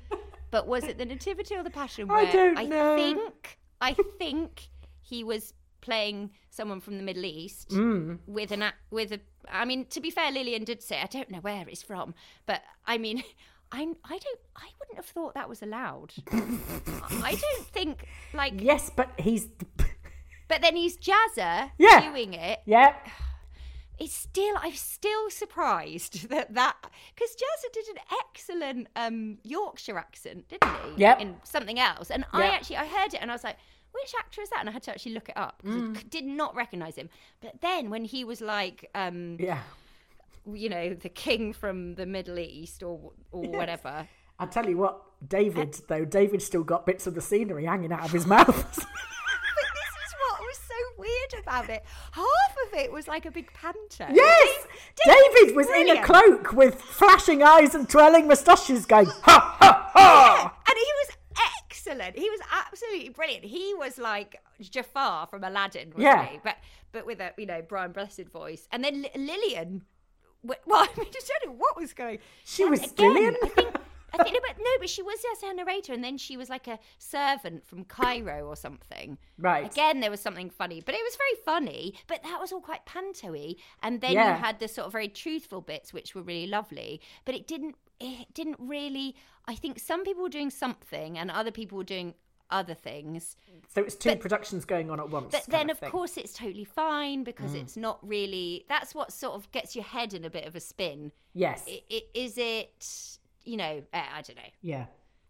But 0.51 0.67
was 0.67 0.83
it 0.83 0.99
the 0.99 1.05
Nativity 1.05 1.55
or 1.55 1.63
the 1.63 1.71
Passion? 1.71 2.11
I 2.11 2.31
don't 2.31 2.53
know. 2.53 2.61
I 2.61 2.65
know. 2.65 2.95
think 2.95 3.57
I 3.81 3.95
think 4.19 4.67
he 5.01 5.23
was 5.23 5.53
playing 5.83 6.31
someone 6.49 6.79
from 6.81 6.97
the 6.97 7.03
Middle 7.03 7.25
East 7.25 7.69
Mm. 7.69 8.19
with 8.25 8.51
an 8.51 8.63
with 8.89 9.11
a. 9.11 9.19
I 9.51 9.65
mean, 9.65 9.85
to 9.87 9.99
be 10.01 10.09
fair, 10.09 10.31
Lilian 10.31 10.63
did 10.63 10.81
say 10.81 11.01
I 11.01 11.05
don't 11.07 11.29
know 11.29 11.39
where 11.41 11.65
it's 11.67 11.83
from, 11.83 12.15
but 12.45 12.61
I 12.85 12.97
mean. 12.97 13.23
I'm, 13.75 13.95
I 14.05 14.19
don't. 14.19 14.39
I 14.55 14.67
wouldn't 14.79 14.97
have 14.97 15.07
thought 15.07 15.33
that 15.33 15.49
was 15.49 15.63
allowed. 15.63 16.13
I 16.31 17.35
don't 17.41 17.65
think 17.73 18.05
like. 18.31 18.61
Yes, 18.61 18.91
but 18.95 19.09
he's 19.17 19.47
But 20.47 20.61
then 20.61 20.75
he's 20.75 20.95
Jazza 20.95 21.71
Yeah. 21.79 22.11
doing 22.11 22.35
it, 22.35 22.59
yeah. 22.67 22.93
it's 23.99 24.13
still 24.13 24.55
I'm 24.61 24.75
still 24.75 25.29
surprised 25.31 26.29
that 26.33 26.53
that 26.53 26.75
because 27.15 27.35
Jazza 27.35 27.73
did 27.73 27.87
an 27.87 28.01
excellent 28.21 28.87
um 28.95 29.39
Yorkshire 29.43 29.97
accent, 29.97 30.49
didn't 30.49 30.69
he? 30.85 31.01
Yeah. 31.01 31.17
In 31.17 31.37
something 31.43 31.79
else, 31.79 32.11
and 32.11 32.25
I 32.31 32.45
actually 32.49 32.77
I 32.77 32.85
heard 32.85 33.15
it 33.15 33.21
and 33.23 33.31
I 33.31 33.33
was 33.33 33.43
like, 33.43 33.57
which 33.93 34.13
actor 34.19 34.41
is 34.41 34.49
that? 34.49 34.59
And 34.61 34.69
I 34.69 34.71
had 34.71 34.83
to 34.83 34.91
actually 34.91 35.13
look 35.13 35.29
it 35.29 35.37
up. 35.37 35.61
Mm. 35.65 35.97
I 35.97 36.01
did 36.03 36.25
not 36.25 36.55
recognise 36.55 36.95
him. 36.95 37.09
But 37.41 37.61
then 37.61 37.89
when 37.89 38.05
he 38.05 38.23
was 38.23 38.41
like, 38.41 38.89
um, 38.95 39.37
Yeah. 39.39 39.59
you 40.51 40.69
know, 40.69 40.93
the 40.93 41.09
king 41.09 41.53
from 41.53 41.95
the 41.95 42.05
Middle 42.05 42.37
East 42.39 42.83
or 42.83 43.11
or 43.31 43.43
whatever. 43.47 44.07
I 44.39 44.45
tell 44.47 44.67
you 44.67 44.77
what, 44.77 45.01
David 45.27 45.79
though, 45.87 46.05
David 46.05 46.41
still 46.41 46.63
got 46.63 46.85
bits 46.85 47.07
of 47.07 47.13
the 47.15 47.21
scenery 47.21 47.65
hanging 47.65 47.91
out 47.93 48.03
of 48.05 48.11
his 48.11 48.25
mouth. 48.35 48.85
This 49.75 50.09
is 50.09 50.15
what 50.29 50.39
was 50.41 50.57
so 50.57 50.73
weird 50.97 51.43
about 51.43 51.69
it. 51.69 51.83
Half 52.11 52.55
of 52.67 52.79
it 52.79 52.91
was 52.91 53.07
like 53.07 53.25
a 53.25 53.31
big 53.31 53.51
panto. 53.53 54.07
yes, 54.13 54.67
Dave- 55.05 55.15
David 55.33 55.55
was 55.55 55.67
in 55.69 55.89
a 55.97 56.03
cloak 56.03 56.53
with 56.53 56.81
flashing 56.81 57.41
eyes 57.43 57.75
and 57.75 57.87
twirling 57.89 58.27
moustaches, 58.27 58.85
going 58.85 59.05
ha 59.07 59.55
ha 59.59 59.89
ha. 59.93 60.57
and 60.67 60.75
he 60.77 60.91
was 61.05 61.12
excellent. 61.87 62.17
He 62.17 62.29
was 62.29 62.39
absolutely 62.65 63.09
brilliant. 63.09 63.45
He 63.45 63.73
was 63.75 63.97
like 63.97 64.41
Jafar 64.61 65.27
from 65.27 65.43
Aladdin, 65.43 65.89
wasn't 65.89 66.03
Yeah. 66.03 66.25
he? 66.25 66.39
But 66.43 66.57
but 66.91 67.05
with 67.05 67.19
a 67.19 67.31
you 67.37 67.45
know 67.45 67.61
Brian 67.61 67.91
Blessed 67.91 68.27
voice, 68.31 68.67
and 68.71 68.83
then 68.83 69.01
Li- 69.03 69.11
Lilian. 69.15 69.83
Well, 70.45 70.57
I 70.83 70.89
mean, 70.99 71.07
just 71.13 71.31
don't 71.41 71.53
know 71.53 71.57
what 71.57 71.77
was 71.77 71.93
going. 71.93 72.19
She 72.43 72.63
and 72.63 72.71
was 72.71 72.83
again, 72.83 73.13
Lilian? 73.13 73.35
I 73.41 73.47
think. 73.47 73.75
I 74.13 74.23
think, 74.23 74.35
no, 74.35 74.39
but 74.47 74.57
no, 74.59 74.69
but 74.79 74.89
she 74.89 75.01
was 75.01 75.19
just 75.21 75.43
her 75.43 75.53
narrator, 75.53 75.91
and 75.93 76.03
then 76.03 76.17
she 76.17 76.37
was 76.37 76.49
like 76.49 76.67
a 76.67 76.77
servant 76.99 77.65
from 77.65 77.83
Cairo 77.85 78.45
or 78.47 78.55
something. 78.55 79.17
Right. 79.37 79.71
Again, 79.71 79.99
there 80.01 80.11
was 80.11 80.19
something 80.21 80.49
funny, 80.49 80.81
but 80.85 80.93
it 80.95 81.01
was 81.03 81.15
very 81.15 81.41
funny. 81.43 81.95
But 82.07 82.21
that 82.23 82.39
was 82.39 82.51
all 82.51 82.61
quite 82.61 82.85
panto-y. 82.85 83.55
And 83.81 84.01
then 84.01 84.11
Yeah. 84.13 84.35
you 84.37 84.43
had 84.43 84.59
the 84.59 84.67
sort 84.67 84.85
of 84.87 84.91
very 84.91 85.07
truthful 85.07 85.61
bits, 85.61 85.93
which 85.93 86.13
were 86.15 86.21
really 86.21 86.47
lovely. 86.47 87.01
But 87.25 87.35
it 87.35 87.47
didn't. 87.47 87.75
It 87.99 88.33
didn't 88.33 88.57
really. 88.59 89.15
I 89.47 89.55
think 89.55 89.79
some 89.79 90.03
people 90.03 90.23
were 90.23 90.29
doing 90.29 90.49
something, 90.49 91.17
and 91.17 91.31
other 91.31 91.51
people 91.51 91.77
were 91.77 91.83
doing 91.83 92.13
other 92.49 92.73
things. 92.75 93.35
So 93.73 93.81
it's 93.81 93.95
two 93.95 94.09
But- 94.09 94.19
productions 94.19 94.63
going 94.65 94.91
on 94.91 94.99
at 94.99 95.09
once. 95.09 95.31
But 95.31 95.45
then, 95.47 95.69
of. 95.71 95.79
Mm. 95.79 95.89
course, 95.89 96.17
it's 96.17 96.33
totally 96.33 96.65
fine 96.65 97.23
because 97.23 97.53
it's 97.55 97.75
not 97.77 97.97
really. 98.07 98.65
That's 98.69 98.93
what 98.93 99.11
sort 99.11 99.33
of 99.33 99.51
gets 99.51 99.75
your 99.75 99.85
head 99.85 100.13
in 100.13 100.23
a 100.23 100.29
bit 100.29 100.45
of 100.45 100.55
a 100.55 100.59
spin. 100.59 101.11
yes, 101.33 101.63
I- 101.67 101.81
i- 101.91 102.03
Is 102.13 102.37
it? 102.37 103.17
You 103.43 103.57
know, 103.57 103.83
uh, 103.93 103.97
I 104.15 104.21
don't 104.21 104.35
know. 104.37 104.43
yeah. 104.61 104.83
it 104.83 104.87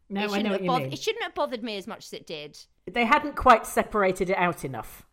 No, 0.10 0.21
I 0.21 0.28
shouldn't 0.28 0.43
know 0.43 0.52
have 0.52 0.62
what 0.62 0.63
you 0.82 0.84
mean. 0.86 0.93
It 0.93 0.99
shouldn't 0.99 1.23
have 1.23 1.34
bothered 1.36 1.63
me 1.63 1.78
as 1.78 1.88
much 1.88 2.06
as 2.06 2.13
it 2.13 2.28
did. 2.28 2.58
They 2.91 3.06
hadn't 3.06 3.36
quite 3.36 3.65
separated 3.65 4.30
it 4.30 4.38
out 4.38 4.63
enough, 4.65 5.06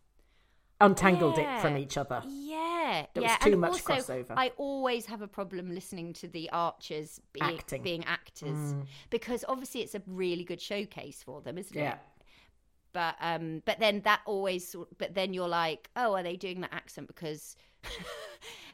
untangled 0.79 1.37
it 1.37 1.61
from 1.61 1.77
each 1.77 1.97
other. 1.97 2.21
Yeah, 2.27 3.05
There 3.13 3.23
was 3.23 3.31
yeah. 3.31 3.37
too 3.37 3.51
and 3.53 3.61
much 3.61 3.71
also, 3.71 3.93
crossover. 3.93 4.33
I 4.35 4.51
always 4.57 5.05
have 5.05 5.21
a 5.21 5.27
problem 5.27 5.73
listening 5.73 6.13
to 6.13 6.27
the 6.27 6.49
archers 6.51 7.21
being 7.33 7.55
Acting. 7.57 7.81
Mm. 7.81 7.83
being 7.83 8.03
actors 8.05 8.75
because 9.09 9.45
obviously 9.47 9.81
it's 9.81 9.95
a 9.95 10.01
really 10.05 10.43
good 10.43 10.59
showcase 10.61 11.23
for 11.23 11.41
them, 11.41 11.57
isn't 11.57 11.75
Yeah. 11.77 11.93
it? 11.93 11.99
But 12.93 13.15
um, 13.21 13.63
but 13.65 13.79
then 13.79 14.01
that 14.01 14.19
always, 14.25 14.75
but 14.97 15.13
then 15.15 15.33
you're 15.33 15.47
like, 15.47 15.89
oh, 15.95 16.13
are 16.13 16.23
they 16.23 16.35
doing 16.35 16.59
that 16.61 16.73
accent 16.73 17.07
because 17.07 17.55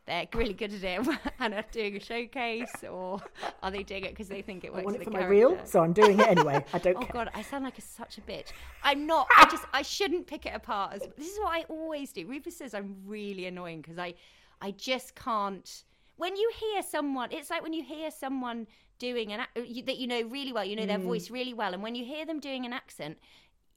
they're 0.08 0.28
really 0.34 0.54
good 0.54 0.74
at 0.74 0.84
it 0.84 1.08
and 1.40 1.54
are 1.54 1.64
doing 1.72 1.96
a 1.98 2.00
showcase, 2.00 2.84
or 2.90 3.22
are 3.62 3.70
they 3.70 3.84
doing 3.84 4.06
it 4.06 4.12
because 4.12 4.28
they 4.30 4.42
think 4.42 4.64
it 4.64 4.72
works? 4.74 4.82
I 4.82 4.86
want 4.86 4.98
it 4.98 5.04
for 5.04 5.12
my 5.12 5.26
reel, 5.26 5.58
so 5.66 5.82
I'm 5.82 5.94
doing 5.94 6.20
it 6.20 6.28
anyway. 6.28 6.64
I 6.74 6.80
don't 6.80 6.96
Oh 6.98 7.02
care. 7.02 7.10
god, 7.14 7.30
I 7.36 7.42
sound 7.44 7.64
like 7.66 7.78
a, 7.78 7.82
such 7.82 8.18
a 8.18 8.22
bitch. 8.22 8.48
I'm 8.84 9.06
not. 9.06 9.28
I 9.38 9.46
just 9.46 9.66
I 9.74 9.82
shouldn't 9.84 10.26
pick 10.26 10.46
it 10.46 10.56
apart. 10.56 10.94
As, 10.94 11.02
this 11.18 11.28
is 11.28 11.38
what 11.40 11.54
I 11.54 11.64
always 11.70 12.12
do. 12.12 12.26
Rufus 12.26 12.58
says 12.58 12.74
I'm 12.74 12.96
really 13.06 13.46
annoying 13.46 13.82
because 13.82 14.00
I 14.00 14.16
I 14.62 14.72
just 14.72 15.14
can't. 15.16 15.84
When 16.16 16.36
you 16.36 16.52
hear 16.60 16.82
someone, 16.82 17.30
it's 17.32 17.50
like 17.52 17.62
when 17.62 17.74
you 17.74 17.84
hear 17.84 18.10
someone 18.10 18.66
doing 19.00 19.32
an 19.34 19.42
that 19.56 19.98
you 19.98 20.08
know 20.08 20.22
really 20.24 20.52
well, 20.54 20.66
you 20.66 20.76
know 20.76 20.84
Mm. 20.84 20.88
their 20.88 20.98
voice 20.98 21.30
really 21.30 21.54
well, 21.54 21.74
and 21.74 21.84
when 21.84 21.94
you 21.96 22.04
hear 22.06 22.26
them 22.26 22.40
doing 22.40 22.66
an 22.66 22.74
accent, 22.74 23.18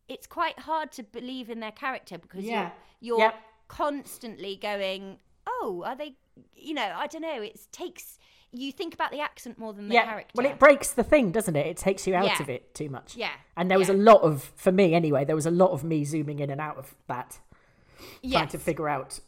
it's 0.09 0.27
quite 0.27 0.59
hard 0.61 0.90
to 0.93 1.03
believe 1.03 1.51
in 1.51 1.61
their 1.61 1.73
character 1.73 2.16
because 2.19 2.45
Yeah. 2.45 2.71
you're 3.01 3.19
you're 3.19 3.19
Yep. 3.27 3.35
constantly 3.69 4.57
going, 4.57 5.19
oh, 5.63 5.83
are 5.87 5.97
they? 5.97 6.15
You 6.55 6.75
know, 6.75 6.93
I 6.97 7.07
don't 7.07 7.23
know. 7.23 7.43
It 7.43 7.59
takes 7.73 8.19
you 8.53 8.73
think 8.73 8.95
about 8.95 9.13
the 9.13 9.21
accent 9.21 9.59
more 9.59 9.73
than 9.73 9.89
the 9.89 9.95
yeah. 9.95 10.05
character. 10.07 10.33
Well, 10.35 10.47
it 10.47 10.59
breaks 10.59 10.91
the 10.93 11.05
thing, 11.05 11.31
doesn't 11.31 11.55
it? 11.55 11.67
It 11.67 11.77
takes 11.77 12.07
you 12.07 12.15
out 12.17 12.25
Yeah. 12.25 12.43
of 12.43 12.51
it 12.51 12.75
too 12.75 12.89
much. 12.89 13.17
Yeah. 13.17 13.31
And 13.57 13.71
there 13.71 13.79
was 13.79 13.89
Yeah. 13.89 13.95
a 13.95 13.99
lot 13.99 14.23
of, 14.23 14.43
for 14.57 14.73
me 14.73 14.93
anyway, 14.95 15.25
there 15.25 15.37
was 15.37 15.47
a 15.47 15.53
lot 15.53 15.71
of 15.71 15.85
me 15.85 16.05
zooming 16.05 16.41
in 16.41 16.51
and 16.51 16.61
out 16.61 16.77
of 16.77 16.97
that, 17.07 17.39
trying 18.29 18.49
to 18.49 18.59
figure 18.59 18.89
out. 18.89 19.21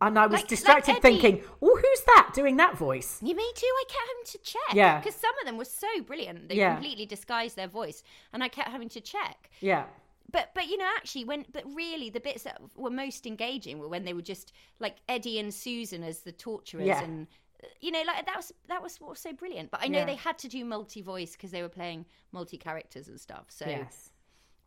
And 0.00 0.18
I 0.18 0.24
was 0.26 0.32
Like- 0.32 0.42
like 0.44 0.48
distracted 0.48 0.92
Eddie. 0.92 1.00
thinking, 1.00 1.44
oh, 1.60 1.76
who's 1.76 2.00
that 2.06 2.30
doing 2.32 2.56
that 2.56 2.78
voice? 2.78 3.18
You 3.22 3.34
me 3.34 3.52
too. 3.54 3.66
I 3.66 3.84
kept 3.86 4.08
having 4.08 4.24
to 4.24 4.38
check. 4.38 4.74
Yeah. 4.74 4.98
Because 4.98 5.14
some 5.14 5.38
of 5.40 5.44
them 5.46 5.58
were 5.58 5.66
so 5.66 6.00
brilliant. 6.00 6.48
They 6.48 6.56
completely 6.56 7.04
disguised 7.04 7.56
their 7.56 7.68
voice. 7.68 8.02
And 8.32 8.42
I 8.42 8.48
kept 8.48 8.70
having 8.70 8.88
to 8.90 9.00
check. 9.02 9.50
Yeah. 9.60 9.84
But 10.30 10.50
but 10.54 10.66
you 10.68 10.76
know, 10.76 10.88
actually 10.96 11.24
when 11.24 11.44
but 11.52 11.64
really 11.74 12.10
the 12.10 12.20
bits 12.20 12.42
that 12.44 12.60
were 12.76 12.90
most 12.90 13.26
engaging 13.26 13.78
were 13.78 13.88
when 13.88 14.04
they 14.04 14.12
were 14.12 14.22
just 14.22 14.52
like 14.78 14.96
Eddie 15.08 15.38
and 15.38 15.52
Susan 15.52 16.02
as 16.02 16.20
the 16.20 16.32
torturers 16.32 16.86
Yeah. 16.86 17.02
and 17.02 17.26
uh, 17.62 17.66
you 17.80 17.90
know, 17.90 18.02
like 18.06 18.26
that 18.26 18.36
was 18.36 18.52
that 18.68 18.82
was 18.82 19.00
what 19.00 19.10
was 19.10 19.18
so 19.20 19.32
brilliant. 19.32 19.70
But 19.70 19.80
I 19.82 19.88
know 19.88 20.00
Yeah. 20.00 20.04
they 20.06 20.16
had 20.16 20.38
to 20.38 20.48
do 20.48 20.64
multi 20.64 21.02
voice 21.02 21.32
because 21.32 21.50
they 21.50 21.62
were 21.62 21.68
playing 21.68 22.06
multi 22.32 22.58
characters 22.58 23.08
and 23.08 23.18
stuff. 23.20 23.46
So 23.48 23.66
Yes. 23.66 24.10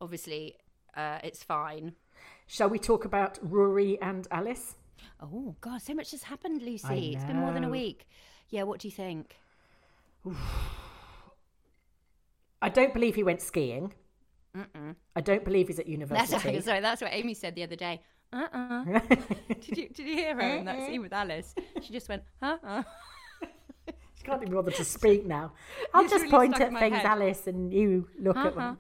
obviously 0.02 0.56
uh, 0.96 1.20
it's 1.24 1.44
fine. 1.44 1.94
Shall 2.48 2.70
we 2.70 2.80
talk 2.80 3.06
about 3.06 3.40
Rory 3.42 4.00
and 4.02 4.28
Alice? 4.32 4.76
Oh 5.22 5.56
God, 5.62 5.82
so 5.82 5.94
much 5.94 6.12
has 6.12 6.24
happened, 6.24 6.62
Lucy. 6.62 7.14
It's 7.14 7.24
been 7.26 7.40
more 7.40 7.52
than 7.52 7.64
a 7.64 7.70
week. 7.70 8.08
Yeah, 8.50 8.64
what 8.64 8.80
do 8.80 8.88
you 8.88 8.92
think? 8.92 9.36
I 12.62 12.70
don't 12.70 12.94
believe 12.94 13.16
he 13.16 13.24
went 13.24 13.42
skiing. 13.42 13.94
I 15.16 15.22
don't 15.22 15.44
believe 15.44 15.68
he's 15.68 15.80
at 15.80 15.86
That's 15.86 15.92
university. 15.92 16.62
sorry, 16.62 16.80
that's 16.80 17.02
what 17.02 17.12
Amy 17.14 17.34
said 17.34 17.56
the 17.56 17.64
other 17.64 17.76
day. 17.76 18.02
Uh 18.32 18.48
uh 18.54 18.84
did 19.62 19.78
you 19.78 19.90
did 19.90 20.08
you 20.08 20.16
hear 20.16 20.36
her 20.36 20.58
in 20.58 20.66
that 20.66 20.88
scene 20.88 21.02
with 21.02 21.14
Alice? 21.14 21.54
She 21.82 21.94
just 21.94 22.10
went, 22.10 22.24
uh 22.42 22.58
uh. 22.64 22.84
She 24.16 24.24
can't 24.24 24.42
even 24.42 24.54
bother 24.54 24.72
to 24.72 24.86
speak 24.86 25.26
now. 25.26 25.52
I'll 25.94 26.08
just 26.08 26.30
point 26.30 26.60
at 26.60 26.72
things, 26.72 26.96
head. 26.98 27.06
Alice, 27.06 27.46
and 27.48 27.74
you 27.74 28.08
look 28.20 28.38
at 28.38 28.56
them. 28.56 28.78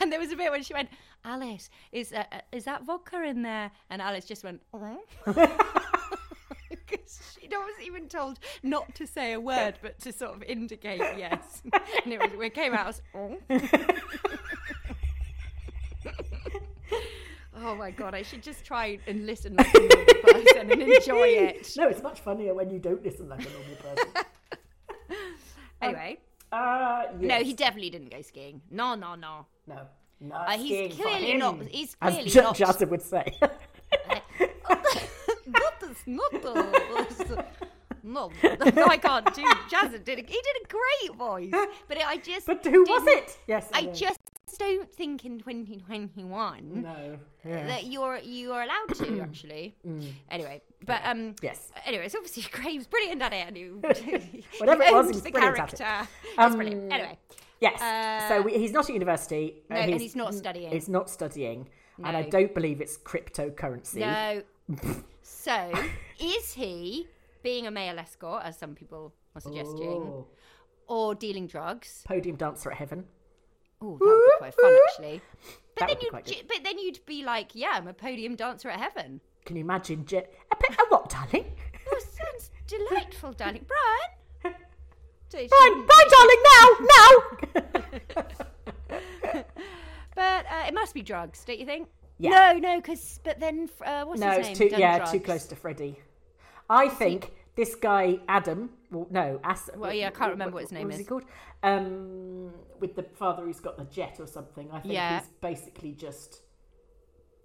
And 0.00 0.12
there 0.12 0.20
was 0.20 0.32
a 0.32 0.36
bit 0.36 0.50
when 0.50 0.62
she 0.62 0.74
went, 0.74 0.88
Alice, 1.24 1.70
is 1.92 2.12
uh, 2.12 2.24
uh, 2.30 2.40
is 2.52 2.64
that 2.64 2.84
vodka 2.84 3.22
in 3.22 3.42
there? 3.42 3.70
And 3.90 4.00
Alice 4.00 4.24
just 4.26 4.44
went, 4.44 4.60
uh 4.72 4.96
Because 6.86 7.20
she 7.40 7.48
wasn't 7.48 7.82
even 7.86 8.08
told 8.08 8.38
not 8.62 8.94
to 8.96 9.06
say 9.06 9.32
a 9.32 9.40
word, 9.40 9.74
but 9.82 9.98
to 10.00 10.12
sort 10.12 10.34
of 10.34 10.42
indicate 10.42 11.00
yes. 11.16 11.62
and 12.04 12.12
it, 12.12 12.20
was, 12.20 12.30
it 12.40 12.54
came 12.54 12.74
out 12.74 12.88
as, 12.88 13.02
oh. 13.14 13.38
Oh 17.56 17.74
my 17.76 17.90
god, 17.92 18.14
I 18.14 18.22
should 18.22 18.42
just 18.42 18.64
try 18.64 18.98
and 19.06 19.24
listen 19.26 19.54
like 19.54 19.72
a 19.74 19.78
normal 19.78 20.04
person 20.22 20.70
and 20.72 20.82
enjoy 20.82 21.28
it. 21.28 21.72
No, 21.76 21.88
it's 21.88 22.02
much 22.02 22.20
funnier 22.20 22.52
when 22.52 22.68
you 22.70 22.78
don't 22.78 23.02
listen 23.02 23.28
like 23.28 23.40
a 23.46 23.50
normal 23.50 23.76
person. 23.76 24.12
Anyway, 25.80 26.18
Uh, 26.52 27.04
no, 27.18 27.36
he 27.42 27.52
definitely 27.54 27.90
didn't 27.90 28.10
go 28.10 28.20
skiing. 28.22 28.60
No, 28.70 28.94
no, 28.94 29.14
no. 29.14 29.46
No. 29.66 29.86
Uh, 30.34 30.58
he's 30.58 30.94
clearly 30.96 31.36
not- 31.36 31.62
he's 31.66 31.96
As 32.00 32.14
clearly 32.14 32.30
J- 32.30 32.40
not- 32.42 32.56
Jazza 32.56 32.88
would 32.88 33.02
say. 33.02 33.24
Not 36.06 36.30
the. 36.42 37.44
No, 38.04 38.30
I 38.86 38.98
can't 38.98 39.34
do. 39.34 39.42
Jazza 39.70 40.04
did. 40.04 40.18
A, 40.18 40.22
he 40.22 40.40
did 40.42 40.56
a 40.62 40.66
great 40.68 41.16
voice, 41.16 41.50
but 41.88 41.98
I 42.04 42.18
just. 42.18 42.46
but 42.46 42.64
who 42.64 42.82
was 42.82 43.02
it? 43.06 43.38
Yes. 43.46 43.68
I 43.72 43.86
just 43.86 44.18
don't 44.58 44.92
think 44.92 45.24
in 45.24 45.38
2021 45.38 46.82
No. 46.82 47.18
Yeah. 47.44 47.66
that 47.66 47.86
you're 47.86 48.18
you 48.18 48.52
are 48.52 48.62
allowed 48.62 48.94
to 48.94 49.20
actually. 49.20 49.74
Anyway, 50.30 50.60
but 50.84 51.00
um. 51.04 51.18
Mm. 51.18 51.42
Yes. 51.42 51.72
Anyway, 51.86 52.04
it's 52.06 52.14
obviously 52.14 52.44
Graves 52.52 52.86
brilliant 52.90 53.22
at 53.22 53.32
it. 53.32 53.46
And 53.48 53.56
he, 53.56 54.44
Whatever 54.58 54.82
it 54.82 54.92
was, 54.92 55.06
he 55.06 55.08
owns 55.08 55.14
was 55.14 55.22
the 55.22 55.32
character. 55.32 56.08
Um, 56.38 56.56
brilliant. 56.56 56.92
Anyway, 56.92 57.18
Yes. 57.60 57.80
Uh, 57.80 58.28
so 58.28 58.42
we, 58.42 58.58
he's 58.58 58.72
not 58.72 58.84
at 58.88 58.92
university. 58.92 59.62
No, 59.70 59.76
and 59.76 60.00
he's 60.00 60.14
not 60.14 60.34
studying. 60.34 60.70
He's 60.70 60.88
not 60.88 61.08
studying, 61.08 61.68
and 62.04 62.16
I 62.16 62.22
don't 62.22 62.52
believe 62.54 62.80
it's 62.82 62.98
cryptocurrency. 62.98 63.96
no. 64.00 64.42
so, 65.24 65.72
is 66.20 66.52
he 66.52 67.08
being 67.42 67.66
a 67.66 67.70
male 67.70 67.98
escort, 67.98 68.42
as 68.44 68.58
some 68.58 68.74
people 68.74 69.14
are 69.34 69.40
suggesting, 69.40 69.88
Oh. 69.88 70.26
or 70.86 71.14
dealing 71.14 71.46
drugs? 71.46 72.04
Podium 72.06 72.36
dancer 72.36 72.70
at 72.70 72.76
heaven. 72.78 73.04
Oh, 73.82 73.98
that 73.98 74.04
would 74.04 74.24
be 74.24 74.30
quite 74.38 74.54
fun, 74.54 74.78
actually. 74.88 75.20
But 75.74 75.88
That 75.88 75.88
then 75.88 75.98
you'd, 76.00 76.12
but 76.48 76.62
then 76.62 76.78
you'd 76.78 77.00
be 77.06 77.24
like, 77.24 77.54
yeah, 77.54 77.72
I'm 77.74 77.88
a 77.88 77.92
podium 77.92 78.36
dancer 78.36 78.68
at 78.70 78.78
heaven. 78.78 79.20
Can 79.44 79.56
you 79.56 79.62
imagine? 79.64 80.06
Je- 80.06 80.18
a, 80.18 80.56
pe- 80.56 80.74
a 80.74 80.86
what, 80.88 81.10
darling? 81.10 81.52
Oh, 81.92 81.98
sounds 82.00 82.50
delightful, 82.66 83.32
darling. 83.32 83.66
Brian. 83.66 84.54
Fine, 85.30 85.86
bye, 85.86 86.04
darling. 86.10 86.42
Now, 86.48 86.68
now. 86.96 87.10
But 90.14 90.46
uh, 90.46 90.64
it 90.68 90.74
must 90.74 90.94
be 90.94 91.02
drugs, 91.02 91.44
don't 91.44 91.58
you 91.58 91.66
think? 91.66 91.88
Yeah. 92.18 92.30
No, 92.30 92.58
no, 92.58 92.76
because 92.80 93.20
but 93.24 93.40
then 93.40 93.68
uh, 93.84 94.04
what's 94.04 94.20
no, 94.20 94.30
his 94.30 94.38
it's 94.38 94.46
name? 94.60 94.68
too 94.68 94.70
Done 94.70 94.80
yeah, 94.80 94.96
drugs. 94.98 95.12
too 95.12 95.20
close 95.20 95.44
to 95.46 95.56
Freddie. 95.56 95.98
I 96.70 96.88
think 96.88 97.32
this 97.56 97.74
guy 97.74 98.18
Adam. 98.28 98.70
Well, 98.90 99.06
no, 99.10 99.40
As- 99.42 99.70
Well, 99.76 99.92
yeah, 99.92 100.08
I 100.08 100.10
can't 100.10 100.30
remember 100.30 100.54
what 100.54 100.62
his 100.62 100.72
name 100.72 100.86
was 100.86 100.96
he 100.96 101.02
is. 101.02 101.08
called? 101.08 101.24
Um, 101.62 102.52
with 102.80 102.94
the 102.94 103.02
father 103.02 103.42
who's 103.44 103.58
got 103.60 103.76
the 103.76 103.84
jet 103.84 104.16
or 104.20 104.26
something. 104.26 104.68
I 104.72 104.80
think 104.80 104.94
Yeah. 104.94 105.18
he's 105.20 105.28
basically 105.40 105.92
just 105.92 106.42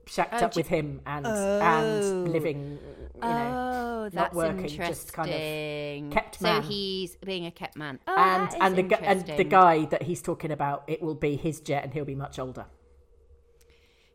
shacked 0.06 0.34
Oh, 0.42 0.46
up 0.46 0.52
j- 0.54 0.60
with 0.60 0.68
him 0.68 1.02
and 1.06 1.26
Oh. 1.28 1.60
and 1.62 2.32
living. 2.32 2.80
You 3.16 3.22
know, 3.22 3.28
Oh, 3.28 4.04
not 4.04 4.12
that's 4.12 4.36
working, 4.36 4.60
interesting. 4.66 4.86
just 4.88 5.14
kind 5.14 5.30
of 5.32 6.12
kept 6.12 6.42
man. 6.42 6.62
so 6.64 6.68
he's 6.68 7.16
being 7.18 7.46
a 7.46 7.52
kept 7.52 7.76
man. 7.76 8.00
Oh, 8.08 8.16
and 8.18 8.44
that 8.50 8.54
is 8.56 8.60
and 8.62 8.76
the 8.76 8.84
gu- 8.84 8.96
and 8.96 9.20
the 9.22 9.24
interesting. 9.24 9.50
guy 9.50 9.86
that 9.86 10.04
he's 10.04 10.22
talking 10.22 10.52
about, 10.52 10.84
it 10.88 11.02
will 11.02 11.16
be 11.16 11.36
his 11.36 11.60
jet, 11.60 11.84
and 11.84 11.94
he'll 11.94 12.06
be 12.06 12.16
much 12.16 12.38
older. 12.40 12.66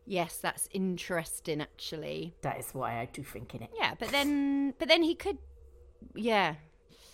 Yes, 0.07 0.37
that's 0.37 0.69
interesting, 0.73 1.61
actually. 1.61 2.35
That 2.43 2.59
is 2.59 2.71
why 2.73 3.01
I 3.01 3.09
do 3.12 3.23
think 3.23 3.55
in 3.55 3.62
it. 3.62 3.71
Yeah, 3.75 3.95
but 3.99 4.11
then, 4.11 4.75
but 4.79 4.88
then 4.88 5.03
he 5.03 5.14
could, 5.14 5.38
yeah, 6.14 6.57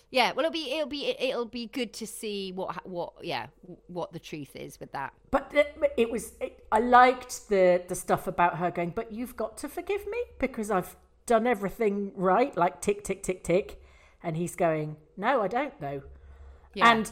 yeah. 0.09 0.33
Well, 0.33 0.45
it'll 0.45 0.51
be, 0.51 0.73
it'll 0.73 0.89
be, 0.89 1.15
it'll 1.17 1.45
be 1.45 1.67
good 1.67 1.93
to 1.93 2.05
see 2.05 2.51
what, 2.51 2.85
what, 2.85 3.13
yeah, 3.21 3.47
what 3.87 4.11
the 4.11 4.19
truth 4.19 4.55
is 4.55 4.79
with 4.79 4.91
that. 4.91 5.13
But 5.29 5.53
it, 5.95 6.11
was. 6.11 6.33
It, 6.41 6.65
I 6.71 6.79
liked 6.79 7.47
the 7.47 7.81
the 7.87 7.95
stuff 7.95 8.27
about 8.27 8.57
her 8.57 8.71
going. 8.71 8.89
But 8.89 9.13
you've 9.13 9.37
got 9.37 9.57
to 9.59 9.69
forgive 9.69 10.05
me 10.07 10.21
because 10.39 10.69
I've 10.69 10.97
done 11.25 11.47
everything 11.47 12.11
right. 12.15 12.55
Like 12.57 12.81
tick 12.81 13.05
tick 13.05 13.23
tick 13.23 13.43
tick, 13.43 13.81
and 14.21 14.35
he's 14.35 14.57
going. 14.57 14.97
No, 15.15 15.41
I 15.41 15.47
don't 15.47 15.79
though. 15.79 16.03
Yeah. 16.73 16.91
And 16.91 17.11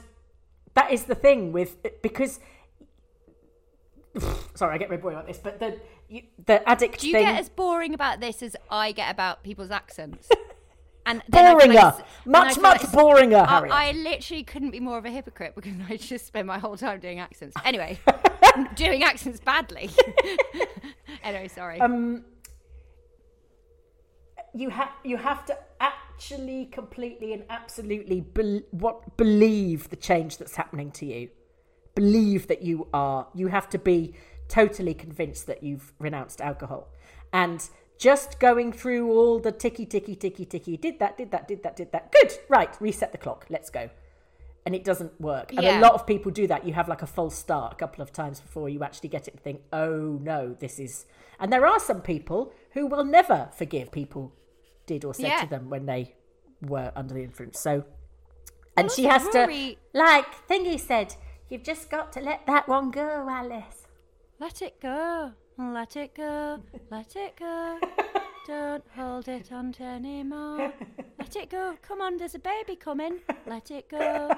that 0.74 0.92
is 0.92 1.06
the 1.06 1.16
thing 1.16 1.54
with 1.54 1.78
because. 2.02 2.42
Sorry, 4.60 4.76
I 4.76 4.78
get 4.78 4.90
very 4.90 5.00
boring 5.00 5.16
about 5.16 5.26
this, 5.26 5.38
but 5.38 5.58
the 5.58 5.80
you, 6.10 6.24
the 6.46 6.68
addict 6.68 7.00
Do 7.00 7.08
you 7.08 7.14
thing. 7.14 7.24
get 7.24 7.40
as 7.40 7.48
boring 7.48 7.94
about 7.94 8.20
this 8.20 8.44
as 8.44 8.58
I 8.70 8.92
get 8.92 9.10
about 9.10 9.42
people's 9.42 9.72
accents? 9.72 10.28
And 11.06 11.24
Boringer, 11.32 11.74
like 11.74 12.06
much 12.26 12.60
much 12.60 12.60
like 12.60 12.82
boringer, 12.92 13.44
I, 13.44 13.50
Harriet. 13.50 13.74
I 13.74 13.92
literally 13.94 14.44
couldn't 14.44 14.70
be 14.70 14.80
more 14.80 14.98
of 15.00 15.06
a 15.06 15.10
hypocrite 15.10 15.56
because 15.56 15.74
I 15.90 15.98
just 15.98 16.28
spend 16.28 16.46
my 16.46 16.60
whole 16.60 16.78
time 16.78 17.00
doing 17.00 17.20
accents. 17.20 17.56
Anyway, 17.66 17.98
doing 18.76 19.02
accents 19.02 19.40
badly. 19.40 19.90
anyway, 21.24 21.48
sorry. 21.48 21.80
Um, 21.82 22.26
you 24.54 24.70
have 24.70 24.92
you 25.04 25.18
have 25.18 25.46
to 25.48 25.58
actually 25.80 26.66
completely 26.66 27.34
and 27.34 27.44
absolutely 27.50 28.22
bel 28.22 28.60
what 28.70 29.18
believe 29.18 29.90
the 29.90 29.96
change 29.96 30.38
that's 30.38 30.56
happening 30.58 30.92
to 30.92 31.08
you 31.08 31.30
believe 31.96 32.48
that 32.48 32.62
you 32.62 32.88
are 32.94 33.28
you 33.34 33.48
have 33.48 33.68
to 33.70 33.78
be 33.78 34.14
totally 34.50 34.94
convinced 34.94 35.48
that 35.48 35.64
you've 35.64 35.94
renounced 36.00 36.42
alcohol. 36.42 36.90
And 37.32 37.68
just 37.98 38.40
going 38.40 38.74
through 38.74 39.10
all 39.12 39.40
the 39.40 39.52
ticky 39.52 39.86
ticky 39.86 40.16
ticky 40.16 40.46
ticky 40.46 40.76
did 40.78 41.00
that 41.00 41.18
did 41.18 41.32
that 41.32 41.48
did 41.48 41.64
that 41.64 41.76
did 41.76 41.92
that. 41.92 42.12
Good 42.12 42.34
right 42.50 42.76
reset 42.82 43.12
the 43.12 43.18
clock 43.18 43.46
let's 43.50 43.70
go. 43.70 43.90
And 44.66 44.76
it 44.76 44.84
doesn't 44.84 45.20
work. 45.22 45.52
And 45.54 45.64
Yeah. 45.64 45.80
a 45.80 45.82
lot 45.82 45.94
of 45.94 46.06
people 46.06 46.32
do 46.32 46.46
that. 46.48 46.66
You 46.66 46.74
have 46.74 46.88
like 46.90 47.02
a 47.02 47.08
false 47.08 47.36
start 47.36 47.74
a 47.74 47.76
couple 47.76 48.02
of 48.02 48.12
times 48.12 48.40
before 48.42 48.68
you 48.70 48.84
actually 48.84 49.10
get 49.10 49.28
it 49.28 49.36
and 49.36 49.42
think 49.44 49.62
oh 49.72 50.20
no 50.22 50.56
this 50.60 50.80
is 50.80 51.06
and 51.40 51.54
there 51.54 51.66
are 51.66 51.80
some 51.80 52.02
people 52.02 52.52
who 52.72 52.86
will 52.88 53.06
never 53.06 53.50
forgive 53.56 53.92
people 53.92 54.34
did 54.86 55.06
or 55.06 55.14
said 55.14 55.28
Yeah. 55.28 55.42
to 55.42 55.48
them 55.50 55.70
when 55.70 55.86
they 55.86 56.16
were 56.62 56.92
under 56.96 57.14
the 57.14 57.24
influence. 57.24 57.60
So 57.60 57.86
and 58.76 58.90
she 58.92 59.04
has 59.06 59.28
to 59.30 59.76
like 59.94 60.48
thingy 60.48 60.80
said 60.80 61.16
you've 61.50 61.64
just 61.64 61.90
got 61.90 62.12
to 62.14 62.22
let 62.22 62.46
that 62.48 62.68
one 62.68 62.92
go 62.92 63.28
alice 63.30 63.79
Let 64.40 64.62
it 64.62 64.80
go. 64.80 65.32
Let 65.58 65.96
it 65.98 66.16
go. 66.16 66.60
Let 66.90 67.16
it 67.16 67.36
go. 67.38 67.80
Don't 68.48 68.84
hold 68.96 69.28
it 69.28 69.52
on 69.52 69.74
to 69.74 69.84
anymore. 69.84 70.74
Let 71.20 71.36
it 71.36 71.50
go. 71.50 71.76
Come 71.82 72.02
on, 72.02 72.18
there's 72.18 72.36
a 72.36 72.40
baby 72.40 72.76
coming. 72.76 73.20
Let 73.46 73.70
it 73.70 73.90
go. 73.90 74.32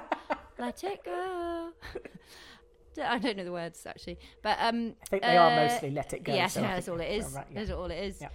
Let 0.57 0.83
it 0.83 1.03
go. 1.05 1.69
I 3.01 3.19
don't 3.19 3.37
know 3.37 3.45
the 3.45 3.53
words 3.53 3.85
actually, 3.85 4.19
but 4.41 4.57
um, 4.59 4.95
I 5.01 5.05
think 5.05 5.23
they 5.23 5.37
are 5.37 5.51
uh, 5.51 5.67
mostly 5.67 5.91
let 5.91 6.11
it 6.11 6.23
go, 6.23 6.33
Yes, 6.33 6.55
so 6.55 6.61
that's 6.61 6.89
all 6.89 6.99
it 6.99 7.23
right, 7.33 7.45
yeah. 7.49 7.59
That's 7.59 7.71
all 7.71 7.85
it 7.85 7.95
is. 7.95 8.21
Yeah. 8.21 8.29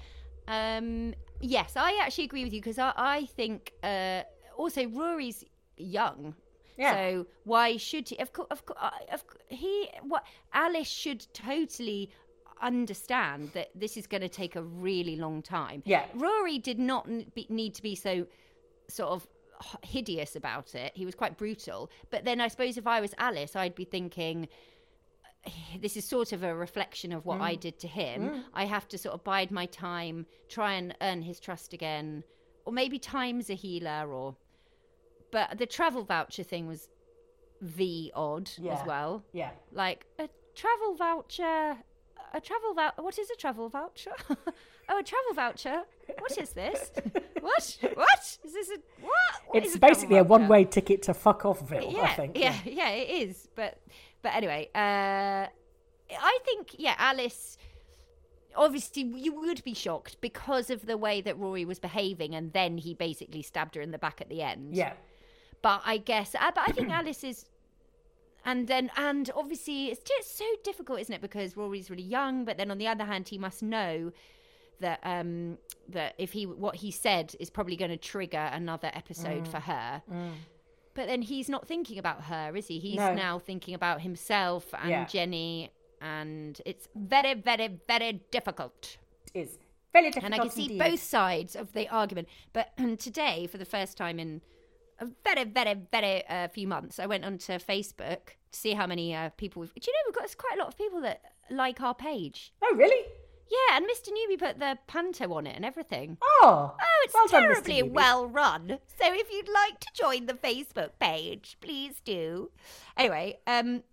Um, 0.49 1.13
yes, 1.41 1.75
I 1.77 2.01
actually 2.03 2.25
agree 2.25 2.45
with 2.45 2.55
you 2.55 2.61
because 2.63 2.79
I, 2.79 2.93
I 2.97 3.27
think 3.37 3.73
uh, 3.83 4.23
also 4.57 4.87
Rory's 4.89 5.45
young. 5.77 6.35
Yeah. 6.77 6.93
So 6.93 7.27
why 7.45 7.77
should 7.77 8.09
he? 8.09 8.19
Of 8.19 8.33
course, 8.33 8.49
of 8.51 8.65
course, 8.67 8.79
uh, 8.81 8.91
of 9.13 9.25
he. 9.49 9.89
What 10.03 10.25
Alice 10.53 10.89
should 10.89 11.27
totally 11.33 12.11
understand 12.63 13.51
that 13.53 13.69
this 13.75 13.97
is 13.97 14.07
going 14.07 14.23
to 14.23 14.29
take 14.29 14.57
a 14.57 14.63
really 14.63 15.17
long 15.17 15.43
time. 15.43 15.83
Yeah. 15.85 16.07
Rory 16.15 16.59
did 16.59 16.79
not 16.79 17.07
be, 17.35 17.47
need 17.49 17.75
to 17.75 17.83
be 17.83 17.95
so 17.95 18.27
sort 18.89 19.11
of 19.11 19.27
hideous 19.83 20.37
about 20.37 20.75
it. 20.75 20.93
He 20.95 21.05
was 21.05 21.15
quite 21.15 21.37
brutal. 21.37 21.91
But 22.11 22.25
then 22.25 22.41
I 22.41 22.49
suppose 22.49 22.77
if 22.77 22.87
I 22.87 23.01
was 23.01 23.15
Alice, 23.19 23.57
I'd 23.57 23.75
be 23.75 23.85
thinking 23.85 24.49
uh, 25.47 25.51
this 25.81 25.97
is 25.97 26.05
sort 26.05 26.33
of 26.33 26.43
a 26.43 26.55
reflection 26.55 27.13
of 27.13 27.25
what 27.25 27.41
I 27.41 27.57
mm. 27.57 27.61
did 27.61 27.79
to 27.81 27.89
him. 27.89 28.31
Mm. 28.31 28.45
I 28.55 28.65
have 28.65 28.89
to 28.89 28.99
sort 28.99 29.15
of 29.15 29.25
bide 29.25 29.51
my 29.51 29.67
time, 29.67 30.27
try 30.49 30.75
and 30.75 30.95
earn 31.01 31.23
his 31.23 31.41
trust 31.41 31.73
again, 31.73 32.25
or 32.65 32.73
maybe 32.73 32.99
time's 32.99 33.51
a 33.51 33.55
healer. 33.55 34.13
Or, 34.13 34.37
but 35.31 35.59
the 35.59 35.67
travel 35.67 36.05
voucher 36.05 36.43
thing 36.43 36.67
was 36.67 36.89
the 37.61 38.13
odd 38.15 38.51
Yeah. 38.59 38.75
as 38.81 38.87
well. 38.87 39.25
yeah 39.33 39.51
Like 39.73 40.07
a 40.19 40.29
travel 40.55 40.95
voucher. 40.97 41.77
A 42.35 42.41
travel 42.41 42.75
voucher. 42.75 43.03
What 43.03 43.19
is 43.19 43.31
a 43.31 43.37
travel 43.37 43.69
voucher? 43.69 44.13
oh, 44.89 44.99
a 44.99 45.03
travel 45.03 45.33
voucher. 45.35 45.83
What 46.19 46.37
is 46.39 46.51
this? 46.51 46.91
what? 47.41 47.79
What 47.95 48.39
is 48.45 48.53
this? 48.53 48.71
A 48.71 48.79
what? 49.01 49.13
What 49.47 49.65
it's 49.65 49.75
a 49.75 49.79
basically 49.79 50.19
a 50.19 50.25
one-way 50.25 50.65
ticket 50.65 51.03
to 51.03 51.15
fuck 51.15 51.43
offville 51.43 51.93
yeah, 51.93 52.03
i 52.03 52.15
think 52.15 52.37
Yeah, 52.39 52.57
yeah, 52.65 52.91
it 52.91 53.29
is. 53.29 53.49
But 53.55 53.81
but 54.23 54.35
anyway, 54.35 54.69
uh, 54.75 55.47
I 56.35 56.39
think 56.45 56.75
yeah, 56.79 56.95
Alice. 56.99 57.57
Obviously, 58.57 59.03
you 59.03 59.35
would 59.35 59.63
be 59.65 59.75
shocked 59.75 60.19
because 60.23 60.71
of 60.71 60.87
the 60.87 60.97
way 60.97 61.21
that 61.21 61.39
Rory 61.39 61.65
was 61.67 61.79
behaving, 61.79 62.35
and 62.35 62.53
then 62.55 62.79
he 62.79 62.95
basically 62.95 63.43
stabbed 63.43 63.75
her 63.75 63.83
in 63.83 63.91
the 63.91 63.99
back 63.99 64.21
at 64.21 64.29
the 64.31 64.41
end. 64.43 64.75
yeah 64.75 64.95
But 65.63 65.83
I 65.85 65.97
guess, 65.99 66.35
uh, 66.35 66.51
but 66.55 66.65
I 66.69 66.73
think 66.73 66.91
Alice 67.01 67.25
is, 67.25 67.47
and 68.45 68.69
then 68.69 68.91
and 68.97 69.31
obviously 69.35 69.87
it's 69.87 70.03
just 70.03 70.37
so 70.39 70.45
difficult, 70.63 71.01
isn't 71.01 71.15
it? 71.15 71.21
Because 71.21 71.57
Rory's 71.57 71.91
really 71.91 72.03
young, 72.03 72.45
but 72.45 72.57
then 72.57 72.71
on 72.71 72.79
the 72.79 72.87
other 72.87 73.05
hand, 73.05 73.29
he 73.29 73.39
must 73.39 73.63
know 73.63 74.13
that 74.81 75.01
um 75.05 75.57
that 75.89 76.15
if 76.19 76.33
he 76.33 76.45
what 76.47 76.77
he 76.77 76.91
said 76.91 77.35
is 77.41 77.49
probably 77.51 77.77
going 77.77 77.91
to 77.91 77.97
trigger 77.97 78.51
another 78.53 78.91
episode 78.93 79.45
Mm. 79.45 79.49
for 79.49 79.61
her. 79.61 80.03
But 80.95 81.09
then 81.09 81.21
he's 81.23 81.49
not 81.49 81.67
thinking 81.67 81.99
about 81.99 82.25
her, 82.25 82.55
is 82.57 82.69
he? 82.69 82.79
He's 82.79 82.97
No. 82.97 83.13
now 83.15 83.39
thinking 83.39 83.75
about 83.75 84.01
himself 84.03 84.73
and 84.75 84.89
Yeah. 84.91 85.05
Jenny 85.07 85.71
and 86.01 86.61
it's 86.67 86.89
very, 86.95 87.35
very, 87.35 87.69
very 87.89 88.21
difficult. 88.31 88.99
It 89.35 89.41
is 89.41 89.59
very 89.93 90.07
difficult. 90.11 90.25
And 90.27 90.35
I 90.35 90.39
can 90.39 90.51
see 90.51 90.65
indeed. 90.65 90.79
both 90.79 91.03
sides 91.03 91.57
of 91.57 91.73
the 91.73 91.89
argument. 91.89 92.29
But 92.53 92.77
today, 92.99 93.47
for 93.47 93.57
the 93.59 93.65
first 93.65 93.97
time 93.97 94.19
in 94.19 94.41
a 94.99 95.07
very, 95.25 95.45
very, 95.45 95.75
very 95.93 96.27
uh, 96.29 96.49
few 96.49 96.67
months, 96.67 96.99
I 96.99 97.07
went 97.07 97.25
onto 97.25 97.53
Facebook 97.55 98.37
to 98.53 98.59
see 98.59 98.73
how 98.73 98.87
many 98.87 99.15
uh, 99.15 99.31
people 99.37 99.61
we've. 99.61 99.75
Do 99.75 99.81
you 99.87 99.93
know 99.93 99.99
we've 100.09 100.15
got 100.15 100.37
quite 100.39 100.57
a 100.57 100.59
lot 100.59 100.69
of 100.69 100.79
people 100.79 101.01
that 101.03 101.21
like 101.51 101.81
our 101.81 101.95
page? 101.95 102.53
Oh, 102.63 102.75
really? 102.77 103.05
Yeah, 103.49 103.77
and 103.77 103.87
Mr. 103.87 104.09
Newbie 104.09 104.39
put 104.39 104.59
the 104.59 104.77
panto 104.89 105.33
on 105.33 105.47
it 105.47 105.55
and 105.55 105.65
everything. 105.65 106.19
Oh. 106.23 106.75
Oh, 106.81 107.05
it's 107.05 107.15
well 107.15 107.29
terribly 107.29 107.83
Newby. 107.83 107.91
well 107.91 108.27
run. 108.27 108.79
So 108.99 109.05
if 109.05 109.33
you'd 109.33 109.49
like 109.49 109.79
to 109.81 109.89
join 109.95 110.27
the 110.27 110.35
Facebook 110.35 110.91
page, 110.99 111.57
please 111.61 112.01
do. 112.05 112.51
Anyway, 112.97 113.39
um, 113.47 113.85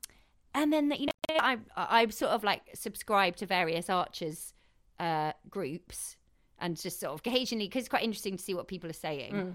and 0.55 0.73
then 0.73 0.91
you 0.97 1.05
know 1.05 1.11
I 1.39 1.57
I 1.75 2.07
sort 2.07 2.31
of 2.31 2.43
like 2.43 2.61
subscribe 2.73 3.35
to 3.37 3.45
various 3.45 3.89
archers 3.89 4.53
uh 4.99 5.33
groups 5.49 6.17
and 6.59 6.79
just 6.79 6.99
sort 6.99 7.13
of 7.13 7.19
occasionally 7.19 7.67
because 7.67 7.81
it's 7.81 7.89
quite 7.89 8.03
interesting 8.03 8.37
to 8.37 8.43
see 8.43 8.53
what 8.53 8.67
people 8.67 8.89
are 8.89 8.93
saying. 8.93 9.33
Mm. 9.33 9.53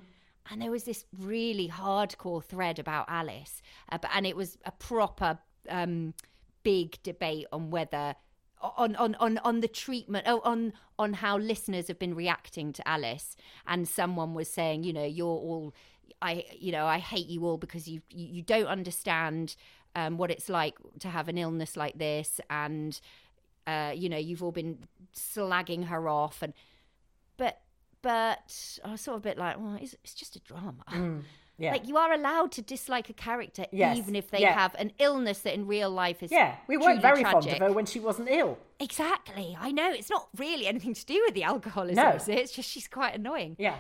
And 0.51 0.63
there 0.63 0.71
was 0.71 0.85
this 0.85 1.05
really 1.19 1.69
hardcore 1.69 2.43
thread 2.43 2.79
about 2.79 3.07
Alice, 3.09 3.63
uh, 3.93 3.99
and 4.15 4.27
it 4.27 4.37
was 4.37 4.57
a 4.65 4.73
proper 4.73 5.39
um, 5.69 6.15
big 6.63 7.03
debate 7.03 7.47
on 7.53 7.71
whether 7.71 8.15
on 8.61 8.97
on 8.97 9.15
on 9.17 9.39
on 9.39 9.61
the 9.61 9.69
treatment 9.69 10.25
oh 10.27 10.41
on 10.45 10.73
on 10.99 11.13
how 11.13 11.39
listeners 11.39 11.89
have 11.89 11.99
been 11.99 12.15
reacting 12.15 12.73
to 12.73 12.89
Alice. 12.89 13.37
And 13.67 13.89
someone 13.89 14.35
was 14.35 14.49
saying 14.49 14.85
you 14.85 14.93
know 14.93 15.05
you're 15.05 15.27
all 15.27 15.75
I 16.21 16.45
you 16.59 16.73
know 16.73 16.87
I 16.87 16.99
hate 16.99 17.29
you 17.29 17.45
all 17.45 17.59
because 17.59 17.87
you 17.87 18.03
you, 18.11 18.43
don't 18.43 18.67
understand 18.67 19.55
um, 19.95 20.19
what 20.19 20.31
it's 20.31 20.49
like 20.49 20.75
to 21.01 21.09
have 21.09 21.29
an 21.29 21.39
illness 21.39 21.77
like 21.77 21.99
this. 21.99 22.41
And 22.51 22.99
uh, 23.67 23.93
you 23.95 24.09
know 24.09 24.17
you've 24.17 24.43
all 24.43 24.53
been 24.53 24.79
slagging 25.15 25.87
her 25.87 26.09
off. 26.09 26.43
And 26.43 26.53
but 27.37 27.61
but 28.03 28.79
I 28.85 28.93
was 28.93 29.01
sort 29.01 29.17
of 29.17 29.23
a 29.23 29.29
bit 29.29 29.39
like 29.39 29.59
well 29.59 29.77
it's, 29.81 29.95
it's 30.05 30.15
just 30.15 30.37
a 30.37 30.41
drama 30.41 30.85
Mm, 30.91 31.23
Yeah. 31.59 31.73
like 31.73 31.89
you 31.89 31.97
are 31.97 32.13
allowed 32.13 32.53
to 32.53 32.63
dislike 32.63 33.11
a 33.11 33.13
character 33.13 33.67
Yes, 33.73 33.99
even 33.99 34.15
if 34.15 34.31
they 34.31 34.41
yeah. 34.41 34.53
have 34.55 34.75
an 34.79 34.93
illness 34.99 35.41
that 35.41 35.55
in 35.55 35.67
real 35.67 35.91
life 35.91 36.23
is 36.23 36.31
yeah, 36.31 36.57
we 36.69 36.77
weren't 36.77 37.03
very 37.03 37.25
fond 37.25 37.47
of 37.47 37.59
her 37.59 37.73
when 37.73 37.87
she 37.87 37.99
wasn't 38.01 38.29
ill. 38.31 38.59
Exactly. 38.81 39.57
I 39.61 39.73
know 39.73 39.91
it's 39.93 40.11
not 40.11 40.29
really 40.37 40.67
anything 40.69 40.95
to 40.95 41.05
do 41.05 41.21
with 41.27 41.35
the 41.35 41.43
alcoholism. 41.43 41.97
No. 42.05 42.11
is 42.13 42.29
it? 42.29 42.39
It's 42.39 42.53
just 42.53 42.69
she's 42.71 42.87
quite 42.87 43.15
annoying. 43.17 43.57
Yeah. 43.59 43.77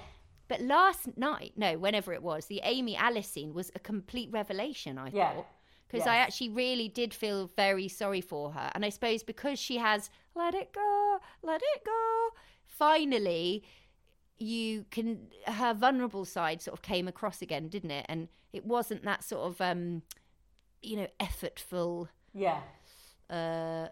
But 0.48 0.60
last 0.62 1.16
night, 1.16 1.52
no, 1.56 1.78
whenever 1.78 2.12
it 2.14 2.22
was, 2.22 2.46
the 2.46 2.60
Amy 2.64 2.96
Alice 2.96 3.28
scene 3.28 3.52
was 3.54 3.70
a 3.76 3.78
complete 3.78 4.30
revelation. 4.32 4.98
I 4.98 5.10
Yeah. 5.10 5.34
thought 5.34 5.46
because 5.90 6.06
I 6.06 6.16
actually 6.16 6.50
really 6.50 6.88
did 6.88 7.14
feel 7.14 7.46
very 7.56 7.88
sorry 7.88 8.20
for 8.20 8.52
her, 8.52 8.70
and 8.74 8.84
I 8.84 8.88
suppose 8.90 9.22
because 9.22 9.58
she 9.58 9.76
has 9.78 10.10
let 10.34 10.54
it 10.54 10.72
go, 10.72 11.18
let 11.42 11.62
it 11.62 11.84
go. 11.84 12.28
Finally, 12.66 13.62
you 14.38 14.84
can 14.90 15.28
her 15.46 15.74
vulnerable 15.74 16.24
side 16.24 16.62
sort 16.62 16.74
of 16.78 16.82
came 16.82 17.08
across 17.08 17.42
again, 17.42 17.68
didn't 17.68 17.90
it? 17.90 18.06
And 18.08 18.28
it 18.52 18.64
wasn't 18.64 19.02
that 19.04 19.24
sort 19.24 19.46
of 19.50 19.60
um, 19.60 20.02
you 20.82 20.96
know 20.96 21.06
effortful 21.20 22.08
Yeah. 22.34 22.60
uh, 23.30 23.88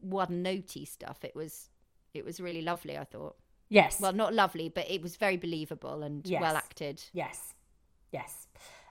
one 0.00 0.42
notey 0.44 0.86
stuff. 0.86 1.24
It 1.24 1.34
was 1.34 1.70
it 2.14 2.24
was 2.24 2.40
really 2.40 2.62
lovely. 2.62 2.96
I 2.98 3.04
thought. 3.04 3.36
Yes. 3.70 4.00
Well, 4.00 4.12
not 4.14 4.32
lovely, 4.32 4.68
but 4.70 4.90
it 4.90 5.02
was 5.02 5.16
very 5.16 5.36
believable 5.36 6.02
and 6.02 6.26
Yes. 6.26 6.40
well 6.40 6.56
acted. 6.56 7.02
Yes, 7.12 7.54
yes. 8.12 8.46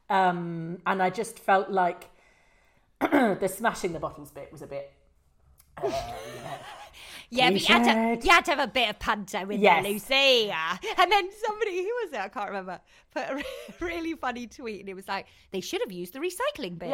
Um, 0.10 0.77
and 0.86 1.01
I 1.01 1.10
just 1.10 1.39
felt 1.39 1.69
like 1.71 2.10
the 3.01 3.51
smashing 3.53 3.93
the 3.93 3.99
bottles 3.99 4.31
bit 4.31 4.51
was 4.51 4.62
a 4.62 4.67
bit. 4.67 4.91
Uh, 5.77 5.88
know. 5.89 6.57
Yeah, 7.30 7.52
but 7.52 7.60
you 7.68 7.76
had, 7.76 7.84
to, 8.20 8.26
you 8.26 8.32
had 8.32 8.46
to 8.46 8.52
have 8.52 8.60
a 8.70 8.72
bit 8.72 8.90
of 8.90 9.00
panto 9.00 9.46
with 9.46 9.60
Yes. 9.60 9.84
there, 9.84 9.92
Lucy. 9.92 10.54
And 10.98 11.12
then 11.12 11.30
somebody, 11.46 11.78
who 11.84 11.92
was 12.04 12.13
it? 12.13 12.20
I 12.20 12.30
can't 12.30 12.48
remember, 12.48 12.80
put 13.13 13.24
a 13.24 13.44
really 13.86 14.13
funny 14.13 14.48
tweet, 14.48 14.80
and 14.82 14.90
it 14.90 14.94
was 14.94 15.08
like 15.08 15.26
they 15.52 15.60
should 15.62 15.82
have 15.82 15.92
used 15.92 16.13
the 16.13 16.20
recycling 16.20 16.80
bin. 16.80 16.94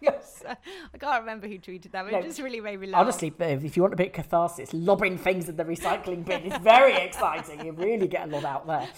Yes. 0.00 0.42
I 0.94 0.98
can't 0.98 1.20
remember 1.20 1.46
who 1.48 1.58
tweeted 1.58 1.90
that, 1.92 2.04
but 2.04 2.12
No. 2.12 2.18
it 2.20 2.24
just 2.24 2.40
really 2.40 2.60
made 2.60 2.80
me 2.80 2.86
laugh. 2.86 3.00
Honestly, 3.02 3.32
if 3.38 3.76
you 3.76 3.82
want 3.82 3.92
a 3.92 3.96
bit 3.96 4.06
of 4.08 4.12
catharsis, 4.14 4.72
lobbing 4.72 5.18
things 5.18 5.48
in 5.48 5.56
the 5.56 5.64
recycling 5.64 6.24
bin 6.24 6.42
is 6.42 6.56
very 6.62 6.94
exciting. 7.06 7.64
You 7.66 7.72
really 7.72 8.06
get 8.08 8.28
a 8.28 8.30
lot 8.32 8.44
out 8.44 8.66
there. 8.66 8.88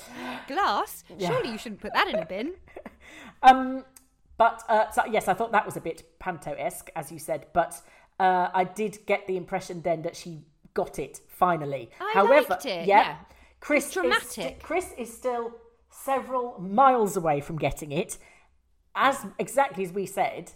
glass. 0.47 1.03
Surely 1.19 1.51
you 1.53 1.59
shouldn't 1.59 1.81
put 1.81 1.93
that 1.95 2.09
in 2.09 2.17
a 2.17 2.27
bin. 2.27 2.53
Um, 3.43 3.85
but 4.38 4.62
uh, 4.69 4.91
so, 4.91 5.03
yes, 5.11 5.29
I 5.29 5.35
thought 5.35 5.53
that 5.53 5.67
was 5.67 5.77
a 5.77 5.81
bit 5.81 6.19
panto-esque, 6.19 6.91
as 6.95 7.11
you 7.11 7.19
said. 7.19 7.47
But 7.53 7.81
uh, 8.22 8.50
I 8.54 8.62
did 8.62 9.04
get 9.04 9.26
the 9.26 9.37
impression 9.37 9.82
then 9.82 10.02
that 10.02 10.14
she 10.14 10.42
got 10.74 11.00
it 11.00 11.20
finally. 11.28 11.90
I 12.00 12.12
However, 12.14 12.46
liked 12.50 12.66
it, 12.66 12.87
yeah, 12.87 13.02
yeah. 13.02 13.16
Chris 13.58 13.87
It's 13.87 13.96
is 13.96 14.02
dramatic. 14.02 14.62
Chris 14.62 14.92
is 14.96 15.12
still 15.12 15.54
several 15.90 16.61
miles 16.61 17.16
away 17.16 17.40
from 17.40 17.58
getting 17.58 17.90
it. 17.90 18.18
As 18.94 19.26
exactly 19.40 19.82
as 19.82 19.90
we 19.90 20.06
said, 20.06 20.52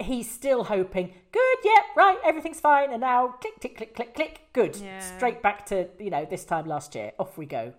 he's 0.00 0.30
still 0.30 0.64
hoping. 0.64 1.12
Good, 1.30 1.58
yeah, 1.62 1.82
right, 1.94 2.18
everything's 2.24 2.60
fine, 2.60 2.90
and 2.90 3.02
now 3.02 3.34
click, 3.40 3.60
click, 3.60 3.76
click, 3.76 3.94
click, 3.94 4.14
click. 4.14 4.40
Good, 4.54 4.76
straight 5.16 5.42
back 5.42 5.66
to 5.66 5.88
you 5.98 6.08
know 6.08 6.24
this 6.24 6.46
time 6.46 6.66
last 6.66 6.94
year. 6.94 7.12
Off 7.18 7.36
we 7.36 7.44
go. 7.44 7.74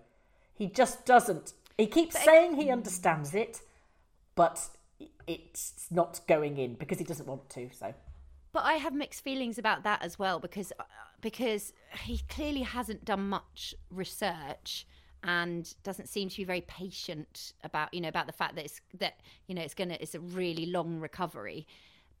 He 0.54 0.68
just 0.68 1.04
doesn't. 1.04 1.52
He 1.76 1.88
keeps 1.88 2.22
saying 2.22 2.54
he 2.54 2.70
understands 2.70 3.34
it, 3.34 3.60
but 4.36 4.68
it's 5.26 5.86
not 5.90 6.20
going 6.28 6.58
in 6.58 6.74
because 6.74 6.98
he 6.98 7.04
doesn't 7.04 7.26
want 7.26 7.50
to. 7.50 7.70
So 7.72 7.92
But 8.54 8.64
I 8.64 8.74
have 8.74 8.94
mixed 8.94 9.24
feelings 9.24 9.58
about 9.58 9.82
that 9.82 10.00
as 10.00 10.16
well 10.16 10.38
because 10.38 10.72
uh, 10.78 10.84
because 11.20 11.72
he 12.04 12.20
clearly 12.28 12.62
hasn't 12.62 13.04
done 13.04 13.28
much 13.28 13.74
research 13.90 14.86
and 15.24 15.74
doesn't 15.82 16.08
seem 16.08 16.28
to 16.28 16.36
be 16.36 16.44
very 16.44 16.60
patient 16.60 17.52
about 17.64 17.92
you 17.92 18.00
know 18.00 18.08
about 18.08 18.26
the 18.28 18.32
fact 18.32 18.54
that 18.54 18.64
it's 18.64 18.80
that 18.96 19.18
you 19.48 19.56
know 19.56 19.62
it's 19.62 19.74
gonna 19.74 19.98
it's 20.00 20.14
a 20.14 20.20
really 20.20 20.66
long 20.66 21.00
recovery. 21.00 21.66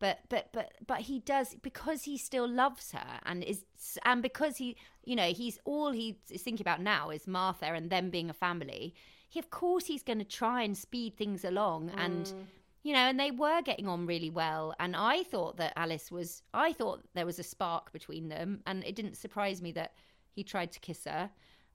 But 0.00 0.22
but 0.28 0.48
but 0.52 0.72
but 0.84 1.02
he 1.02 1.20
does 1.20 1.54
because 1.54 2.02
he 2.02 2.18
still 2.18 2.48
loves 2.48 2.90
her 2.90 3.20
and 3.24 3.44
is 3.44 3.64
and 4.04 4.20
because 4.20 4.56
he 4.56 4.76
you 5.04 5.14
know 5.14 5.28
he's 5.28 5.60
all 5.64 5.92
he 5.92 6.18
is 6.30 6.42
thinking 6.42 6.64
about 6.64 6.82
now 6.82 7.10
is 7.10 7.28
Martha 7.28 7.66
and 7.66 7.90
them 7.90 8.10
being 8.10 8.28
a 8.28 8.34
family. 8.34 8.92
He 9.28 9.38
of 9.38 9.50
course 9.50 9.86
he's 9.86 10.02
going 10.02 10.18
to 10.18 10.24
try 10.24 10.62
and 10.62 10.76
speed 10.76 11.16
things 11.16 11.44
along 11.44 11.90
and 11.96 12.32
you 12.84 12.92
know, 12.92 13.00
and 13.00 13.18
they 13.18 13.32
were 13.32 13.62
getting 13.62 13.88
on 13.88 14.06
really 14.06 14.30
well. 14.30 14.74
And 14.78 14.94
I 14.94 15.24
thought 15.24 15.56
that 15.56 15.72
Alice 15.74 16.12
was, 16.12 16.42
I 16.52 16.72
thought 16.72 17.02
there 17.14 17.26
was 17.26 17.38
a 17.38 17.42
spark 17.42 17.92
between 17.92 18.28
them. 18.28 18.60
And 18.66 18.84
it 18.84 18.94
didn't 18.94 19.16
surprise 19.16 19.60
me 19.60 19.72
that 19.72 19.94
he 20.32 20.44
tried 20.44 20.70
to 20.72 20.80
kiss 20.80 21.04
her. 21.04 21.30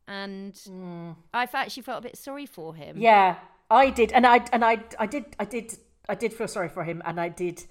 And 0.08 0.54
mm. 0.54 1.16
I 1.34 1.48
actually 1.52 1.84
felt 1.84 2.00
a 2.00 2.08
bit 2.08 2.18
sorry 2.18 2.46
for 2.46 2.76
him. 2.76 2.98
yeah, 2.98 3.38
I 3.70 3.92
did, 3.92 4.12
and 4.12 4.26
I 4.26 4.44
and 4.52 4.66
I 4.66 4.84
I 4.98 5.06
did 5.06 5.26
I 5.40 5.46
did 5.46 5.78
I 6.08 6.16
did 6.16 6.34
feel 6.34 6.48
sorry 6.48 6.70
for 6.70 6.84
him, 6.84 7.04
and 7.06 7.20
I 7.22 7.30
did. 7.30 7.64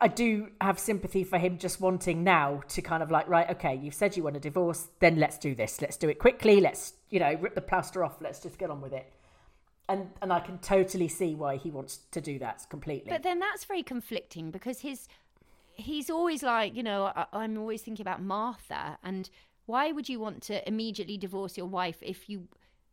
I 0.00 0.08
do 0.08 0.48
have 0.60 0.78
sympathy 0.78 1.24
for 1.24 1.38
him 1.38 1.58
just 1.58 1.80
wanting 1.80 2.24
now 2.24 2.62
to 2.68 2.82
kind 2.82 3.02
of 3.02 3.10
like, 3.10 3.28
right, 3.28 3.48
okay, 3.50 3.74
you've 3.74 3.94
said 3.94 4.16
you 4.16 4.22
want 4.22 4.36
a 4.36 4.40
divorce, 4.40 4.88
then 4.98 5.16
let's 5.16 5.38
do 5.38 5.54
this. 5.54 5.80
Let's 5.80 5.96
do 5.96 6.08
it 6.08 6.18
quickly. 6.18 6.60
Let's, 6.60 6.94
you 7.10 7.20
know, 7.20 7.34
rip 7.34 7.54
the 7.54 7.60
plaster 7.60 8.02
off. 8.02 8.16
Let's 8.20 8.40
just 8.40 8.58
get 8.58 8.70
on 8.70 8.80
with 8.80 8.92
it. 8.92 9.12
And 9.88 10.10
and 10.22 10.32
I 10.32 10.40
can 10.40 10.58
totally 10.58 11.08
see 11.08 11.34
why 11.34 11.56
he 11.56 11.70
wants 11.70 11.98
to 12.12 12.20
do 12.20 12.38
that 12.38 12.66
completely. 12.70 13.10
But 13.10 13.22
then 13.22 13.38
that's 13.38 13.64
very 13.64 13.82
conflicting 13.82 14.50
because 14.50 14.80
his, 14.80 15.08
he's 15.74 16.08
always 16.08 16.42
like, 16.42 16.74
you 16.74 16.82
know, 16.82 17.12
I, 17.14 17.26
I'm 17.32 17.58
always 17.58 17.82
thinking 17.82 18.02
about 18.02 18.22
Martha. 18.22 18.98
And 19.02 19.28
why 19.66 19.92
would 19.92 20.08
you 20.08 20.18
want 20.20 20.42
to 20.44 20.66
immediately 20.66 21.18
divorce 21.18 21.58
your 21.58 21.66
wife 21.66 21.98
if 22.00 22.28
you, 22.30 22.48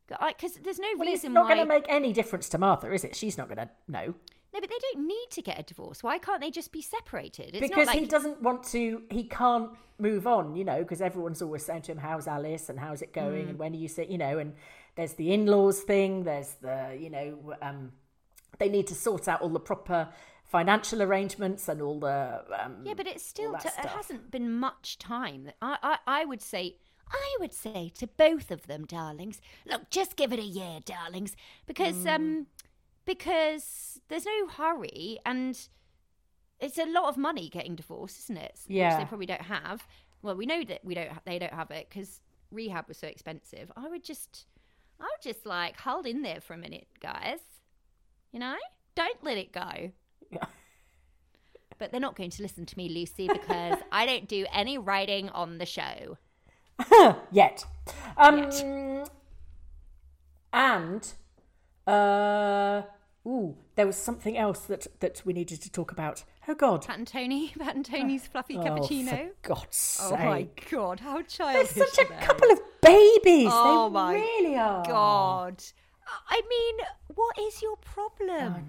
because 0.10 0.56
there's 0.64 0.80
no 0.80 0.88
reason. 0.88 1.00
well, 1.00 1.14
it's 1.14 1.24
not 1.24 1.44
why. 1.46 1.56
going 1.56 1.68
to 1.68 1.74
make 1.74 1.86
any 1.88 2.12
difference 2.12 2.50
to 2.50 2.58
Martha, 2.58 2.92
is 2.92 3.04
it? 3.06 3.16
She's 3.16 3.38
not 3.38 3.48
going 3.48 3.58
to 3.58 3.70
know. 3.88 4.16
No, 4.54 4.60
but 4.60 4.70
they 4.70 4.76
don't 4.92 5.08
need 5.08 5.28
to 5.32 5.42
get 5.42 5.58
a 5.58 5.64
divorce. 5.64 6.04
Why 6.04 6.18
can't 6.18 6.42
they 6.42 6.52
just 6.52 6.74
be 6.74 6.82
separated? 6.82 7.56
It's 7.56 7.62
because 7.62 7.88
not 7.88 7.94
like 7.96 8.00
he 8.00 8.06
doesn't 8.06 8.42
want 8.42 8.64
to 8.66 9.04
he 9.10 9.24
can't 9.24 9.70
move 9.98 10.26
on 10.26 10.56
you 10.56 10.66
know 10.66 10.80
because 10.80 11.00
everyone's 11.00 11.44
always 11.44 11.64
saying 11.64 11.84
to 11.84 11.92
him 11.92 11.98
how's 12.00 12.28
alice 12.28 12.70
and 12.70 12.80
how's 12.80 13.04
it 13.04 13.14
going 13.14 13.46
Mm. 13.46 13.50
and 13.52 13.60
when 13.60 13.72
are 13.74 13.78
you 13.78 13.88
sit 13.88 14.10
you 14.10 14.18
know 14.18 14.40
and 14.40 14.56
there's 14.96 15.14
the 15.14 15.32
in-laws 15.34 15.82
thing 15.82 16.24
there's 16.24 16.54
the 16.62 16.98
you 17.00 17.10
know 17.10 17.56
um 17.62 17.92
they 18.60 18.70
need 18.70 18.88
to 18.88 18.96
sort 18.96 19.28
out 19.28 19.42
all 19.42 19.50
the 19.50 19.60
proper 19.60 20.10
financial 20.44 21.02
arrangements 21.02 21.68
and 21.70 21.82
all 21.82 22.00
the 22.00 22.44
um 22.60 22.78
Yeah, 22.84 22.94
but 22.96 23.08
it's 23.08 23.26
still 23.26 23.56
it 23.56 23.64
hasn't 23.86 24.32
been 24.32 24.52
much 24.54 24.98
time. 25.00 25.52
I, 25.62 25.78
I 25.82 25.98
I 26.22 26.26
would 26.26 26.42
say 26.42 26.76
I 27.10 27.38
would 27.40 27.54
say 27.54 27.92
to 27.96 28.08
both 28.08 28.52
of 28.52 28.68
them, 28.68 28.86
darlings, 28.86 29.42
look, 29.66 29.90
just 29.90 30.16
give 30.16 30.32
it 30.32 30.40
a 30.40 30.44
year, 30.44 30.80
darlings, 30.86 31.36
because 31.66 32.06
um 32.06 32.48
because 33.06 34.00
there's 34.10 34.26
no 34.26 34.48
hurry 34.48 35.20
and 35.26 35.68
it's 36.60 36.78
a 36.78 36.86
lot 36.86 37.06
of 37.10 37.18
money 37.18 37.50
getting 37.50 37.76
divorced, 37.76 38.20
isn't 38.20 38.38
it? 38.38 38.60
Which 38.68 38.76
Yeah. 38.78 38.98
they 38.98 39.06
probably 39.06 39.26
don't 39.26 39.42
have. 39.44 39.88
Well, 40.22 40.36
we 40.36 40.46
know 40.46 40.64
that 40.66 40.86
we 40.86 40.94
don't. 40.94 41.12
ha- 41.12 41.22
They 41.26 41.40
don't 41.40 41.54
have 41.54 41.72
it 41.72 41.90
because 41.90 42.22
rehab 42.52 42.88
was 42.88 42.98
so 42.98 43.08
expensive. 43.08 43.72
I 43.76 43.88
would 43.90 44.04
just, 44.04 44.46
I 45.02 45.06
would 45.06 45.22
just 45.24 45.46
like 45.46 45.80
hold 45.80 46.06
in 46.06 46.22
there 46.22 46.40
for 46.42 46.54
a 46.54 46.58
minute, 46.58 46.88
guys. 47.02 47.40
You 48.32 48.40
know, 48.40 48.56
don't 48.96 49.24
let 49.24 49.38
it 49.38 49.52
go. 49.52 49.92
but 51.80 51.92
they're 51.92 52.00
not 52.00 52.16
going 52.16 52.30
to 52.30 52.44
listen 52.44 52.66
to 52.68 52.78
me, 52.78 52.88
Lucy, 52.88 53.28
because 53.28 53.80
I 53.92 54.06
don't 54.06 54.28
do 54.28 54.46
any 54.54 54.78
writing 54.78 55.30
on 55.30 55.58
the 55.58 55.66
show. 55.66 56.18
Yet. 57.32 57.66
Um, 58.18 58.50
And, 60.54 61.14
uh, 61.88 62.84
ooh, 63.26 63.56
there 63.76 63.88
was 63.88 63.96
something 63.96 64.38
else 64.38 64.60
that, 64.62 64.88
that 65.00 65.22
we 65.26 65.34
needed 65.34 65.62
to 65.62 65.72
talk 65.72 65.92
about. 65.92 66.24
Oh, 66.52 66.56
God. 66.56 66.86
Pat 66.86 66.98
and 66.98 67.08
Tony, 67.08 67.54
Pat 67.60 67.76
and 67.76 67.86
Tony's 67.86 68.28
fluffy 68.28 68.58
Oh, 68.58 68.62
cappuccino. 68.64 69.10
for 69.10 69.32
God's 69.42 69.78
sake. 69.78 70.08
Oh 70.12 70.18
my 70.18 70.48
god, 70.70 71.00
how 71.00 71.22
childish! 71.22 71.70
They're 71.72 71.88
such 71.88 72.06
a 72.06 72.10
they? 72.10 72.26
couple 72.26 72.52
of 72.52 72.60
babies. 72.82 73.50
Oh 73.52 73.88
they 73.90 73.94
my 73.94 74.14
really 74.16 74.56
are. 74.58 74.84
God. 74.86 75.64
I 76.30 76.42
mean, 76.50 76.86
what 77.16 77.40
is 77.40 77.62
your 77.62 77.78
problem? 77.78 78.66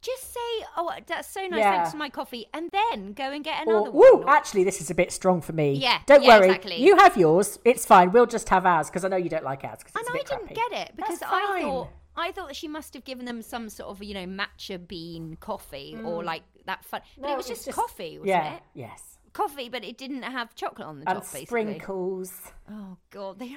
Just 0.00 0.34
say, 0.34 0.66
"Oh, 0.76 0.92
that's 1.06 1.28
so 1.28 1.46
nice, 1.46 1.60
Yeah. 1.60 1.76
thanks 1.76 1.92
for 1.92 1.96
my 1.96 2.08
coffee," 2.08 2.46
and 2.52 2.70
then 2.72 3.12
go 3.12 3.30
and 3.30 3.44
get 3.44 3.64
Or, 3.68 3.70
another 3.76 3.90
woo, 3.92 4.14
one. 4.16 4.24
Or- 4.24 4.30
actually, 4.30 4.64
this 4.64 4.80
is 4.80 4.90
a 4.90 4.96
bit 4.96 5.12
strong 5.12 5.40
for 5.40 5.52
me. 5.52 5.74
Yeah, 5.74 6.00
Don't 6.06 6.24
yeah, 6.24 6.38
worry. 6.38 6.46
exactly. 6.48 6.82
You 6.82 6.96
have 6.96 7.16
yours. 7.16 7.60
It's 7.64 7.86
fine. 7.86 8.10
We'll 8.10 8.26
just 8.26 8.48
have 8.48 8.66
ours 8.66 8.88
because 8.88 9.04
I 9.04 9.08
know 9.08 9.16
you 9.16 9.28
don't 9.28 9.44
like 9.44 9.62
ours. 9.62 9.78
and 9.94 10.04
I 10.10 10.12
didn't 10.16 10.26
crappy. 10.48 10.54
get 10.54 10.72
it 10.72 10.96
because 10.96 11.22
I 11.22 11.60
thought 11.62 11.88
I 12.16 12.32
thought 12.32 12.48
that 12.48 12.56
she 12.56 12.68
must 12.68 12.94
have 12.94 13.04
given 13.04 13.24
them 13.26 13.42
some 13.42 13.68
sort 13.68 13.90
of 13.90 14.02
you 14.02 14.12
know 14.14 14.26
matcha 14.26 14.86
bean 14.86 15.36
coffee 15.40 15.96
or 16.04 16.22
mm. 16.22 16.24
like 16.24 16.42
that 16.66 16.84
fun. 16.84 17.00
But. 17.18 17.26
No, 17.28 17.34
it 17.34 17.36
was 17.36 17.50
it's 17.50 17.64
just, 17.64 17.76
coffee, 17.76 18.18
wasn't 18.18 18.28
yeah, 18.28 18.54
it? 18.54 18.62
Yes. 18.74 19.18
Coffee, 19.32 19.70
but 19.70 19.82
it 19.82 19.96
didn't 19.96 20.24
have 20.24 20.54
chocolate 20.54 20.86
on 20.86 21.00
the 21.00 21.08
And 21.08 21.22
top. 21.22 21.32
Basically. 21.32 21.46
sprinkles. 21.46 22.32
Oh 22.70 22.98
god, 23.10 23.38
they 23.38 23.56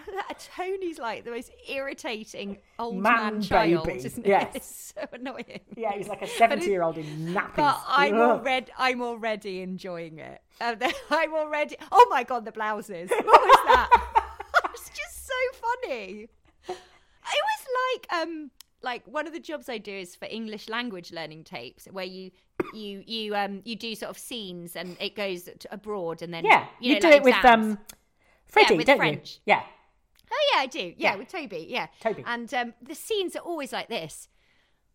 Tony's 0.55 0.99
like 0.99 1.25
the 1.25 1.31
most 1.31 1.51
irritating 1.69 2.59
old 2.79 2.95
Man 2.95 3.33
man, 3.33 3.41
child, 3.41 3.85
baby, 3.85 4.05
isn't 4.05 4.25
yes. 4.27 4.43
it? 4.43 4.55
It's 4.55 4.93
so 4.95 5.05
annoying. 5.11 5.59
Yeah, 5.75 5.91
he's 5.93 6.07
like 6.07 6.21
a 6.21 6.27
70 6.39 6.65
year 6.67 6.81
old 6.81 6.97
in 6.97 7.05
nappies. 7.33 7.57
But 7.57 7.83
I'm 7.87 8.15
Ugh. 8.15 8.21
already, 8.21 8.71
I'm 8.77 9.01
already 9.01 9.61
enjoying 9.61 10.19
it. 10.19 10.41
Uh, 10.61 10.75
I'm 11.09 11.33
already. 11.33 11.75
Oh 11.91 12.07
my 12.09 12.23
god, 12.23 12.45
the 12.45 12.53
blouses! 12.53 13.09
What 13.09 13.25
was 13.25 13.59
that? 13.65 13.89
it's 14.73 14.89
just 14.89 15.27
so 15.27 15.33
funny. 15.83 16.29
It 16.69 17.43
was 17.43 17.97
like 17.97 18.13
um 18.21 18.51
like 18.85 19.03
one 19.05 19.27
of 19.27 19.33
the 19.33 19.39
jobs 19.39 19.67
I 19.67 19.77
do 19.79 19.91
is 19.91 20.15
for 20.15 20.27
English 20.31 20.69
language 20.69 21.11
learning 21.11 21.43
tapes, 21.43 21.85
where 21.91 22.05
you 22.05 22.31
you 22.73 23.03
you 23.05 23.35
um 23.35 23.61
you 23.65 23.75
do 23.75 23.93
sort 23.95 24.09
of 24.11 24.17
scenes 24.17 24.75
and 24.77 24.95
it 25.01 25.15
goes 25.15 25.49
abroad 25.71 26.21
and 26.21 26.33
then 26.33 26.45
Yeah, 26.45 26.65
you, 26.79 26.93
you, 26.93 27.01
do 27.01 27.07
like 27.09 27.17
it 27.17 27.23
with 27.23 27.43
um, 27.45 27.77
Freddie, 28.47 28.77
with 28.77 28.87
don't 28.87 28.97
French. 28.97 29.41
you? 29.45 29.53
Yeah. 29.53 29.63
Oh 30.31 30.43
yeah, 30.53 30.61
I 30.61 30.65
do. 30.67 30.79
Yeah, 30.79 30.93
Yeah. 30.97 31.15
with 31.17 31.27
Toby. 31.27 31.65
Yeah, 31.69 31.87
Toby. 31.99 32.23
And 32.25 32.51
um, 32.53 32.73
the 32.81 32.95
scenes 32.95 33.35
are 33.35 33.39
always 33.39 33.73
like 33.73 33.89
this. 33.89 34.29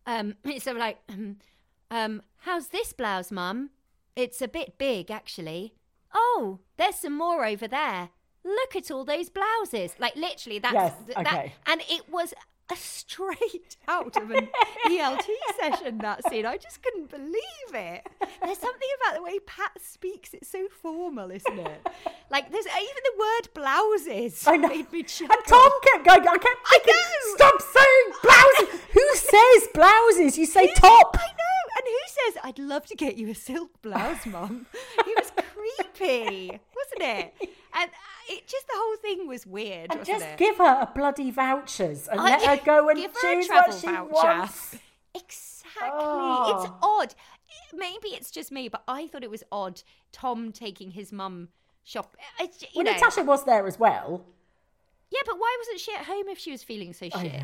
Um, 0.05 0.35
it's 0.43 0.63
sort 0.65 0.77
of 0.77 0.81
like, 0.81 0.97
um, 1.91 2.21
how's 2.39 2.67
this 2.69 2.93
blouse, 2.93 3.31
Mum? 3.31 3.69
It's 4.15 4.41
a 4.41 4.47
bit 4.47 4.77
big, 4.77 5.09
actually. 5.11 5.75
Oh, 6.13 6.59
there's 6.77 6.95
some 6.95 7.17
more 7.17 7.45
over 7.45 7.67
there. 7.67 8.09
Look 8.43 8.75
at 8.75 8.89
all 8.91 9.05
those 9.05 9.29
blouses. 9.29 9.95
Like 9.99 10.15
literally, 10.15 10.59
that's 10.59 10.73
Yes, 10.73 10.93
th- 11.05 11.15
that, 11.15 11.27
okay. 11.27 11.53
and 11.67 11.81
it 11.89 12.09
was 12.09 12.33
straight 12.75 13.75
out 13.87 14.15
of 14.17 14.31
an 14.31 14.49
ELT 14.85 15.27
session. 15.59 15.97
That 15.99 16.27
scene, 16.29 16.45
I 16.45 16.57
just 16.57 16.81
couldn't 16.83 17.09
believe 17.09 17.73
it. 17.73 18.07
There's 18.43 18.57
something 18.57 18.89
about 19.01 19.15
the 19.17 19.23
way 19.23 19.39
Pat 19.39 19.71
speaks; 19.81 20.33
it's 20.33 20.49
so 20.49 20.67
formal, 20.81 21.31
isn't 21.31 21.59
it? 21.59 21.87
Like 22.29 22.51
there's 22.51 22.65
uh, 22.65 22.69
even 22.77 23.03
the 23.03 23.19
word 23.19 23.53
blouses 23.53 24.43
I 24.47 24.57
know. 24.57 24.67
made 24.69 24.91
me 24.91 24.99
And 24.99 25.07
chuckle. 25.07 25.37
Tom 25.47 25.71
kept 25.83 26.05
going, 26.05 26.27
I 26.27 26.37
kept 26.37 26.67
thinking, 26.69 26.93
know. 26.93 27.35
stop 27.35 27.61
saying 27.61 28.13
blouses. 28.23 28.81
Who 28.93 29.15
says 29.15 29.67
blouses? 29.73 30.37
You 30.37 30.45
say 30.45 30.71
top. 30.73 31.17
I 31.19 31.27
know. 31.27 31.37
And 31.77 31.85
who 31.85 32.31
says, 32.33 32.41
I'd 32.43 32.59
love 32.59 32.85
to 32.87 32.95
get 32.95 33.17
you 33.17 33.29
a 33.29 33.35
silk 33.35 33.81
blouse, 33.81 34.25
Mum? 34.25 34.65
it 34.73 35.17
was 35.17 35.31
creepy, 35.53 36.47
wasn't 36.75 37.01
it? 37.01 37.49
And 37.73 37.89
uh, 37.89 38.33
it 38.33 38.47
just, 38.47 38.67
the 38.67 38.73
whole 38.75 38.95
thing 38.97 39.27
was 39.27 39.45
weird, 39.45 39.91
And 39.91 40.05
just 40.05 40.25
it? 40.25 40.37
give 40.37 40.57
her 40.57 40.81
a 40.81 40.89
bloody 40.93 41.31
vouchers 41.31 42.07
and 42.07 42.19
I- 42.19 42.23
let 42.37 42.41
her 42.59 42.65
go 42.65 42.89
and 42.89 42.97
give 42.97 43.11
her 43.21 43.31
a 43.31 43.35
choose 43.35 43.49
what 43.49 43.73
she 43.73 43.87
voucher. 43.87 44.03
wants. 44.05 44.75
Exactly. 45.13 45.87
It's 45.87 45.91
Oh. 45.93 46.77
odd. 47.01 47.15
Maybe 47.73 48.09
it's 48.09 48.31
just 48.31 48.51
me, 48.51 48.67
but 48.69 48.83
I 48.87 49.07
thought 49.07 49.23
it 49.23 49.29
was 49.29 49.43
odd 49.51 49.81
Tom 50.11 50.51
taking 50.51 50.91
his 50.91 51.11
mum 51.11 51.49
shop. 51.83 52.15
It's, 52.39 52.61
you 52.61 52.67
Well, 52.75 52.85
know, 52.85 52.91
Natasha 52.93 53.23
was 53.23 53.43
there 53.45 53.65
as 53.67 53.77
well. 53.79 54.25
Yeah, 55.09 55.21
but 55.25 55.37
why 55.37 55.55
wasn't 55.59 55.79
she 55.79 55.93
at 55.93 56.05
home 56.05 56.29
if 56.29 56.37
she 56.37 56.51
was 56.51 56.63
feeling 56.63 56.93
so 56.93 57.09
shit? 57.09 57.41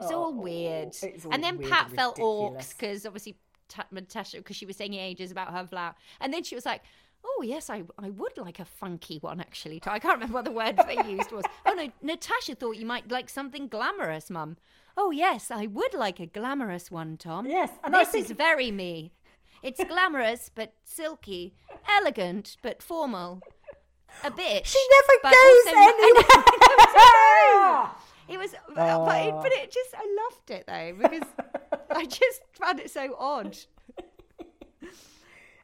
It's 0.00 0.12
all 0.12 0.32
weird. 0.34 0.94
Oh, 1.02 1.06
it's 1.06 1.24
all 1.26 1.32
and 1.32 1.42
then 1.42 1.58
weird 1.58 1.70
Pat 1.70 1.86
and 1.88 1.96
felt 1.96 2.16
orcs 2.18 2.76
because 2.76 3.04
obviously 3.06 3.36
Ta- 3.68 3.86
Natasha, 3.92 4.38
because 4.38 4.56
she 4.56 4.66
was 4.66 4.76
saying 4.76 4.94
ages 4.94 5.30
about 5.30 5.52
her 5.52 5.62
blouse. 5.64 5.94
And 6.20 6.32
then 6.34 6.42
she 6.42 6.54
was 6.56 6.66
like, 6.66 6.82
oh, 7.24 7.42
yes, 7.42 7.70
I, 7.70 7.84
I 7.98 8.10
would 8.10 8.36
like 8.36 8.58
a 8.58 8.64
funky 8.64 9.18
one, 9.18 9.40
actually. 9.40 9.80
I 9.86 9.98
can't 9.98 10.14
remember 10.14 10.34
what 10.34 10.44
the 10.44 10.50
word 10.50 10.78
they 10.86 11.10
used 11.10 11.32
was. 11.32 11.44
Oh, 11.66 11.74
no, 11.74 11.90
Natasha 12.02 12.54
thought 12.54 12.76
you 12.76 12.86
might 12.86 13.10
like 13.10 13.28
something 13.28 13.68
glamorous, 13.68 14.30
Mum. 14.30 14.56
Oh, 14.96 15.10
yes, 15.10 15.50
I 15.50 15.66
would 15.66 15.94
like 15.94 16.20
a 16.20 16.26
glamorous 16.26 16.90
one, 16.90 17.16
Tom. 17.16 17.46
Yes, 17.46 17.70
and 17.84 17.94
This 17.94 18.14
is 18.14 18.30
very 18.30 18.70
me. 18.70 19.12
It's 19.62 19.82
glamorous, 19.84 20.50
but 20.54 20.74
silky. 20.84 21.54
Elegant, 21.88 22.56
but 22.62 22.82
formal. 22.82 23.42
A 24.24 24.30
bitch. 24.30 24.66
She 24.66 24.88
never 24.90 25.34
goes 25.34 25.66
anywhere. 25.76 26.24
It 28.30 28.38
was, 28.38 28.54
but, 28.76 29.26
it, 29.26 29.34
but 29.42 29.52
it 29.52 29.72
just, 29.72 29.92
I 29.92 30.06
loved 30.22 30.50
it 30.50 30.64
though 30.68 30.94
because 30.96 31.28
I 31.90 32.04
just 32.06 32.42
found 32.52 32.78
it 32.78 32.88
so 32.88 33.16
odd. 33.18 33.58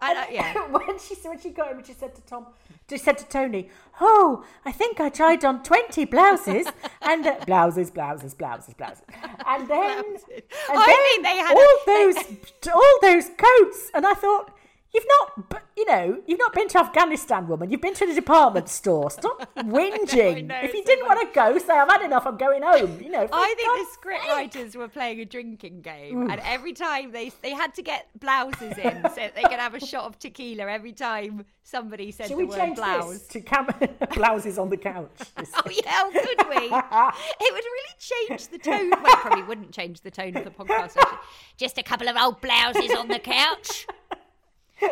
I, 0.01 0.15
don't- 0.15 0.33
yeah. 0.33 0.53
when 0.71 0.99
she 0.99 1.15
when 1.29 1.39
she 1.41 1.51
got 1.51 1.73
him, 1.73 1.83
she 1.85 1.93
said 1.93 2.15
to 2.15 2.21
Tom, 2.23 2.47
she 2.89 2.99
said 2.99 3.19
to 3.19 3.27
Tony, 3.27 3.71
"Oh, 4.01 4.45
I 4.65 4.73
think 4.73 5.01
I 5.01 5.09
tried 5.09 5.45
on 5.45 5.63
twenty 5.63 6.05
blouses 6.05 6.67
and 7.03 7.27
uh, 7.27 7.37
blouses, 7.47 7.91
blouses, 7.91 8.35
blouses, 8.35 8.75
blouses, 8.75 9.03
and 9.47 9.69
then 9.69 10.05
and 10.05 10.79
I 10.79 10.87
then 10.87 11.03
think 11.05 11.23
they 11.25 11.37
had 11.39 11.57
all 11.57 11.79
a- 11.87 11.87
those 11.87 12.73
all 12.75 12.99
those 13.03 13.31
coats." 13.37 13.91
And 13.95 14.07
I 14.07 14.15
thought, 14.15 14.51
"You've 14.97 15.05
not, 15.21 15.63
you 15.77 15.85
know, 15.85 16.23
you've 16.27 16.39
not 16.39 16.55
been 16.55 16.69
to 16.69 16.79
Afghanistan, 16.81 17.47
woman. 17.49 17.71
You've 17.71 17.83
been 17.83 17.93
to 17.95 18.07
the 18.07 18.15
department 18.15 18.69
store. 18.71 19.11
Stop 19.11 19.55
whinging. 19.59 20.51
if 20.65 20.73
you 20.75 20.81
so 20.83 20.87
didn't 20.87 21.07
want 21.07 21.21
to 21.21 21.29
go, 21.35 21.59
say 21.59 21.75
I've 21.75 21.89
had 21.89 22.03
enough. 22.03 22.27
I'm 22.27 22.39
going 22.39 22.63
home. 22.63 22.99
You 23.01 23.11
know." 23.11 23.29
I 23.31 23.55
think 23.55 23.59
the 23.59 23.65
God's 23.85 23.91
script 23.93 24.23
sake. 24.23 24.31
writers 24.33 24.75
were 24.77 24.89
playing 24.89 25.21
a 25.21 25.25
drinking 25.27 25.83
game, 25.83 26.31
and 26.31 26.41
every 26.45 26.73
time 26.73 27.13
they 27.13 27.31
they 27.43 27.51
had 27.51 27.75
to 27.75 27.83
get 27.83 28.09
blouses 28.19 28.79
in, 28.79 29.03
so 29.15 29.29
they 29.35 29.43
could 29.43 29.61
have 29.67 29.75
a 29.75 29.81
shot 29.85 30.05
of 30.07 30.19
tequila 30.19 30.65
every 30.65 30.93
time 30.93 31.45
somebody 31.63 32.11
said 32.13 32.29
Should 32.29 32.35
the 32.39 32.39
we 32.39 32.45
word 32.47 32.57
change 32.59 32.77
blouse. 32.77 33.13
this 33.19 33.29
to 33.29 33.41
cam- 33.41 33.67
blouses 34.15 34.59
on 34.59 34.71
the 34.71 34.77
couch? 34.79 35.11
Oh 35.59 35.71
yeah, 35.71 35.89
how 35.91 36.11
could 36.11 36.49
we? 36.49 36.67
it 36.67 37.53
would 37.53 37.65
really 37.65 37.97
change 37.99 38.49
the 38.49 38.59
tone. 38.59 38.91
Well, 38.91 39.13
it 39.13 39.19
probably 39.19 39.43
wouldn't 39.43 39.73
change 39.73 40.01
the 40.01 40.11
tone 40.11 40.37
of 40.37 40.45
the 40.45 40.51
podcast. 40.51 40.97
actually. 40.97 41.19
Just 41.57 41.77
a 41.79 41.83
couple 41.83 42.09
of 42.09 42.17
old 42.17 42.41
blouses 42.41 42.93
on 42.95 43.09
the 43.09 43.19
couch. 43.19 43.87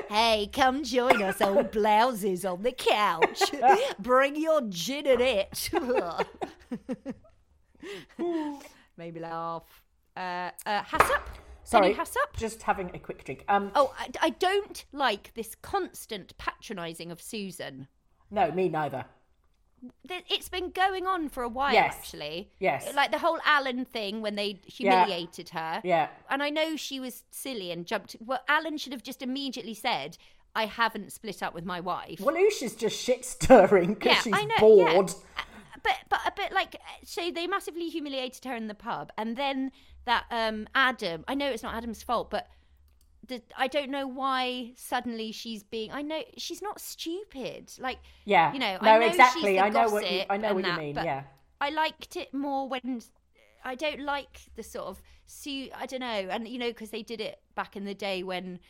Hey, 0.08 0.48
come 0.52 0.82
join 0.82 1.22
us, 1.22 1.40
old 1.42 1.70
blouses 1.70 2.44
on 2.44 2.62
the 2.62 2.72
couch. 2.72 3.42
Bring 3.98 4.36
your 4.36 4.62
gin 4.62 5.06
and 5.06 5.20
it. 5.20 5.70
Maybe 8.96 9.20
laugh. 9.20 9.82
Uh, 10.16 10.50
uh, 10.66 10.82
HACCP? 10.82 11.20
Sorry, 11.64 11.86
Any 11.88 11.94
HACCP? 11.94 12.36
just 12.36 12.62
having 12.62 12.90
a 12.94 12.98
quick 12.98 13.24
drink. 13.24 13.44
Um, 13.48 13.72
Oh, 13.74 13.92
I, 13.98 14.08
I 14.22 14.30
don't 14.30 14.84
like 14.92 15.32
this 15.34 15.54
constant 15.56 16.36
patronising 16.38 17.10
of 17.10 17.20
Susan. 17.20 17.88
no, 18.30 18.50
me 18.52 18.68
neither. 18.68 19.04
It's 20.08 20.48
been 20.48 20.70
going 20.70 21.06
on 21.06 21.28
for 21.28 21.42
a 21.42 21.48
while, 21.48 21.72
Yes. 21.72 21.94
actually. 21.96 22.50
Yes. 22.58 22.92
Like 22.94 23.10
the 23.10 23.18
whole 23.18 23.38
Alan 23.44 23.84
thing 23.84 24.20
when 24.22 24.34
they 24.34 24.60
humiliated 24.66 25.50
her. 25.50 25.80
Yeah. 25.84 26.08
And 26.30 26.42
I 26.42 26.50
know 26.50 26.76
she 26.76 27.00
was 27.00 27.24
silly 27.30 27.70
and 27.70 27.86
jumped. 27.86 28.16
Well, 28.24 28.40
Alan 28.48 28.78
should 28.78 28.92
have 28.92 29.02
just 29.02 29.22
immediately 29.22 29.74
said, 29.74 30.16
I 30.54 30.66
haven't 30.66 31.12
split 31.12 31.42
up 31.42 31.54
with 31.54 31.64
my 31.64 31.80
wife. 31.80 32.20
Well, 32.20 32.36
Usha's 32.36 32.74
just 32.76 33.00
shit 33.02 33.24
stirring 33.24 33.94
because 33.94 34.12
yeah, 34.12 34.20
she's 34.22 34.34
I 34.34 34.44
know. 34.44 34.54
bored. 34.60 35.10
Yeah. 35.10 35.42
But 35.82 35.96
but 36.08 36.20
a 36.26 36.32
bit 36.34 36.52
like 36.52 36.76
so 37.04 37.30
they 37.30 37.46
massively 37.46 37.88
humiliated 37.90 38.44
her 38.46 38.54
in 38.54 38.68
the 38.68 38.74
pub, 38.74 39.12
and 39.18 39.36
then 39.36 39.70
that 40.06 40.24
um 40.30 40.66
Adam. 40.74 41.24
I 41.28 41.34
know 41.34 41.50
it's 41.50 41.62
not 41.62 41.74
Adam's 41.74 42.02
fault, 42.02 42.30
but 42.30 42.48
the, 43.26 43.42
I 43.56 43.68
don't 43.68 43.90
know 43.90 44.06
why 44.06 44.72
suddenly 44.76 45.32
she's 45.32 45.62
being. 45.62 45.90
I 45.92 46.02
know 46.02 46.22
she's 46.36 46.60
not 46.62 46.80
stupid. 46.80 47.72
Like 47.78 47.98
Yeah. 48.24 48.52
you 48.52 48.58
know. 48.58 48.78
No, 48.82 48.90
I 48.90 48.98
know 48.98 49.06
exactly. 49.06 49.58
I 49.60 49.68
know 49.68 49.88
what 49.88 50.10
you- 50.10 50.24
I 50.28 50.36
know 50.36 50.54
what 50.54 50.64
you 50.64 50.70
that, 50.70 50.78
mean, 50.78 50.94
but 50.94 51.04
yeah. 51.04 51.24
I 51.60 51.70
liked 51.70 52.16
it 52.16 52.32
more 52.34 52.68
when. 52.68 53.02
I 53.66 53.74
don't 53.76 54.00
like 54.00 54.40
the 54.56 54.62
sort 54.62 54.86
of 54.88 55.00
Sue. 55.24 55.70
I 55.74 55.86
don't 55.86 56.00
know, 56.00 56.06
and 56.30 56.46
you 56.46 56.58
know, 56.58 56.68
because 56.68 56.90
they 56.90 57.02
did 57.02 57.20
it 57.20 57.40
back 57.54 57.76
in 57.76 57.84
the 57.86 57.94
day 57.94 58.22
when 58.22 58.60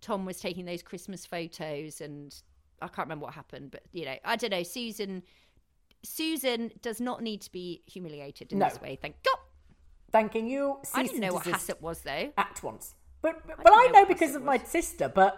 Tom 0.00 0.24
was 0.24 0.38
taking 0.38 0.64
those 0.64 0.80
Christmas 0.82 1.26
photos, 1.26 2.00
and 2.00 2.32
I 2.80 2.86
can't 2.86 3.06
remember 3.08 3.24
what 3.24 3.34
happened, 3.34 3.72
but 3.72 3.82
you 3.92 4.04
know, 4.04 4.14
I 4.24 4.36
don't 4.36 4.50
know. 4.50 4.62
Susan, 4.62 5.24
Susan 6.04 6.70
does 6.82 7.00
not 7.00 7.22
need 7.22 7.40
to 7.42 7.50
be 7.50 7.82
humiliated 7.86 8.52
in 8.52 8.58
No. 8.58 8.68
this 8.68 8.80
way. 8.80 8.96
Thank 9.00 9.16
God. 9.24 9.38
Thanking 10.12 10.46
you. 10.46 10.78
I 10.94 11.02
didn't 11.02 11.20
know 11.20 11.32
what 11.32 11.44
HACCP 11.44 11.80
was 11.80 12.02
though. 12.02 12.32
At 12.38 12.62
once. 12.62 12.94
But 13.24 13.34
but, 13.46 13.56
didn't 13.64 13.72
I 13.72 13.86
know 13.86 14.00
know 14.00 14.06
because 14.06 14.34
of 14.36 14.42
my 14.44 14.58
sister. 14.58 15.06
But 15.08 15.32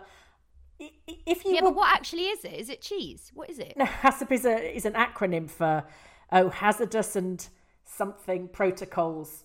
i- 0.81 0.91
i- 1.11 1.19
if 1.33 1.45
you 1.45 1.53
Yeah, 1.55 1.63
were 1.63 1.69
but 1.71 1.77
what 1.77 1.91
actually 1.97 2.27
is 2.35 2.45
it? 2.45 2.55
Is 2.63 2.69
it 2.69 2.81
cheese? 2.83 3.31
What 3.39 3.49
is 3.49 3.59
it? 3.67 3.75
No, 3.77 3.85
HACCP 3.85 4.33
is 4.41 4.45
a 4.45 4.77
is 4.79 4.85
an 4.91 4.95
acronym 4.95 5.49
for 5.49 5.85
oh 6.33 6.49
hazardous 6.63 7.15
and 7.17 7.39
something 7.85 8.49
protocols, 8.49 9.45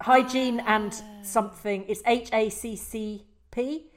hygiene 0.00 0.60
and 0.60 0.92
ah. 1.02 1.22
something. 1.22 1.84
It's 1.88 2.02
H 2.06 2.30
A 2.32 2.48
C 2.60 2.74
C 2.76 3.26
P, 3.50 3.90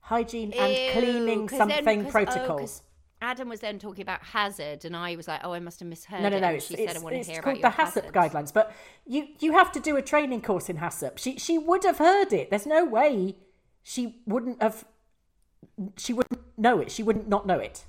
hygiene 0.00 0.52
and 0.54 0.72
cleaning 0.98 1.48
something 1.48 1.84
then- 1.84 2.06
oh, 2.06 2.10
protocols. 2.10 2.82
Adam 3.22 3.48
was 3.48 3.60
then 3.60 3.78
talking 3.78 4.02
about 4.02 4.22
hazard, 4.22 4.84
and 4.84 4.96
I 4.96 5.14
was 5.16 5.28
like, 5.28 5.40
"Oh, 5.44 5.52
I 5.52 5.60
must 5.60 5.80
have 5.80 5.88
misheard." 5.88 6.22
no, 6.22 6.28
no, 6.28 6.38
no. 6.38 6.48
It's, 6.48 6.66
she 6.66 6.74
it's, 6.74 6.92
said, 6.92 7.00
"I 7.00 7.04
want 7.04 7.22
to 7.22 7.30
hear 7.30 7.42
called 7.42 7.58
about 7.58 7.76
the 7.76 7.82
HACCP 7.82 7.86
hazards." 7.86 8.12
guidelines, 8.12 8.52
but 8.52 8.72
you 9.06 9.28
you 9.40 9.52
have 9.52 9.70
to 9.72 9.80
do 9.80 9.96
a 9.96 10.02
training 10.02 10.42
course 10.42 10.68
in 10.68 10.78
HACCP. 10.78 11.18
She 11.18 11.38
she 11.38 11.58
would 11.58 11.84
have 11.84 11.98
heard 11.98 12.32
it. 12.32 12.50
There's 12.50 12.66
no 12.66 12.84
way 12.84 13.36
she 13.82 14.16
wouldn't 14.26 14.62
have. 14.62 14.84
She 15.96 16.12
wouldn't 16.12 16.40
know 16.56 16.80
it. 16.80 16.90
She 16.90 17.02
wouldn't 17.02 17.28
not 17.28 17.46
know 17.46 17.58
it. 17.58 17.84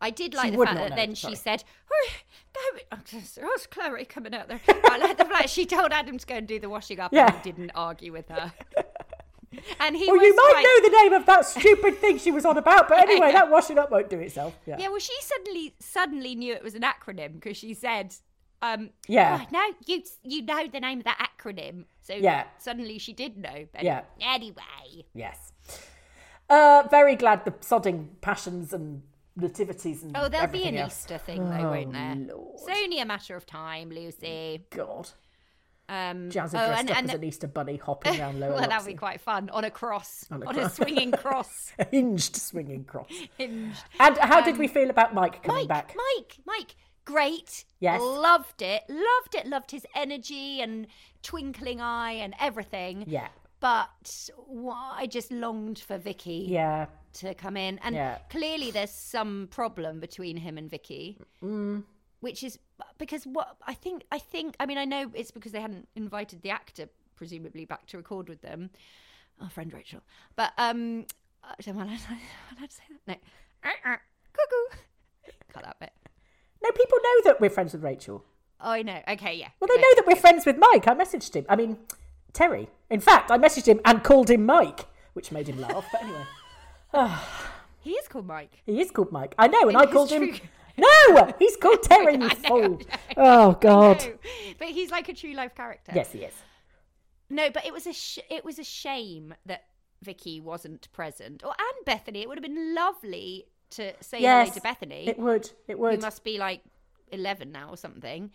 I 0.00 0.10
did 0.10 0.34
like 0.34 0.52
the 0.52 0.64
fact 0.64 0.76
that 0.76 0.96
then 0.96 1.16
sorry. 1.16 1.34
she 1.34 1.36
said, 1.36 1.64
"Oh, 1.92 2.08
go." 2.52 2.60
Oh, 2.92 2.98
it's 3.54 3.66
Chloe 3.66 4.04
coming 4.04 4.34
out 4.34 4.48
there. 4.48 4.60
I 4.68 4.98
like 4.98 5.18
the 5.18 5.24
fact 5.24 5.50
she 5.50 5.66
told 5.66 5.92
Adam 5.92 6.18
to 6.18 6.26
go 6.26 6.36
and 6.36 6.46
do 6.46 6.58
the 6.58 6.68
washing 6.68 7.00
up, 7.00 7.12
Yeah. 7.12 7.26
and 7.26 7.36
he 7.36 7.52
didn't 7.52 7.72
argue 7.74 8.12
with 8.12 8.28
her. 8.28 8.52
and 9.80 9.96
he 9.96 10.06
Well, 10.10 10.22
you 10.22 10.34
might 10.34 10.52
like, 10.54 10.64
know 10.64 10.88
the 10.88 10.96
name 11.02 11.12
of 11.14 11.26
that 11.26 11.44
stupid 11.46 11.98
thing 11.98 12.18
she 12.18 12.30
was 12.30 12.44
on 12.44 12.56
about, 12.58 12.88
but 12.88 12.98
anyway, 13.08 13.32
that 13.32 13.50
washing 13.50 13.78
up 13.78 13.90
won't 13.90 14.10
do 14.10 14.18
itself. 14.20 14.56
Yeah. 14.66 14.76
Yeah, 14.78 14.88
well, 14.88 14.98
she 14.98 15.14
suddenly 15.20 15.74
suddenly 15.80 16.34
knew 16.34 16.54
it 16.54 16.62
was 16.64 16.74
an 16.74 16.82
acronym 16.82 17.34
because 17.34 17.56
she 17.56 17.74
said, 17.74 18.14
um, 18.62 18.90
Yeah. 19.06 19.40
"Oh, 19.42 19.46
no, 19.52 19.74
you 19.86 20.02
you 20.22 20.42
know 20.42 20.66
the 20.68 20.80
name 20.80 20.98
of 20.98 21.04
that 21.04 21.30
acronym." 21.38 21.84
So 22.02 22.14
Yeah. 22.14 22.44
suddenly 22.58 22.98
she 22.98 23.12
did 23.12 23.36
know. 23.36 23.66
Then. 23.72 23.84
Yeah. 23.84 24.02
Anyway, 24.20 25.06
Yes. 25.14 25.52
Uh, 26.50 26.86
very 26.90 27.14
glad 27.14 27.44
the 27.44 27.50
sodding 27.52 28.06
passions 28.22 28.72
and 28.72 29.02
nativities 29.36 30.02
and 30.02 30.16
oh, 30.16 30.28
there'll 30.28 30.46
be 30.48 30.64
an 30.64 30.76
else. 30.76 31.00
Easter 31.02 31.18
thing 31.18 31.48
though, 31.48 31.70
won't 31.70 31.92
there? 31.92 32.14
Lord. 32.16 32.54
It's 32.54 32.68
only 32.82 33.00
a 33.00 33.04
matter 33.04 33.36
of 33.36 33.46
time, 33.46 33.90
Lucy. 33.90 34.64
God. 34.70 35.10
Um, 35.90 36.28
Jazza 36.28 36.48
oh, 36.48 36.66
dressed 36.66 36.80
and, 36.80 36.90
up 36.90 36.98
and 36.98 37.08
as 37.08 37.14
an 37.14 37.24
Easter 37.24 37.46
bunny 37.46 37.76
hopping 37.76 38.20
around 38.20 38.40
Lower 38.40 38.54
well, 38.54 38.68
that 38.68 38.80
would 38.82 38.86
be 38.86 38.94
quite 38.94 39.20
fun 39.22 39.48
on 39.50 39.64
a 39.64 39.70
cross, 39.70 40.26
on 40.30 40.42
a 40.42 40.50
a, 40.50 40.52
cross. 40.54 40.74
swinging 40.76 41.12
cross, 41.12 41.72
A 41.78 41.84
hinged 41.86 42.36
swinging 42.36 42.84
cross. 42.84 43.08
hinged. 43.38 43.82
And 43.98 44.18
how 44.18 44.42
did 44.42 44.58
we 44.58 44.68
feel 44.68 44.90
about 44.90 45.14
Mike 45.14 45.42
coming 45.42 45.62
Mike, 45.62 45.68
back? 45.68 45.96
Mike, 46.16 46.36
Mike, 46.46 46.76
great. 47.06 47.64
Yes. 47.80 48.00
loved 48.02 48.60
it, 48.60 48.82
loved 48.88 49.34
it, 49.34 49.46
loved 49.46 49.70
his 49.70 49.86
energy 49.94 50.60
and 50.60 50.86
twinkling 51.22 51.80
eye 51.80 52.12
and 52.12 52.34
everything. 52.38 53.04
Yeah. 53.06 53.28
But 53.60 53.88
I 54.94 55.06
just 55.10 55.32
longed 55.32 55.78
for 55.78 55.96
Vicky 55.98 56.46
Yeah. 56.48 56.86
to 57.14 57.34
come 57.34 57.56
in, 57.56 57.78
and 57.78 57.94
Yeah. 57.94 58.18
clearly 58.30 58.70
there's 58.70 58.90
some 58.92 59.48
problem 59.50 60.00
between 60.00 60.36
him 60.36 60.58
and 60.58 60.70
Vicky, 60.70 61.18
Mm. 61.42 61.82
Which 62.20 62.42
is 62.42 62.58
because 62.98 63.24
what 63.24 63.56
I 63.66 63.74
think. 63.74 64.04
I 64.12 64.18
think. 64.18 64.56
I 64.60 64.66
mean, 64.66 64.78
I 64.78 64.84
know 64.84 65.10
it's 65.14 65.30
because 65.30 65.52
they 65.52 65.60
hadn't 65.60 65.88
invited 65.94 66.42
the 66.42 66.50
actor 66.50 66.88
presumably 67.16 67.64
back 67.64 67.86
to 67.86 67.96
record 67.96 68.28
with 68.28 68.42
them, 68.42 68.70
our 69.42 69.50
friend 69.50 69.72
Rachel. 69.72 70.00
But 70.36 70.52
um, 70.58 71.04
I 71.42 71.54
don't 71.62 71.76
want 71.76 71.90
to, 71.90 71.96
allowed 72.56 72.70
to 72.70 72.74
say 72.74 72.82
that. 73.06 73.20
No, 73.64 73.68
Uh, 73.70 73.72
uh, 73.92 73.96
cuckoo. 74.32 74.82
Cut 75.52 75.64
that 75.64 75.80
bit. 75.80 75.92
No, 76.62 76.70
people 76.70 76.98
know 77.02 77.22
that 77.24 77.40
we're 77.40 77.50
friends 77.50 77.72
with 77.72 77.82
Rachel. 77.82 78.24
Oh, 78.60 78.70
I 78.70 78.82
know. 78.82 79.00
Okay, 79.08 79.34
yeah. 79.34 79.48
Well, 79.60 79.68
they 79.68 79.76
know 79.80 79.94
that 79.96 80.06
we're 80.06 80.16
friends 80.16 80.44
with 80.44 80.56
Mike. 80.58 80.88
I 80.88 80.94
messaged 80.94 81.34
him. 81.34 81.46
I 81.48 81.54
mean, 81.56 81.78
Terry. 82.32 82.68
In 82.90 83.00
fact, 83.00 83.30
I 83.30 83.38
messaged 83.38 83.66
him 83.66 83.80
and 83.84 84.02
called 84.02 84.30
him 84.30 84.44
Mike, 84.44 84.86
which 85.12 85.30
made 85.30 85.48
him 85.48 85.60
laugh. 85.60 85.86
But 85.92 86.02
anyway, 86.02 86.24
He 87.80 87.92
is 87.92 88.08
called 88.08 88.26
Mike. 88.26 88.62
he 88.66 88.80
is 88.80 88.90
called 88.90 89.12
Mike. 89.12 89.34
I 89.38 89.46
know, 89.46 89.68
and 89.68 89.76
I 89.76 89.86
called 89.86 90.10
him. 90.10 90.34
No, 90.78 91.32
he's 91.38 91.56
called 91.56 91.82
Terry, 91.82 92.16
you 92.16 92.28
fool. 92.30 92.80
Oh, 93.16 93.52
God. 93.60 94.04
But 94.58 94.68
he's 94.68 94.90
like 94.90 95.08
a 95.08 95.14
true 95.14 95.32
life 95.34 95.54
character. 95.54 95.92
Yes, 95.94 96.12
he 96.12 96.20
is. 96.20 96.34
No, 97.30 97.50
but 97.50 97.66
it 97.66 97.72
was 97.72 97.86
a 97.86 97.92
sh- 97.92 98.20
it 98.30 98.44
was 98.44 98.58
a 98.58 98.64
shame 98.64 99.34
that 99.44 99.64
Vicky 100.02 100.40
wasn't 100.40 100.90
present, 100.92 101.42
or 101.44 101.50
and 101.50 101.84
Bethany. 101.84 102.22
It 102.22 102.28
would 102.28 102.38
have 102.38 102.42
been 102.44 102.74
lovely 102.74 103.46
to 103.70 103.92
say 104.00 104.20
Yes, 104.20 104.48
hello 104.48 104.54
to 104.54 104.60
Bethany. 104.62 105.08
It 105.08 105.18
would. 105.18 105.50
It 105.66 105.72
who 105.74 105.78
would. 105.78 106.00
must 106.00 106.24
be 106.24 106.38
like 106.38 106.62
eleven 107.12 107.52
now 107.52 107.68
or 107.70 107.76
something. 107.76 108.30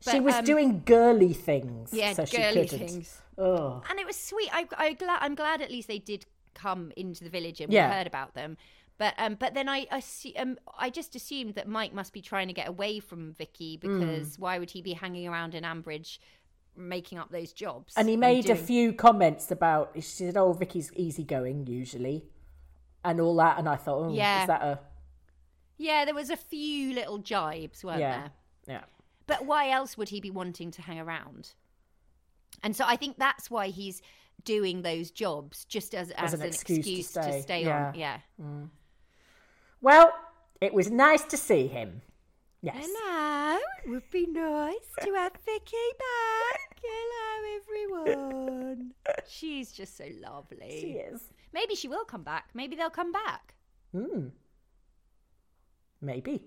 she 0.00 0.20
was 0.20 0.34
um, 0.36 0.44
doing 0.44 0.82
girly 0.84 1.32
things. 1.32 1.92
yeah, 1.92 2.12
so 2.12 2.24
girly 2.26 2.68
things. 2.68 3.20
Oh. 3.38 3.82
and 3.90 3.98
it 3.98 4.06
was 4.06 4.16
sweet. 4.16 4.48
I, 4.52 4.66
I 4.76 4.92
glad 4.92 5.18
I'm 5.22 5.34
glad 5.34 5.60
at 5.60 5.70
least 5.70 5.88
they 5.88 5.98
did 5.98 6.24
come 6.54 6.92
into 6.96 7.24
the 7.24 7.30
village 7.30 7.60
and 7.60 7.72
Yeah. 7.72 7.88
we 7.88 7.94
heard 7.96 8.06
about 8.06 8.34
them. 8.34 8.56
But 8.98 9.14
um, 9.18 9.34
but 9.34 9.52
then 9.54 9.68
I 9.68 9.86
I, 9.90 9.98
assu- 10.00 10.40
um, 10.40 10.58
I 10.78 10.88
just 10.90 11.14
assumed 11.14 11.54
that 11.56 11.68
Mike 11.68 11.92
must 11.92 12.12
be 12.12 12.22
trying 12.22 12.48
to 12.48 12.54
get 12.54 12.68
away 12.68 12.98
from 13.00 13.32
Vicky 13.34 13.76
Mm. 13.78 13.80
because 14.00 14.38
why 14.38 14.58
would 14.58 14.70
he 14.70 14.80
be 14.82 14.94
hanging 14.94 15.28
around 15.28 15.54
in 15.54 15.64
Ambridge, 15.64 16.18
making 16.76 17.18
up 17.18 17.30
those 17.30 17.52
jobs? 17.52 17.92
And 17.96 18.08
he 18.08 18.16
made 18.16 18.46
a 18.46 18.54
doing- 18.54 18.64
few 18.66 18.92
comments 18.94 19.50
about. 19.50 19.92
She 19.96 20.00
said, 20.00 20.36
"Oh, 20.36 20.52
Vicky's 20.52 20.90
easygoing 20.94 21.66
usually," 21.66 22.24
and 23.04 23.20
all 23.20 23.36
that. 23.36 23.58
And 23.58 23.68
I 23.68 23.76
thought, 23.76 24.06
"Oh, 24.06 24.12
Yeah. 24.14 24.42
is 24.42 24.46
that 24.46 24.62
a 24.62 24.78
Yeah, 25.78 26.06
there 26.06 26.14
was 26.14 26.30
a 26.30 26.36
few 26.38 26.94
little 26.94 27.18
jibes, 27.18 27.84
weren't 27.84 28.00
yeah, 28.00 28.28
there? 28.64 28.76
yeah?" 28.76 28.84
But 29.26 29.44
why 29.44 29.68
else 29.70 29.98
would 29.98 30.08
he 30.08 30.20
be 30.20 30.30
wanting 30.30 30.70
to 30.70 30.80
hang 30.82 30.98
around? 30.98 31.52
And 32.62 32.74
so 32.74 32.84
I 32.86 32.96
think 32.96 33.18
that's 33.18 33.50
why 33.50 33.66
he's 33.68 34.00
doing 34.44 34.80
those 34.82 35.10
jobs 35.10 35.66
just 35.66 35.94
as 35.94 36.10
as, 36.12 36.32
an 36.32 36.40
an, 36.40 36.46
excuse 36.46 36.78
excuse, 36.78 37.12
to 37.12 37.20
to 37.20 37.22
stay, 37.32 37.40
stay, 37.42 37.64
yeah. 37.64 37.88
on. 37.88 37.94
Yeah. 37.94 38.18
Well, 39.86 40.12
it 40.60 40.74
was 40.74 40.90
nice 40.90 41.22
to 41.26 41.36
see 41.36 41.68
him. 41.68 42.02
Yes. 42.60 42.74
Hello. 42.76 43.60
It 43.84 43.88
would 43.88 44.10
be 44.10 44.26
nice 44.26 44.90
to 45.00 45.14
have 45.14 45.34
Vicky 45.44 45.76
back. 45.96 46.80
Hello, 46.82 48.04
everyone. 48.04 48.94
She's 49.28 49.70
just 49.70 49.96
so 49.96 50.06
lovely. 50.20 50.80
She 50.80 50.88
is. 50.94 51.20
Maybe 51.52 51.76
she 51.76 51.86
will 51.86 52.04
come 52.04 52.24
back. 52.24 52.48
Maybe 52.52 52.74
they'll 52.74 52.90
come 52.90 53.12
back. 53.12 53.54
Hmm. 53.92 54.30
Maybe. 56.00 56.42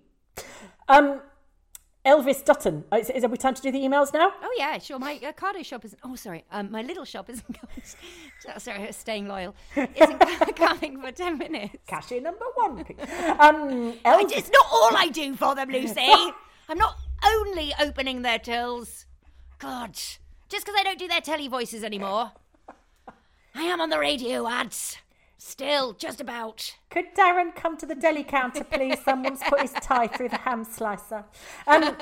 Um, 0.90 1.22
Elvis 2.06 2.44
Dutton. 2.46 2.86
Uh, 2.92 2.98
Is, 2.98 3.10
is 3.10 3.26
we 3.28 3.38
time 3.38 3.54
to 3.56 3.62
do 3.62 3.72
the 3.72 3.80
emails 3.80 4.14
now? 4.14 4.32
Oh 4.42 4.56
yeah, 4.58 4.78
sure. 4.80 4.98
My 5.00 5.20
uh, 5.24 5.34
cardo 5.34 5.64
shop 5.66 5.84
isn't. 5.84 6.00
Oh, 6.04 6.16
sorry. 6.16 6.46
Um, 6.52 6.72
my 6.72 6.82
little 6.82 7.04
shop 7.06 7.30
isn't. 7.30 7.46
coming- 7.60 8.60
sorry, 8.60 8.92
staying 8.94 9.28
loyal. 9.28 9.54
Isn't 9.76 10.20
coming 10.56 11.02
for 11.02 11.12
ten 11.12 11.38
minutes. 11.38 11.76
Cashier 11.88 12.22
number 12.22 12.46
one. 12.56 12.80
um, 12.80 13.94
Elvis. 14.06 14.32
It's 14.32 14.50
not 14.52 14.66
all 14.72 14.96
I 14.96 15.10
do 15.12 15.36
for 15.36 15.56
them, 15.56 15.70
Lucy. 15.70 16.00
I'm 16.70 16.78
not 16.78 16.96
only 17.26 17.74
opening 17.82 18.22
their 18.22 18.40
tills. 18.40 19.06
God, 19.60 19.94
just 19.94 20.66
because 20.66 20.76
I 20.80 20.84
don't 20.84 21.00
do 21.00 21.08
their 21.10 21.20
telly 21.22 21.50
voices 21.50 21.84
anymore. 21.84 22.32
I 23.54 23.64
am 23.64 23.82
on 23.82 23.90
the 23.90 24.00
radio 24.00 24.48
ads. 24.48 24.98
Still, 25.42 25.94
just 25.94 26.20
about. 26.20 26.76
Could 26.90 27.16
Darren 27.16 27.56
come 27.56 27.78
to 27.78 27.86
the 27.86 27.96
deli 27.96 28.26
counter, 28.26 28.66
please? 28.66 29.02
Someone's 29.06 29.40
put 29.48 29.62
his 29.62 29.72
tie 29.72 30.08
through 30.08 30.30
the 30.30 30.38
ham 30.38 30.66
slicer. 30.66 31.24
Um, 31.66 31.96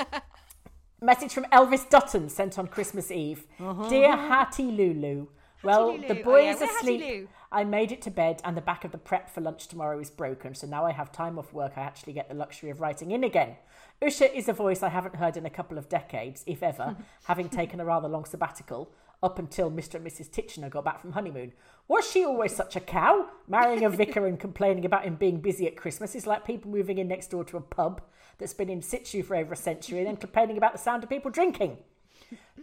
message 1.02 1.34
from 1.34 1.46
Elvis 1.46 1.88
Dutton 1.88 2.30
sent 2.30 2.58
on 2.58 2.68
Christmas 2.68 3.12
Eve. 3.12 3.46
Dear 3.90 4.18
Hattie 4.18 4.72
Lulu. 4.72 5.28
Well, 5.62 5.94
Lulu. 5.94 6.08
the 6.08 6.20
Oh, 6.22 6.24
boy 6.24 6.42
yeah, 6.46 6.54
is 6.56 6.62
we're 6.62 6.78
asleep. 6.78 7.30
I 7.52 7.64
made 7.64 7.92
it 7.92 8.02
to 8.04 8.12
bed, 8.12 8.42
and 8.44 8.58
the 8.58 8.62
back 8.62 8.84
of 8.84 8.92
the 8.92 8.98
prep 8.98 9.30
for 9.30 9.42
lunch 9.42 9.68
tomorrow 9.68 10.00
is 10.00 10.10
broken, 10.10 10.56
so 10.56 10.66
now 10.66 10.84
I 10.86 10.92
have 10.92 11.12
time 11.12 11.38
off 11.38 11.54
work. 11.54 11.74
I 11.78 11.82
actually 11.82 12.14
get 12.14 12.30
the 12.30 12.36
luxury 12.36 12.72
of 12.72 12.82
writing 12.82 13.12
in 13.12 13.24
again. 13.24 13.56
Usha 14.02 14.34
is 14.34 14.50
a 14.50 14.54
voice 14.54 14.82
I 14.84 14.90
haven't 14.90 15.16
heard 15.16 15.38
in 15.38 15.46
a 15.46 15.50
couple 15.52 15.78
of 15.78 15.90
decades, 15.90 16.44
if 16.48 16.62
ever, 16.64 16.96
having 17.26 17.50
taken 17.50 17.80
a 17.80 17.86
rather 17.86 18.08
long 18.08 18.26
sabbatical 18.26 18.92
up 19.24 19.40
until 19.40 19.72
Mr. 19.72 19.96
and 19.96 20.06
Mrs. 20.06 20.30
Titchener 20.30 20.70
got 20.70 20.86
back 20.86 21.00
from 21.00 21.14
honeymoon. 21.14 21.54
Was 21.88 22.10
she 22.10 22.24
always 22.24 22.56
such 22.56 22.76
a 22.76 22.80
cow? 22.80 23.28
Marrying 23.48 23.84
a 23.84 23.90
vicar 23.90 24.28
and 24.28 24.40
complaining 24.40 24.86
about 24.86 25.06
him 25.06 25.16
being 25.16 25.42
busy 25.42 25.66
at 25.68 25.78
Christmas 25.78 26.16
is 26.16 26.28
like 26.28 26.46
people 26.46 26.70
moving 26.70 26.98
in 26.98 27.08
next 27.08 27.32
door 27.32 27.44
to 27.46 27.58
a 27.58 27.62
pub 27.62 28.02
that's 28.38 28.54
been 28.54 28.70
in 28.70 28.82
situ 28.82 29.24
for 29.24 29.36
over 29.36 29.54
a 29.54 29.58
century 29.58 30.00
and 30.00 30.08
then 30.08 30.18
complaining 30.18 30.58
about 30.58 30.74
the 30.74 30.80
sound 30.80 31.04
of 31.04 31.10
people 31.10 31.32
drinking. 31.32 31.78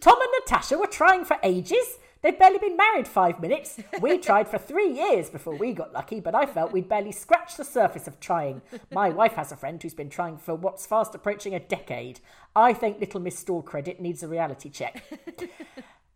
Tom 0.00 0.18
and 0.20 0.30
Natasha 0.40 0.78
were 0.78 0.86
trying 0.86 1.24
for 1.24 1.38
ages. 1.42 1.98
They'd 2.22 2.38
barely 2.38 2.58
been 2.58 2.76
married 2.76 3.06
five 3.06 3.40
minutes. 3.40 3.78
We 4.00 4.16
tried 4.18 4.48
for 4.48 4.56
three 4.58 4.90
years 4.90 5.28
before 5.28 5.56
we 5.56 5.72
got 5.72 5.92
lucky, 5.92 6.20
but 6.20 6.34
I 6.34 6.46
felt 6.46 6.72
we'd 6.72 6.88
barely 6.88 7.12
scratched 7.12 7.58
the 7.58 7.64
surface 7.64 8.06
of 8.06 8.18
trying. 8.18 8.62
My 8.90 9.10
wife 9.10 9.34
has 9.34 9.52
a 9.52 9.56
friend 9.56 9.82
who's 9.82 9.94
been 9.94 10.08
trying 10.08 10.38
for 10.38 10.54
what's 10.54 10.86
fast 10.86 11.14
approaching 11.14 11.54
a 11.54 11.60
decade. 11.60 12.20
I 12.56 12.72
think 12.72 12.98
little 12.98 13.20
Miss 13.20 13.38
Stall 13.38 13.62
Credit 13.62 14.00
needs 14.00 14.22
a 14.22 14.28
reality 14.28 14.70
check. 14.70 15.04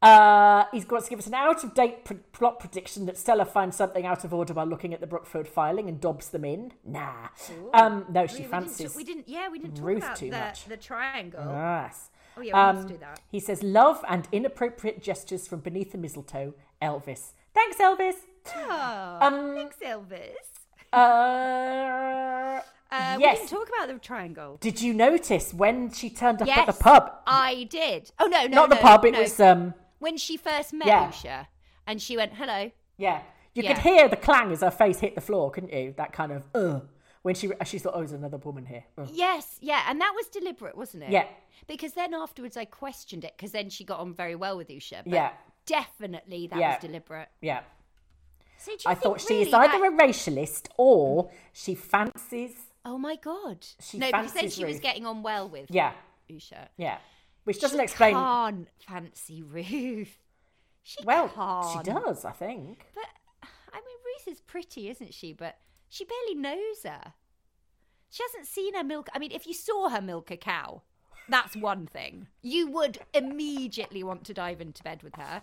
Uh, 0.01 0.64
he's 0.72 0.84
got 0.84 1.03
to 1.03 1.11
give 1.11 1.18
us 1.18 1.26
an 1.26 1.34
out 1.34 1.64
of 1.64 1.74
date 1.74 2.05
pr- 2.05 2.14
plot 2.32 2.61
prediction 2.61 3.05
that 3.07 3.18
Stella 3.18 3.44
finds 3.44 3.76
something 3.76 4.07
out 4.07 4.22
of 4.24 4.32
order 4.32 4.53
while 4.55 4.66
looking 4.66 4.94
at 4.94 5.01
the 5.01 5.07
Brookfield 5.09 5.49
filing 5.49 5.88
and 5.88 6.01
dobs 6.01 6.28
them 6.28 6.44
in. 6.44 6.72
Nah. 6.84 7.28
Um, 7.74 8.05
no, 8.09 8.26
she 8.28 8.42
We 8.42 8.49
fancies. 8.49 8.78
didn't, 8.78 8.96
we 8.96 9.05
didn't. 9.05 9.28
Yeah, 9.28 9.49
we 9.49 9.59
didn't 9.59 9.76
talk 9.76 9.84
Ruth 9.84 9.99
about 10.05 10.16
too 10.16 10.30
the, 10.30 10.38
much. 10.38 10.64
the 10.66 10.76
triangle. 10.76 11.42
Yes. 11.44 12.11
Oh, 12.36 12.40
yeah, 12.42 12.70
we 12.72 12.74
must 12.76 12.86
Um, 12.86 12.92
do 12.92 12.99
that. 12.99 13.20
He 13.28 13.40
says, 13.40 13.62
love 13.64 14.05
and 14.09 14.28
inappropriate 14.30 15.03
gestures 15.03 15.49
from 15.49 15.61
beneath 15.61 15.90
the 15.90 15.99
mistletoe, 15.99 16.55
Elvis. 16.80 17.32
Thanks, 17.53 17.78
Elvis. 17.78 18.14
Oh, 18.55 19.18
Um, 19.20 19.55
thanks, 19.57 19.76
Elvis. 19.84 20.36
Uh, 20.92 22.61
Uh, 22.90 23.14
We 23.18 23.22
yes. 23.24 23.38
didn't 23.40 23.51
talk 23.51 23.68
about 23.68 23.88
the 23.92 23.99
triangle. 23.99 24.57
Did 24.62 24.80
you 24.80 24.94
notice 24.94 25.53
when 25.53 25.92
she 25.92 26.09
turned 26.09 26.40
up 26.40 26.49
yes, 26.49 26.61
at 26.61 26.66
the 26.68 26.72
pub? 26.82 27.12
I 27.26 27.64
did. 27.68 28.11
Oh 28.18 28.26
no, 28.28 28.46
no, 28.46 28.55
Not 28.62 28.70
the 28.70 28.76
no, 28.76 28.80
pub. 28.80 29.05
It 29.05 29.12
no. 29.12 29.20
was 29.20 29.38
um. 29.40 29.74
When 29.99 30.16
she 30.16 30.36
first 30.36 30.72
met 30.72 30.86
Yeah. 30.86 31.09
Usha, 31.09 31.46
and 31.86 32.01
she 32.01 32.16
went, 32.16 32.34
"Hello." 32.34 32.70
Yeah, 32.96 33.22
you 33.55 33.62
Yeah. 33.62 33.74
could 33.74 33.82
hear 33.82 34.09
the 34.09 34.16
clang 34.16 34.51
as 34.53 34.61
her 34.61 34.70
face 34.70 35.01
hit 35.01 35.14
the 35.14 35.20
floor, 35.20 35.51
couldn't 35.51 35.72
you? 35.72 35.92
That 35.96 36.12
kind 36.12 36.32
of 36.32 36.44
uh. 36.55 36.80
When 37.22 37.34
she 37.34 37.51
she 37.66 37.78
thought, 37.78 37.94
oh, 37.94 37.99
there's 37.99 38.12
another 38.12 38.36
woman 38.38 38.64
here. 38.66 38.84
Ugh. 38.96 39.09
Yes, 39.12 39.59
yeah, 39.61 39.82
and 39.88 40.01
that 40.01 40.12
was 40.14 40.28
deliberate, 40.28 40.76
wasn't 40.76 41.03
it? 41.03 41.11
Yeah. 41.11 41.26
Because 41.66 41.92
then 41.92 42.14
afterwards 42.14 42.57
I 42.57 42.64
questioned 42.64 43.24
it 43.24 43.34
because 43.36 43.51
then 43.53 43.68
she 43.70 43.84
got 43.84 43.99
on 44.01 44.14
very 44.14 44.34
well 44.36 44.57
with 44.57 44.68
Usha. 44.68 45.03
Yeah. 45.05 45.32
definitely 45.66 46.46
that 46.46 46.59
Yeah. 46.59 46.68
was 46.70 46.78
deliberate. 46.80 47.28
Yeah. 47.42 47.61
So 48.57 48.72
I 48.86 48.94
think 48.94 49.03
thought 49.03 49.20
she 49.20 49.34
really 49.34 49.49
is 49.49 49.53
either 49.55 49.78
that- 49.78 49.92
a 49.92 49.96
racialist 49.96 50.68
or 50.78 51.30
she 51.53 51.74
fancies. 51.74 52.57
Oh 52.84 52.96
my 52.96 53.16
god! 53.16 53.66
She 53.80 53.99
no, 53.99 54.07
because 54.07 54.32
then 54.32 54.49
she 54.49 54.64
was 54.64 54.80
getting 54.80 55.05
on 55.05 55.22
well 55.22 55.49
with 55.49 55.66
Yeah, 55.70 55.92
Usha. 56.30 56.68
yeah. 56.78 56.99
Which 57.49 57.61
doesn't 57.61 57.80
explain. 57.80 58.12
Can't 58.14 58.68
fancy 58.86 59.42
Ruth. 59.42 60.18
She 60.82 60.99
Well, 61.03 61.30
can't. 61.30 61.86
she 61.86 61.92
does, 61.92 62.26
I 62.26 62.32
think. 62.32 62.84
But 62.94 63.07
I 63.72 63.76
mean, 63.76 63.96
Ruth 64.05 64.28
is 64.28 64.42
pretty, 64.42 64.90
isn't 64.90 65.14
she? 65.14 65.32
But 65.32 65.57
she 65.88 66.05
barely 66.05 66.34
knows 66.34 66.82
her. 66.84 67.14
She 68.11 68.22
hasn't 68.22 68.46
seen 68.46 68.74
her 68.74 68.84
milk. 68.84 69.09
I 69.14 69.18
mean, 69.18 69.32
if 69.32 69.46
you 69.46 69.55
saw 69.55 69.88
her 69.88 70.03
milk 70.03 70.30
a 70.30 70.36
cow, 70.36 70.82
that's 71.30 71.57
one 71.57 71.86
thing. 71.86 72.26
You 72.42 72.70
would 72.70 72.99
immediately 73.14 74.03
want 74.03 74.24
to 74.24 74.34
dive 74.34 74.61
into 74.61 74.82
bed 74.82 75.03
with 75.03 75.14
her. 75.16 75.40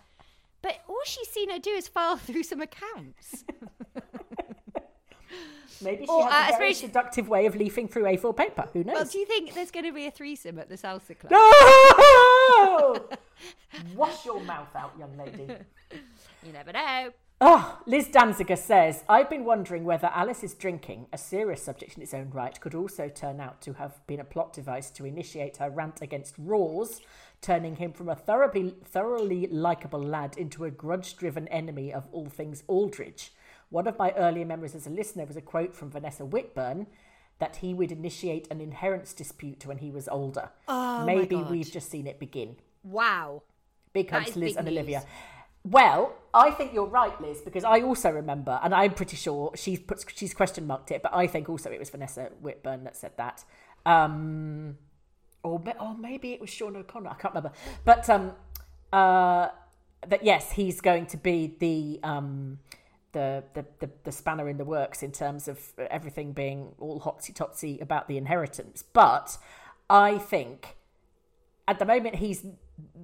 But 0.61 0.81
all 0.87 1.01
she's 1.05 1.29
seen 1.29 1.49
her 1.49 1.59
do 1.59 1.71
is 1.71 1.87
file 1.87 2.17
through 2.17 2.43
some 2.43 2.61
accounts. 2.61 3.45
Maybe 5.81 6.05
she 6.05 6.11
Or, 6.11 6.29
has 6.29 6.51
uh, 6.51 6.55
a 6.55 6.57
very 6.57 6.73
seductive 6.73 7.27
way 7.27 7.45
of 7.45 7.55
leafing 7.55 7.87
through 7.87 8.03
A4 8.03 8.35
paper. 8.35 8.69
Who 8.73 8.83
knows? 8.83 8.95
well, 8.95 9.05
do 9.05 9.17
you 9.19 9.25
think 9.25 9.53
there's 9.53 9.71
going 9.71 9.85
to 9.85 9.91
be 9.93 10.07
a 10.07 10.11
threesome 10.11 10.57
at 10.59 10.69
the 10.69 10.75
salsa 10.77 11.17
club? 11.19 11.31
No! 11.31 13.09
Wash 13.95 14.25
your 14.25 14.39
mouth 14.41 14.73
out, 14.75 14.93
young 14.97 15.17
lady. 15.17 15.53
You 16.45 16.53
never 16.53 16.71
know. 16.71 17.11
Oh, 17.41 17.81
Liz 17.85 18.07
Danziger 18.07 18.57
says, 18.57 19.03
I've 19.09 19.29
been 19.29 19.43
wondering 19.43 19.83
whether 19.83 20.07
Alice's 20.07 20.53
drinking, 20.53 21.07
a 21.11 21.17
serious 21.17 21.61
subject 21.61 21.97
in 21.97 22.03
its 22.03 22.13
own 22.13 22.29
right, 22.29 22.57
could 22.61 22.73
also 22.73 23.09
turn 23.09 23.41
out 23.41 23.61
to 23.63 23.73
have 23.73 23.99
been 24.07 24.21
a 24.21 24.23
plot 24.23 24.53
device 24.53 24.89
to 24.91 25.05
initiate 25.05 25.57
her 25.57 25.69
rant 25.69 26.01
against 26.01 26.41
Rawls, 26.41 27.01
turning 27.41 27.75
him 27.75 27.91
from 27.91 28.07
a 28.07 28.15
thoroughly, 28.15 28.75
thoroughly 28.85 29.47
likeable 29.47 30.01
lad 30.01 30.37
into 30.37 30.63
a 30.63 30.71
grudge 30.71 31.17
driven 31.17 31.49
enemy 31.49 31.91
of 31.91 32.07
all 32.13 32.29
things 32.29 32.63
Aldridge. 32.67 33.33
One 33.69 33.87
of 33.87 33.97
my 33.97 34.11
earlier 34.11 34.45
memories 34.45 34.75
as 34.75 34.87
a 34.87 34.89
listener 34.89 35.25
was 35.25 35.35
a 35.35 35.41
quote 35.41 35.75
from 35.75 35.91
Vanessa 35.91 36.23
Whitburn 36.25 36.87
that 37.39 37.57
he 37.57 37.73
would 37.73 37.91
initiate 37.91 38.47
an 38.49 38.61
inheritance 38.61 39.13
dispute 39.13 39.65
when 39.65 39.79
he 39.79 39.91
was 39.91 40.07
older. 40.07 40.49
Oh, 40.67 41.05
Maybe 41.05 41.35
we've 41.35 41.69
just 41.69 41.89
seen 41.89 42.07
it 42.07 42.19
begin. 42.19 42.55
Wow. 42.83 43.43
Big 43.93 44.09
hugs, 44.09 44.35
Liz 44.35 44.55
and 44.55 44.67
news. 44.67 44.77
Olivia. 44.77 45.03
Well, 45.63 46.13
I 46.33 46.51
think 46.51 46.73
you're 46.73 46.85
right, 46.85 47.19
Liz, 47.19 47.41
because 47.41 47.63
I 47.63 47.81
also 47.81 48.11
remember, 48.11 48.59
and 48.61 48.73
I'm 48.73 48.93
pretty 48.93 49.17
sure 49.17 49.51
she's 49.55 49.79
put, 49.79 50.05
she's 50.15 50.33
question 50.33 50.67
marked 50.67 50.91
it, 50.91 51.01
but 51.01 51.13
I 51.13 51.25
think 51.25 51.49
also 51.49 51.71
it 51.71 51.79
was 51.79 51.89
Vanessa 51.89 52.29
Whitburn 52.39 52.83
that 52.83 52.95
said 52.95 53.13
that, 53.17 53.43
um, 53.85 54.77
or 55.43 55.61
or 55.79 55.97
maybe 55.97 56.33
it 56.33 56.41
was 56.41 56.51
Sean 56.51 56.75
O'Connor. 56.75 57.09
I 57.09 57.15
can't 57.15 57.33
remember, 57.33 57.57
but 57.83 58.07
um, 58.11 58.33
uh, 58.93 59.47
that 60.07 60.23
yes, 60.23 60.51
he's 60.51 60.81
going 60.81 61.07
to 61.07 61.17
be 61.17 61.55
the 61.59 61.99
um, 62.07 62.59
the, 63.15 63.43
the 63.53 63.65
the 63.79 63.89
the 64.03 64.11
spanner 64.11 64.47
in 64.49 64.57
the 64.57 64.65
works 64.65 65.01
in 65.01 65.11
terms 65.11 65.47
of 65.47 65.57
everything 65.89 66.33
being 66.33 66.73
all 66.77 66.99
hotsy 66.99 67.33
totsy 67.33 67.81
about 67.81 68.07
the 68.09 68.17
inheritance. 68.17 68.83
But 68.83 69.37
I 69.89 70.17
think 70.17 70.75
at 71.67 71.79
the 71.79 71.85
moment 71.85 72.15
he's 72.15 72.45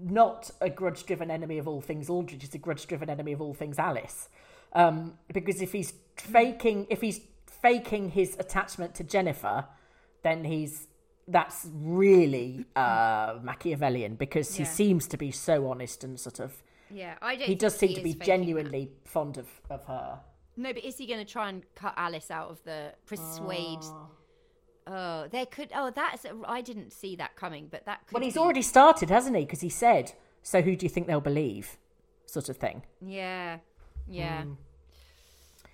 not 0.04 0.52
a 0.60 0.70
grudge 0.70 1.06
driven 1.06 1.32
enemy 1.32 1.58
of 1.58 1.68
all 1.68 1.80
things 1.80 2.10
Aldridge, 2.10 2.42
he's 2.42 2.54
a 2.54 2.58
grudge 2.58 2.86
driven 2.86 3.10
enemy 3.10 3.32
of 3.32 3.42
all 3.42 3.54
things 3.54 3.80
Alice. 3.80 4.28
Um, 4.74 5.18
because 5.34 5.62
if 5.62 5.72
he's 5.72 5.94
faking 6.18 6.88
if 6.90 7.00
he's 7.00 7.22
faking 7.62 8.10
his 8.10 8.36
attachment 8.38 8.94
to 8.96 9.06
Jennifer, 9.06 9.66
then 10.24 10.44
he's 10.44 10.88
that's 11.26 11.68
really 11.74 12.66
uh, 12.76 13.40
Machiavellian 13.42 14.16
because 14.16 14.56
he 14.56 14.66
seems 14.66 15.08
to 15.08 15.18
be 15.18 15.32
so 15.32 15.70
honest 15.70 16.04
and 16.04 16.20
sort 16.20 16.42
of 16.42 16.62
Yeah, 16.94 17.16
I 17.22 17.36
don't. 17.36 17.48
he 17.48 17.56
does 17.56 17.76
seem 17.76 17.94
to 17.96 18.02
be 18.02 18.14
genuinely 18.14 18.92
fond 19.06 19.38
of, 19.38 19.48
of 19.70 19.84
her. 19.86 20.20
No, 20.58 20.74
but 20.74 20.84
is 20.84 20.98
he 20.98 21.08
going 21.08 21.26
to 21.26 21.32
try 21.32 21.50
and 21.50 21.64
cut 21.76 21.94
Alice 21.98 22.30
out 22.30 22.50
of 22.50 22.64
the 22.64 22.94
persuade? 23.06 23.80
Oh, 24.88 25.28
there 25.32 25.46
could. 25.46 25.72
Oh, 25.74 25.92
that's. 25.96 26.26
I 26.46 26.62
didn't 26.62 26.92
see 26.92 27.16
that 27.18 27.36
coming, 27.36 27.68
but 27.72 27.86
that 27.86 28.08
could. 28.08 28.16
Well, 28.16 28.24
he's 28.24 28.34
be- 28.34 28.40
already 28.40 28.62
started, 28.62 29.10
hasn't 29.10 29.36
he? 29.36 29.44
Because 29.46 29.62
he 29.62 29.70
said, 29.70 30.14
"So 30.42 30.62
who 30.62 30.76
do 30.76 30.86
you 30.86 30.90
think 30.90 31.08
they'll 31.08 31.22
believe?" 31.22 31.78
Sort 32.26 32.50
of 32.50 32.58
thing. 32.58 32.84
Yeah, 33.02 33.58
yeah. 34.10 34.44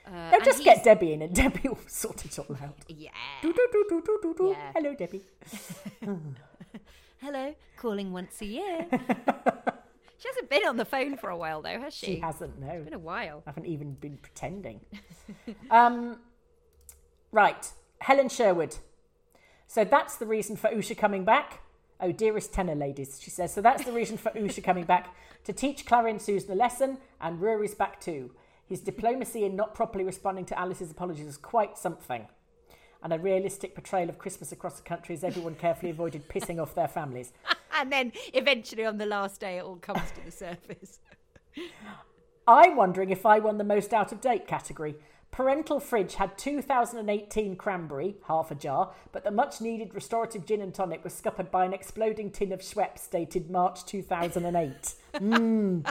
Uh, 0.05 0.11
They'll 0.32 0.36
and 0.36 0.43
just 0.45 0.63
get 0.63 0.84
Debbie 0.84 1.13
in, 1.13 1.22
and 1.22 1.36
Debbie 1.36 1.68
will 1.68 1.78
sort 1.86 2.24
it 2.26 2.39
all 2.39 2.55
out. 2.61 2.78
Yeah. 2.88 3.09
Do, 3.41 3.51
do, 3.51 3.68
do, 3.72 3.86
do, 3.89 4.01
do, 4.05 4.20
do, 4.22 4.34
do. 4.38 4.47
Yeah. 4.49 4.72
Hello, 4.74 4.95
Debbie. 4.95 5.24
Hello, 7.22 7.55
calling 7.76 8.13
once 8.13 8.41
a 8.41 8.45
year. 8.45 8.88
She 10.18 10.28
hasn't 10.30 10.49
been 10.49 10.65
on 10.68 10.78
the 10.78 10.86
phone 10.86 11.15
for 11.18 11.30
a 11.30 11.38
while, 11.38 11.61
though, 11.61 11.80
has 11.80 11.93
she? 11.93 12.05
She 12.07 12.15
hasn't. 12.20 12.59
No, 12.59 12.70
It's 12.70 12.86
been 12.86 12.93
a 12.93 12.99
while. 12.99 13.43
I 13.45 13.51
haven't 13.51 13.68
even 13.68 13.93
been 13.93 14.18
pretending. 14.18 14.82
um, 15.72 16.20
right, 17.32 17.72
Helen 17.99 18.30
Sherwood. 18.30 18.78
So 19.68 19.84
that's 19.84 20.15
the 20.15 20.26
reason 20.26 20.55
for 20.55 20.70
Usha 20.70 20.97
coming 20.97 21.24
back. 21.24 21.61
Oh, 21.99 22.11
dearest 22.11 22.53
tenor 22.53 22.76
ladies, 22.76 23.20
she 23.22 23.30
says. 23.30 23.53
So 23.53 23.61
that's 23.61 23.84
the 23.84 23.91
reason 23.91 24.18
for 24.18 24.32
Usha 24.32 24.63
coming 24.63 24.86
back 24.86 25.15
to 25.43 25.53
teach 25.53 25.86
Clarrie 25.86 26.11
and 26.11 26.22
Susan 26.22 26.51
a 26.51 26.55
lesson, 26.55 26.97
and 27.22 27.39
Ruairi's 27.39 27.76
back 27.76 27.99
too. 27.99 28.32
His 28.65 28.82
diplomacy 28.82 29.45
in 29.45 29.55
not 29.55 29.74
properly 29.74 30.03
responding 30.03 30.45
to 30.45 30.59
Alice's 30.59 30.91
apologies 30.91 31.28
is 31.28 31.38
quite 31.38 31.78
something. 31.78 32.28
And 33.04 33.14
a 33.14 33.20
realistic 33.20 33.76
portrayal 33.76 34.10
of 34.10 34.18
Christmas 34.18 34.52
across 34.52 34.78
the 34.78 34.84
country 34.84 35.16
as 35.16 35.24
everyone 35.24 35.56
carefully 35.56 35.91
avoided 35.91 36.28
pissing 36.28 36.62
off 36.62 36.76
their 36.76 36.88
families. 36.88 37.32
And 37.80 37.91
then 37.91 38.12
eventually 38.34 38.86
on 38.86 38.98
the 38.98 39.06
last 39.06 39.39
day, 39.39 39.60
it 39.60 39.64
all 39.64 39.76
comes 39.76 40.10
to 40.16 40.26
the 40.26 40.32
surface. 40.32 41.00
I'm 42.48 42.76
wondering 42.76 43.12
if 43.12 43.24
I 43.24 43.38
won 43.38 43.60
the 43.60 43.64
most 43.64 43.93
out 43.93 44.12
of 44.12 44.20
date 44.20 44.48
category. 44.48 44.95
Parental 45.32 45.80
Fridge 45.80 46.16
had 46.16 46.38
2018 46.38 47.58
cranberry, 47.58 48.16
half 48.28 48.50
a 48.50 48.56
jar, 48.56 48.93
but 49.12 49.24
the 49.24 49.32
much 49.32 49.62
needed 49.62 49.93
restorative 49.93 50.45
gin 50.45 50.62
and 50.62 50.74
tonic 50.74 51.04
was 51.04 51.14
scuppered 51.14 51.52
by 51.52 51.66
an 51.66 51.74
exploding 51.74 52.32
tin 52.32 52.52
of 52.52 52.62
Schweppes 52.62 53.10
dated 53.10 53.50
March 53.50 53.86
2008. 53.86 54.93
Mm. 55.18 55.84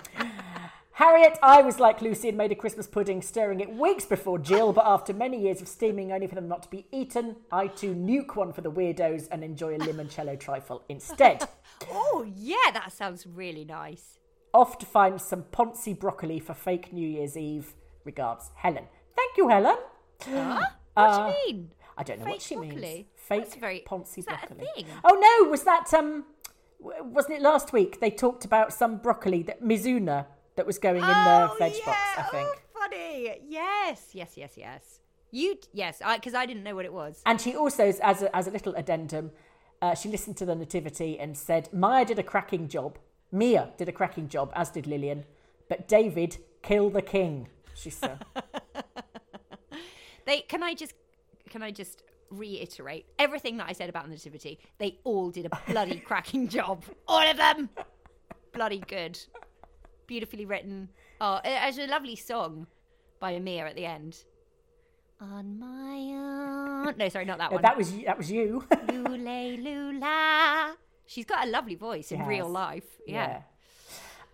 Harriet, 1.00 1.38
I 1.42 1.60
was 1.60 1.78
like 1.78 2.00
Lucy 2.00 2.30
and 2.30 2.38
made 2.38 2.52
a 2.52 2.54
Christmas 2.54 2.86
pudding, 2.86 3.20
stirring 3.20 3.60
it 3.60 3.70
weeks 3.70 4.06
before 4.06 4.38
Jill, 4.38 4.72
but 4.72 4.86
after 4.86 5.12
many 5.12 5.38
years 5.42 5.60
of 5.60 5.68
steaming 5.68 6.10
only 6.10 6.26
for 6.26 6.34
them 6.34 6.48
not 6.48 6.62
to 6.62 6.70
be 6.70 6.86
eaten, 6.90 7.36
I 7.52 7.66
too 7.66 7.94
nuke 7.94 8.34
one 8.34 8.50
for 8.54 8.62
the 8.62 8.72
weirdos 8.72 9.28
and 9.30 9.44
enjoy 9.44 9.74
a 9.74 9.78
limoncello 9.78 10.40
trifle 10.40 10.82
instead. 10.88 11.46
Oh, 11.92 12.24
yeah, 12.34 12.70
that 12.72 12.90
sounds 12.90 13.26
really 13.26 13.66
nice. 13.66 14.18
Off 14.54 14.78
to 14.78 14.86
find 14.86 15.20
some 15.20 15.42
Ponzi 15.52 15.92
broccoli 15.98 16.40
for 16.40 16.54
fake 16.54 16.90
New 16.90 17.06
Year's 17.06 17.36
Eve. 17.36 17.74
Regards, 18.04 18.50
Helen. 18.54 18.86
Thank 19.14 19.36
you, 19.36 19.48
Helen. 19.50 19.76
Huh? 20.22 20.60
What 20.94 21.10
Uh, 21.10 21.28
do 21.28 21.34
you 21.36 21.52
mean? 21.52 21.70
I 21.98 22.02
don't 22.02 22.20
know 22.20 22.24
Fake 22.24 22.32
what 22.36 22.40
she 22.42 22.56
means. 22.56 23.06
Fake 23.16 23.42
That's 23.42 23.54
very- 23.56 23.84
Ponzi 23.86 24.18
is 24.20 24.24
that 24.24 24.44
a 24.50 24.54
broccoli. 24.54 24.86
Oh 25.04 25.42
no, 25.44 25.50
was 25.50 25.64
that 25.64 25.92
um, 25.92 26.24
wasn't 26.80 27.34
it 27.34 27.42
last 27.42 27.74
week? 27.74 28.00
They 28.00 28.10
talked 28.10 28.46
about 28.46 28.72
some 28.72 28.96
broccoli 28.96 29.42
that 29.42 29.62
Mizuna 29.62 30.24
that 30.56 30.66
was 30.66 30.78
going 30.78 31.02
in 31.02 31.02
the 31.02 31.50
veg 31.58 31.74
yeah. 31.78 31.84
box. 31.86 31.98
I 32.18 32.22
think. 32.22 32.48
Oh, 32.48 32.80
funny. 32.80 33.40
Yes, 33.48 34.10
yes, 34.12 34.32
yes, 34.36 34.52
yes. 34.56 35.00
You, 35.30 35.58
yes, 35.72 36.00
because 36.14 36.34
I, 36.34 36.46
didn't 36.46 36.62
know 36.62 36.74
what 36.74 36.84
it 36.84 36.92
was. 36.92 37.20
And 37.26 37.40
she 37.40 37.54
also, 37.54 37.92
as 38.02 38.22
a, 38.22 38.34
as 38.34 38.46
a 38.46 38.50
little 38.50 38.74
addendum, 38.74 39.32
uh, 39.82 39.94
she 39.94 40.08
listened 40.08 40.36
to 40.38 40.46
the 40.46 40.54
nativity 40.54 41.18
and 41.18 41.36
said, 41.36 41.68
Maya 41.72 42.04
did 42.04 42.18
a 42.18 42.22
cracking 42.22 42.68
job. 42.68 42.98
Mia 43.32 43.70
did 43.76 43.88
a 43.88 43.92
cracking 43.92 44.28
job, 44.28 44.52
as 44.54 44.70
did 44.70 44.86
Lilian. 44.86 45.24
But 45.68 45.88
David, 45.88 46.38
kill 46.62 46.90
the 46.90 47.02
king, 47.02 47.48
she 47.74 47.90
said. 47.90 48.24
They 50.26 50.40
can 50.40 50.62
I 50.62 50.74
just 50.74 50.92
can 51.48 51.62
I 51.62 51.70
just 51.70 52.02
reiterate 52.30 53.06
everything 53.18 53.56
that 53.58 53.68
I 53.68 53.72
said 53.72 53.88
about 53.88 54.04
the 54.04 54.10
nativity? 54.10 54.58
They 54.78 54.98
all 55.04 55.30
did 55.30 55.46
a 55.46 55.50
bloody 55.68 56.00
cracking 56.06 56.48
job. 56.48 56.84
All 57.08 57.22
of 57.22 57.36
them. 57.36 57.70
Bloody 58.52 58.80
good. 58.80 59.18
Beautifully 60.06 60.44
written. 60.44 60.88
Oh, 61.20 61.40
it 61.44 61.56
has 61.56 61.78
a 61.78 61.86
lovely 61.86 62.16
song 62.16 62.66
by 63.18 63.32
Amir 63.32 63.66
at 63.66 63.74
the 63.76 63.86
end. 63.86 64.24
On 65.20 65.58
my 65.58 66.86
own. 66.88 66.94
No, 66.96 67.08
sorry, 67.08 67.24
not 67.24 67.38
that 67.38 67.50
one. 67.52 67.62
that 67.62 67.76
was 67.76 67.92
that 68.04 68.18
was 68.18 68.30
you. 68.30 68.64
Lule 68.88 69.62
Lula. 69.62 70.76
She's 71.06 71.24
got 71.24 71.46
a 71.46 71.50
lovely 71.50 71.74
voice 71.74 72.12
in 72.12 72.20
She 72.20 72.26
real 72.26 72.48
life. 72.48 72.84
Yeah. 73.06 73.42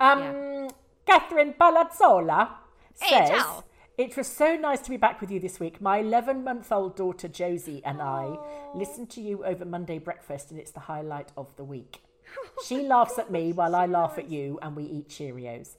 Um, 0.00 0.68
Catherine 1.06 1.54
Palazzola 1.60 2.48
says, 2.94 3.28
ciao. 3.28 3.64
It 3.98 4.16
was 4.16 4.26
so 4.26 4.56
nice 4.56 4.80
to 4.80 4.90
be 4.90 4.96
back 4.96 5.20
with 5.20 5.30
you 5.30 5.38
this 5.38 5.60
week. 5.60 5.80
My 5.80 5.98
11 5.98 6.42
month 6.42 6.72
old 6.72 6.96
daughter 6.96 7.28
Josie 7.28 7.82
and 7.84 8.00
I 8.00 8.36
listened 8.74 9.10
to 9.10 9.20
you 9.20 9.44
over 9.44 9.64
Monday 9.64 9.98
breakfast, 9.98 10.50
and 10.50 10.58
it's 10.58 10.70
the 10.70 10.80
highlight 10.80 11.30
of 11.36 11.54
the 11.56 11.64
week. 11.64 12.00
She 12.66 12.82
laughs 12.86 13.18
at 13.18 13.30
me 13.30 13.52
while 13.52 13.74
I 13.74 13.86
laugh 13.86 14.18
at 14.18 14.28
you, 14.30 14.58
and 14.62 14.76
we 14.76 14.84
eat 14.84 15.08
Cheerios. 15.08 15.70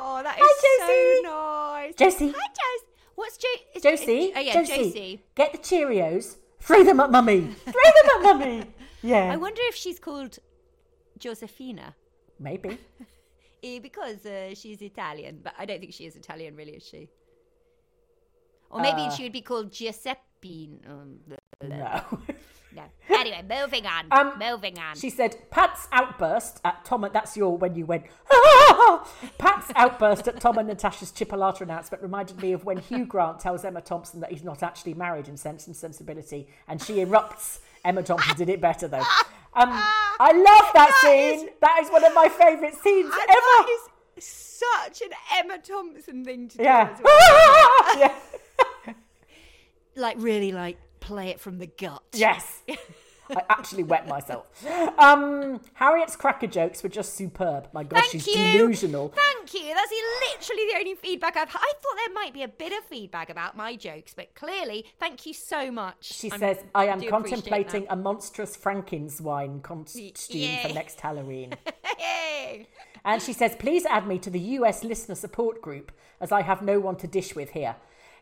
Oh, 0.00 0.20
that 0.22 0.36
Hi, 0.38 0.48
Josie. 0.64 1.22
so 1.22 1.30
nice. 1.30 1.94
Josie. 2.28 2.34
Hi, 2.38 2.46
Josie. 2.48 2.86
What's 3.14 3.36
jo- 3.38 3.48
is- 3.74 3.82
Josie, 3.82 4.32
Oh, 4.36 4.40
yeah, 4.40 4.52
Josie, 4.54 4.76
Josie. 4.76 5.22
get 5.34 5.52
the 5.52 5.58
Cheerios. 5.58 6.36
Throw 6.60 6.82
them 6.84 7.00
at 7.00 7.10
mummy. 7.10 7.40
Throw 7.64 7.72
them 7.72 8.06
at 8.16 8.22
mummy. 8.22 8.64
Yeah, 9.02 9.32
I 9.32 9.36
wonder 9.36 9.60
if 9.64 9.74
she's 9.76 9.98
called 9.98 10.38
Josefina. 11.18 11.94
maybe. 12.38 12.78
Eh, 13.60 13.80
because 13.80 14.24
uh, 14.24 14.54
she's 14.54 14.80
Italian, 14.82 15.40
but 15.42 15.52
I 15.58 15.64
don't 15.64 15.80
think 15.80 15.92
she 15.92 16.06
is 16.06 16.14
Italian, 16.14 16.54
really, 16.54 16.74
is 16.76 16.86
she? 16.86 17.08
Or 18.70 18.80
maybe 18.80 19.00
Uh, 19.02 19.10
she 19.10 19.24
would 19.24 19.32
be 19.32 19.40
called 19.40 19.72
Giuseppe. 19.72 20.20
Um, 20.44 21.18
blah, 21.26 21.36
blah, 21.60 21.76
No. 21.76 22.18
no. 22.74 22.82
Anyway, 23.10 23.42
moving 23.48 23.86
on. 23.86 24.06
Um, 24.12 24.38
moving 24.38 24.78
on. 24.78 24.96
She 24.96 25.10
said, 25.10 25.36
Pat's 25.50 25.88
outburst 25.92 26.60
at 26.64 26.84
Tom, 26.84 27.04
and 27.04 27.12
that's 27.12 27.36
your 27.36 27.56
when 27.58 27.74
you 27.74 27.84
went, 27.86 28.04
"Ah!" 28.30 29.08
Pat's 29.38 29.70
outburst 29.74 30.28
at 30.28 30.40
Tom 30.40 30.58
and 30.58 30.68
Natasha's 30.68 31.10
Chipolata 31.10 31.62
announcement 31.62 32.02
reminded 32.02 32.40
me 32.40 32.52
of 32.52 32.64
when 32.64 32.78
Hugh 32.78 33.04
Grant 33.06 33.40
tells 33.40 33.64
Emma 33.64 33.80
Thompson 33.80 34.20
that 34.20 34.30
he's 34.30 34.44
not 34.44 34.62
actually 34.62 34.94
married 34.94 35.28
in 35.28 35.36
Sense 35.36 35.66
and 35.66 35.74
Sensibility, 35.76 36.46
and 36.68 36.80
she 36.80 36.94
erupts. 36.96 37.58
Emma 37.84 38.02
Thompson 38.02 38.36
did 38.36 38.48
it 38.48 38.60
better, 38.60 38.86
though. 38.88 38.98
Um, 39.54 39.70
I 40.20 40.32
love 40.32 40.70
that, 40.74 40.90
That 40.90 41.00
scene. 41.02 41.48
that 41.60 41.80
is 41.82 41.90
one 41.90 42.04
of 42.04 42.12
my 42.14 42.28
favourite 42.28 42.74
scenes 42.76 43.12
ever. 43.12 43.24
that 43.26 43.66
is 44.16 44.24
such 44.24 45.02
an 45.02 45.10
Emma 45.36 45.58
Thompson 45.58 46.24
thing 46.24 46.48
to 46.48 46.58
do 46.58 46.64
as 46.64 47.00
well. 47.02 47.98
yeah. 47.98 48.14
Like, 49.98 50.16
really, 50.18 50.52
like, 50.52 50.78
play 51.00 51.28
it 51.28 51.40
from 51.40 51.58
the 51.58 51.66
gut. 51.66 52.02
Yes. 52.12 52.62
I 53.30 53.42
actually 53.50 53.82
wet 53.82 54.08
myself. 54.08 54.46
Um, 54.98 55.60
Harriet's 55.74 56.16
cracker 56.16 56.46
jokes 56.46 56.82
were 56.82 56.88
just 56.88 57.14
superb. 57.14 57.68
My 57.74 57.84
gosh, 57.84 58.08
Thank 58.08 58.24
she's 58.24 58.26
you. 58.28 58.52
delusional. 58.52 59.12
Thank 59.14 59.52
you. 59.52 59.74
That's 59.74 59.92
literally 60.30 60.62
the 60.72 60.78
only 60.78 60.94
feedback 60.94 61.36
I've. 61.36 61.50
Had. 61.50 61.58
I 61.60 61.72
thought 61.74 61.96
there 62.06 62.14
might 62.14 62.32
be 62.32 62.42
a 62.42 62.48
bit 62.48 62.72
of 62.72 62.84
feedback 62.84 63.28
about 63.28 63.54
my 63.54 63.76
jokes, 63.76 64.14
but 64.14 64.34
clearly, 64.34 64.86
thank 64.98 65.26
you 65.26 65.34
so 65.34 65.70
much. 65.70 66.04
She 66.04 66.30
I'm- 66.30 66.40
says, 66.40 66.58
I 66.74 66.86
am 66.86 66.98
appreciate 67.00 67.10
contemplating 67.10 67.86
a 67.90 67.96
monstrous 67.96 68.56
Frankenstein 68.56 69.60
costume 69.60 70.58
for 70.62 70.72
next 70.72 70.98
Halloween. 71.00 71.52
Yay. 72.00 72.66
and 73.04 73.20
she 73.20 73.32
says, 73.34 73.54
please 73.58 73.84
add 73.84 74.06
me 74.06 74.18
to 74.20 74.30
the 74.30 74.40
US 74.40 74.84
listener 74.84 75.14
support 75.16 75.60
group 75.60 75.92
as 76.20 76.32
I 76.32 76.42
have 76.42 76.62
no 76.62 76.80
one 76.80 76.96
to 76.96 77.06
dish 77.06 77.34
with 77.34 77.50
here. 77.50 77.76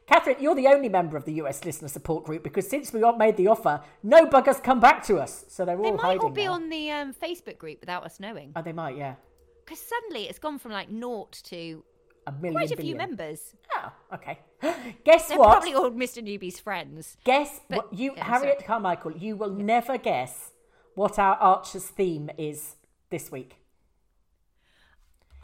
Catherine, 0.07 0.37
you're 0.41 0.55
the 0.55 0.69
only 0.69 0.89
member 0.89 1.17
of 1.17 1.25
the 1.25 1.33
US 1.35 1.65
listener 1.65 1.89
support 1.89 2.25
group 2.25 2.43
because 2.45 2.69
since 2.69 2.93
we 2.93 3.01
made 3.19 3.37
the 3.37 3.49
offer, 3.49 3.83
no 4.03 4.27
buggers 4.27 4.63
come 4.63 4.79
back 4.81 5.05
to 5.07 5.17
us. 5.19 5.45
So 5.49 5.65
they're 5.65 5.77
They 5.77 5.83
all 5.91 5.97
might 5.97 6.19
all 6.19 6.31
be 6.31 6.45
now. 6.45 6.53
on 6.53 6.69
the 6.69 6.91
um, 6.93 7.13
Facebook 7.15 7.59
group 7.59 7.81
without 7.81 8.05
us 8.05 8.21
knowing. 8.21 8.53
Oh, 8.55 8.63
they 8.63 8.73
might, 8.73 8.97
yeah. 8.97 9.17
Because 9.65 9.81
suddenly 9.81 10.29
it's 10.29 10.39
gone 10.39 10.59
from 10.61 10.71
like 10.71 10.89
naught 10.91 11.33
to 11.45 11.83
A 12.29 12.33
million 12.33 12.53
quite 12.53 12.67
a 12.71 12.77
few 12.77 12.95
billion. 12.95 12.99
members. 12.99 13.55
Oh, 13.75 13.93
okay. 14.15 14.39
Guess 15.05 15.29
They're 15.29 15.39
what? 15.39 15.51
probably 15.51 15.75
all 15.75 15.91
Mr. 15.91 16.23
Newbie's 16.23 16.61
friends. 16.61 17.17
Guess 17.25 17.61
But- 17.69 17.77
what 17.91 17.93
you, 17.99 18.13
yeah, 18.17 18.25
Harriet. 18.25 18.65
Carmichael, 18.65 19.13
you 19.17 19.35
will 19.37 19.51
never 19.51 19.99
guess 19.99 20.53
what 20.95 21.19
our 21.19 21.35
Archer's 21.37 21.87
theme 21.87 22.31
is 22.39 22.77
this 23.11 23.33
week. 23.33 23.57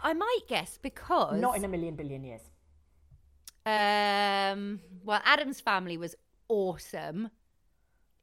I 0.04 0.12
might 0.14 0.40
guess 0.48 0.78
because 0.80 1.40
Not 1.40 1.56
in 1.56 1.64
a 1.64 1.68
million 1.68 1.94
billion 1.96 2.22
years. 2.24 2.42
Um 3.64 4.80
well 5.04 5.20
Adam's 5.24 5.60
family 5.60 5.96
was 5.96 6.14
awesome. 6.48 7.30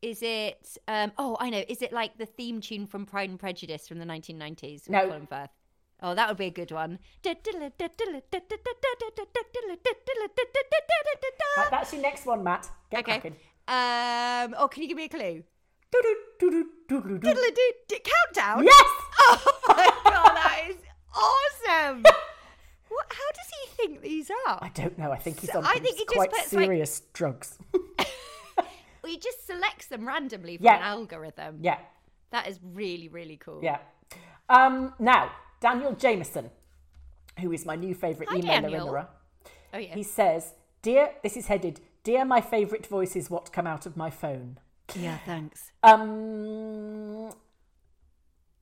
Is 0.02 0.22
it 0.22 0.78
um 0.88 1.12
oh 1.18 1.38
I 1.40 1.50
know, 1.50 1.64
is 1.68 1.82
it 1.82 1.92
like 1.94 2.18
the 2.18 2.26
theme 2.26 2.62
tune 2.62 2.86
from 2.88 3.06
Pride 3.06 3.30
and 3.30 3.40
Prejudice 3.40 3.88
from 3.88 4.00
the 4.00 4.06
1990s 4.06 4.90
No. 4.90 5.06
Colin 5.08 5.28
Firth? 5.28 5.50
Oh, 6.02 6.16
that 6.16 6.30
would 6.30 6.38
be 6.38 6.46
a 6.46 6.52
good 6.52 6.72
one. 6.72 7.00
Right, 11.58 11.68
that's 11.72 11.92
your 11.92 12.02
next 12.02 12.26
one, 12.26 12.44
Matt. 12.44 12.70
Get 12.90 13.00
Okay. 13.02 13.20
cracking. 13.20 13.36
Um 13.68 14.56
oh, 14.58 14.68
can 14.70 14.84
you 14.84 14.90
give 14.90 14.98
me 14.98 15.06
a 15.06 15.10
clue? 15.10 15.44
Countdown? 18.04 18.64
Yes! 18.64 18.90
Oh 19.22 19.60
my 19.68 19.92
god, 20.06 20.36
that 20.36 20.62
is 20.70 20.78
awesome. 21.14 22.04
What 22.90 23.06
how 23.10 23.32
does 23.32 23.50
he 23.62 23.68
think 23.88 24.02
these 24.02 24.30
are? 24.48 24.60
I 24.62 24.70
don't 24.74 24.98
know. 24.98 25.12
I 25.12 25.18
think 25.18 25.40
he's 25.40 25.52
So 25.52 25.60
on 25.60 25.66
I 25.66 25.74
some 25.76 25.84
think 25.84 25.98
he 25.98 26.04
just 26.06 26.16
quite 26.16 26.32
puts, 26.32 26.54
like- 26.54 26.64
serious 26.66 27.02
drugs. 27.14 27.58
He 29.06 29.18
just 29.18 29.48
selects 29.48 29.88
them 29.88 30.06
randomly 30.08 30.58
from 30.58 30.66
Yeah. 30.66 30.76
an 30.76 30.84
algorithm. 30.84 31.58
yeah, 31.62 31.80
That 32.30 32.48
is 32.48 32.60
really, 32.62 33.08
really 33.08 33.38
cool. 33.38 33.60
yeah. 33.64 33.80
Um, 34.50 34.94
now, 35.00 35.32
Daniel 35.62 35.94
Jameson, 35.94 36.52
who 37.40 37.52
is 37.52 37.66
my 37.66 37.76
new 37.76 37.96
favourite 37.96 38.30
Hi, 38.30 38.38
emailer 38.38 38.62
Daniel. 38.62 38.82
innerer, 38.88 39.08
Oh 39.74 39.80
yeah. 39.80 39.96
he 39.96 40.04
says, 40.04 40.54
Dear, 40.84 41.14
this 41.24 41.36
is 41.38 41.48
headed, 41.48 41.80
Dear, 42.04 42.24
my 42.24 42.40
favourite 42.40 42.86
voice 42.86 43.16
is 43.16 43.32
what 43.32 43.52
come 43.52 43.66
out 43.66 43.88
of 43.88 43.98
my 43.98 44.12
phone. 44.12 44.60
Yeah, 44.96 45.18
thanks. 45.26 45.72
Um, 45.82 47.32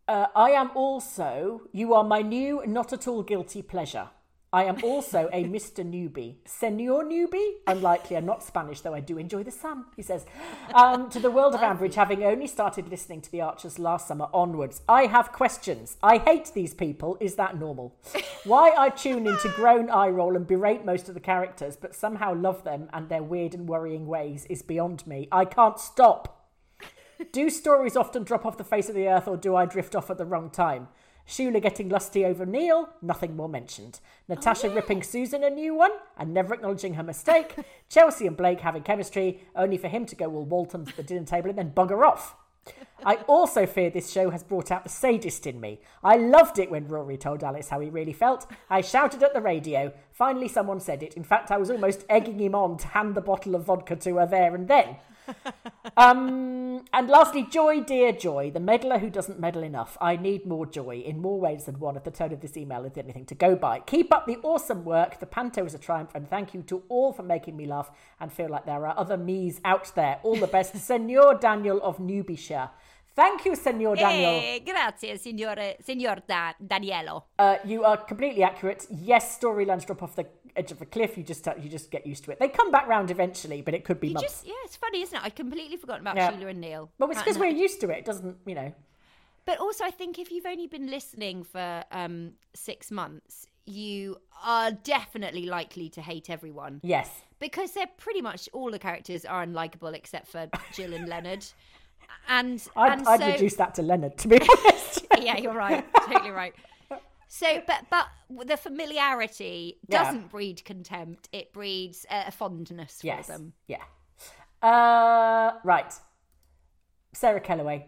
uh, 0.08 0.28
I 0.34 0.52
am 0.52 0.72
also, 0.76 1.64
you 1.74 1.94
are 1.94 2.06
my 2.06 2.22
new, 2.22 2.64
not 2.66 2.94
at 2.94 3.06
all 3.08 3.22
guilty 3.24 3.62
pleasure. 3.62 4.10
I 4.54 4.64
am 4.64 4.78
also 4.82 5.30
a 5.34 5.44
Mr. 5.44 5.84
Newbie. 5.84 6.36
Senor 6.46 7.04
Newbie? 7.04 7.56
Unlikely, 7.68 8.16
I'm 8.16 8.26
not 8.26 8.44
Spanish, 8.44 8.80
though 8.80 8.94
I 8.94 9.02
do 9.02 9.18
enjoy 9.18 9.44
the 9.44 9.52
sun, 9.52 9.86
he 9.98 10.02
says. 10.02 10.26
Um, 10.74 11.10
to 11.10 11.20
the 11.20 11.30
world 11.30 11.54
of 11.54 11.60
Ambridge, 11.60 11.96
having 11.96 12.24
only 12.24 12.48
started 12.48 12.88
listening 12.88 13.20
to 13.22 13.32
the 13.32 13.42
Archers 13.42 13.78
last 13.78 14.08
summer 14.08 14.28
onwards, 14.34 14.82
I 14.88 15.08
have 15.08 15.34
questions. 15.34 15.98
I 16.02 16.18
hate 16.20 16.54
these 16.54 16.74
people. 16.74 17.18
Is 17.20 17.36
that 17.36 17.60
normal? 17.60 17.98
Why 18.46 18.74
I 18.78 18.88
tune 18.90 19.28
into 19.28 19.50
groan 19.50 19.90
eye 19.90 20.08
roll 20.08 20.38
and 20.38 20.48
berate 20.48 20.86
most 20.86 21.10
of 21.10 21.14
the 21.14 21.20
characters, 21.20 21.76
but 21.76 21.94
somehow 21.94 22.34
love 22.34 22.64
them 22.64 22.90
and 22.94 23.10
their 23.10 23.24
weird 23.24 23.54
and 23.54 23.68
worrying 23.68 24.08
ways 24.08 24.46
is 24.50 24.62
beyond 24.62 25.06
me. 25.06 25.28
I 25.30 25.44
can't 25.44 25.78
stop. 25.78 26.50
Do 27.32 27.50
stories 27.50 27.98
often 27.98 28.24
drop 28.24 28.46
off 28.46 28.58
the 28.58 28.64
face 28.64 28.90
of 28.90 28.96
the 28.96 29.08
earth, 29.08 29.28
or 29.28 29.36
do 29.36 29.56
I 29.56 29.66
drift 29.66 29.96
off 29.96 30.10
at 30.10 30.18
the 30.18 30.26
wrong 30.26 30.50
time? 30.50 30.88
Shula 31.28 31.62
getting 31.62 31.90
lusty 31.90 32.24
over 32.24 32.46
Neil, 32.46 32.90
nothing 33.02 33.36
more 33.36 33.50
mentioned. 33.50 34.00
Natasha 34.30 34.70
oh, 34.70 34.74
ripping 34.74 35.04
Susan 35.04 35.44
a 35.44 35.50
new 35.50 35.76
one 35.76 35.92
and 36.18 36.34
never 36.34 36.54
acknowledging 36.54 36.94
her 36.94 37.04
mistake. 37.04 37.56
Chelsea 37.90 38.28
and 38.28 38.38
Blake 38.38 38.62
having 38.62 38.84
chemistry, 38.84 39.42
only 39.56 39.78
for 39.78 39.90
him 39.90 40.06
to 40.06 40.16
go 40.16 40.34
all 40.34 40.46
Walton 40.46 40.86
to 40.86 40.96
the 40.96 41.04
dinner 41.04 41.26
table 41.26 41.50
and 41.50 41.58
then 41.58 41.72
bugger 41.72 42.08
off. 42.08 42.36
I 43.06 43.16
also 43.28 43.66
fear 43.66 43.90
this 43.90 44.12
show 44.12 44.30
has 44.30 44.44
brought 44.44 44.72
out 44.72 44.84
the 44.84 44.90
sadist 44.90 45.48
in 45.48 45.62
me. 45.62 45.80
I 46.04 46.18
loved 46.18 46.60
it 46.60 46.72
when 46.72 46.88
Ruairi 46.88 47.20
told 47.20 47.44
Alice 47.44 47.70
how 47.70 47.80
he 47.80 47.90
really 47.90 48.14
felt. 48.14 48.50
I 48.70 48.82
shouted 48.82 49.24
at 49.24 49.34
the 49.34 49.42
radio. 49.42 49.94
Finally, 50.18 50.48
someone 50.48 50.80
said 50.80 51.04
it. 51.04 51.14
In 51.14 51.24
fact, 51.24 51.52
I 51.52 51.58
was 51.58 51.70
almost 51.70 52.04
egging 52.10 52.40
him 52.40 52.56
on 52.56 52.78
to 52.78 52.88
hand 52.88 53.14
the 53.14 53.22
bottle 53.22 53.54
of 53.54 53.66
vodka 53.66 53.96
to 53.98 54.16
her 54.16 54.26
there 54.26 54.56
and 54.56 54.68
then. 54.68 54.98
Um, 55.96 56.86
and 56.94 57.10
lastly, 57.10 57.48
Joy, 57.50 57.82
dear 57.82 58.12
Joy, 58.12 58.52
the 58.52 58.60
meddler 58.60 59.00
who 59.00 59.10
doesn't 59.10 59.40
meddle 59.40 59.64
enough. 59.64 59.98
I 60.00 60.16
need 60.16 60.46
more 60.46 60.68
joy 60.68 60.98
in 60.98 61.20
more 61.20 61.40
ways 61.40 61.66
than 61.66 61.80
one 61.80 61.96
if 61.96 62.04
the 62.04 62.12
tone 62.12 62.34
of 62.34 62.42
this 62.42 62.56
email 62.56 62.86
is 62.86 62.98
anything 62.98 63.26
to 63.28 63.36
go 63.36 63.56
by. 63.56 63.80
Keep 63.80 64.14
up 64.14 64.28
the 64.28 64.38
awesome 64.44 64.86
work. 64.86 65.20
The 65.20 65.26
panto 65.26 65.66
is 65.66 65.74
a 65.74 65.80
triumph, 65.80 66.12
and 66.14 66.30
thank 66.30 66.54
you 66.54 66.62
to 66.64 66.84
all 66.88 67.14
for 67.14 67.24
making 67.24 67.58
me 67.58 67.66
laugh 67.66 67.90
and 68.20 68.32
feel 68.32 68.50
like 68.50 68.68
there 68.68 68.86
are 68.86 68.96
other 68.96 69.18
me's 69.18 69.60
out 69.66 69.92
there. 69.96 70.20
All 70.22 70.36
the 70.36 70.46
best, 70.46 70.78
Senor 70.88 71.34
Daniel 71.40 71.82
of 71.82 71.98
Newbyshire. 71.98 72.70
Thank 73.18 73.46
you, 73.46 73.56
Senor 73.56 73.96
Daniel. 73.96 74.30
Eh, 74.44 74.60
grazie, 74.64 75.18
signore, 75.18 75.76
signor 75.84 76.18
da- 76.28 76.54
Danielo. 76.62 77.24
Uh, 77.40 77.56
you 77.66 77.84
are 77.84 77.98
completely 77.98 78.44
accurate. 78.44 78.86
Yes, 78.92 79.40
storylines 79.40 79.88
drop 79.88 80.04
off 80.04 80.16
the 80.16 80.28
edge 80.56 80.72
of 80.72 80.80
a 80.84 80.86
cliff. 80.86 81.18
You 81.18 81.24
just 81.24 81.48
you 81.60 81.68
just 81.68 81.90
get 81.90 82.06
used 82.06 82.26
to 82.26 82.32
it. 82.32 82.40
They 82.40 82.48
come 82.48 82.70
back 82.70 82.88
round 82.88 83.10
eventually, 83.10 83.64
but 83.64 83.74
it 83.74 83.84
could 83.86 84.00
be 84.00 84.10
You 84.10 84.14
months. 84.14 84.30
just, 84.32 84.46
yeah, 84.46 84.54
it's 84.66 84.76
funny, 84.76 85.02
isn't 85.02 85.18
it? 85.18 85.24
I'd 85.26 85.36
completely 85.36 85.78
forgotten 85.78 86.02
about 86.02 86.16
Yeah. 86.16 86.32
Shula 86.32 86.50
and 86.52 86.62
Neil. 86.62 86.92
Well, 87.00 87.10
it's 87.10 87.20
because 87.24 87.40
we're 87.40 87.48
used 87.66 87.82
to 87.82 87.90
it. 87.90 87.98
It 87.98 88.06
doesn't, 88.06 88.38
you 88.46 88.54
know. 88.54 88.72
But 89.46 89.58
also, 89.60 89.84
I 89.84 89.90
think 89.92 90.20
if 90.20 90.32
you've 90.32 90.46
only 90.46 90.68
been 90.68 90.92
listening 90.92 91.44
for 91.44 91.84
um, 91.92 92.34
six 92.54 92.92
months, 92.92 93.48
you 93.66 94.18
are 94.46 94.70
definitely 94.72 95.48
likely 95.48 95.90
to 95.90 96.02
hate 96.02 96.30
everyone 96.30 96.82
Yes. 96.84 97.10
because 97.40 97.72
they're 97.72 97.90
pretty 97.98 98.22
much 98.22 98.48
all 98.54 98.70
the 98.70 98.78
characters 98.80 99.26
are 99.26 99.44
unlikable 99.44 99.94
except 99.96 100.28
for 100.28 100.48
Jill 100.74 100.94
and 100.94 101.08
Leonard. 101.14 101.44
And 102.28 102.66
I'd, 102.76 103.00
and 103.00 103.08
I'd 103.08 103.20
so, 103.20 103.28
reduce 103.28 103.56
that 103.56 103.76
to 103.76 103.82
Leonard, 103.82 104.18
to 104.20 104.28
be 104.28 104.40
honest. 104.66 105.08
yeah, 105.20 105.38
you're 105.38 105.54
right, 105.54 105.86
totally 106.08 106.32
right. 106.32 106.54
So, 107.30 107.62
but 107.68 107.86
but 107.90 108.08
the 108.48 108.58
familiarity 108.58 109.80
doesn't 109.90 110.30
breed 110.30 110.64
contempt; 110.66 111.30
it 111.32 111.54
breeds 111.54 112.06
uh, 112.10 112.24
a 112.28 112.32
fondness 112.32 113.02
for 113.02 113.08
yes. 113.08 113.28
them. 113.28 113.54
Yeah. 113.68 113.84
Uh, 114.62 115.54
right. 115.64 115.94
Sarah 117.14 117.42
Kellaway. 117.42 117.86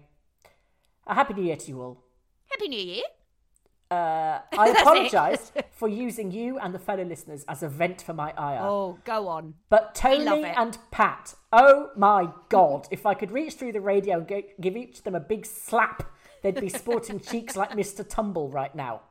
A 1.07 1.15
happy 1.15 1.33
new 1.33 1.43
year 1.43 1.55
to 1.55 1.67
you 1.67 1.81
all. 1.81 2.03
Happy 2.49 2.67
New 2.67 2.79
Year! 2.79 3.03
Uh, 3.91 4.39
I 4.57 4.69
apologise 4.69 5.51
for 5.71 5.87
using 5.87 6.31
you 6.31 6.59
and 6.59 6.73
the 6.73 6.79
fellow 6.79 7.03
listeners 7.03 7.43
as 7.47 7.63
a 7.63 7.69
vent 7.69 8.01
for 8.01 8.13
my 8.13 8.33
ire. 8.37 8.59
Oh, 8.61 8.99
go 9.03 9.27
on. 9.27 9.55
But 9.69 9.95
Tony 9.95 10.45
and 10.45 10.77
Pat, 10.91 11.33
oh 11.51 11.89
my 11.95 12.29
God, 12.49 12.87
if 12.91 13.05
I 13.05 13.15
could 13.15 13.31
reach 13.31 13.53
through 13.53 13.71
the 13.71 13.81
radio 13.81 14.19
and 14.19 14.27
go, 14.27 14.43
give 14.61 14.77
each 14.77 14.99
of 14.99 15.03
them 15.05 15.15
a 15.15 15.19
big 15.19 15.45
slap, 15.45 16.11
they'd 16.43 16.59
be 16.59 16.69
sporting 16.69 17.19
cheeks 17.31 17.55
like 17.55 17.71
Mr. 17.71 18.07
Tumble 18.07 18.49
right 18.49 18.75
now. 18.75 19.01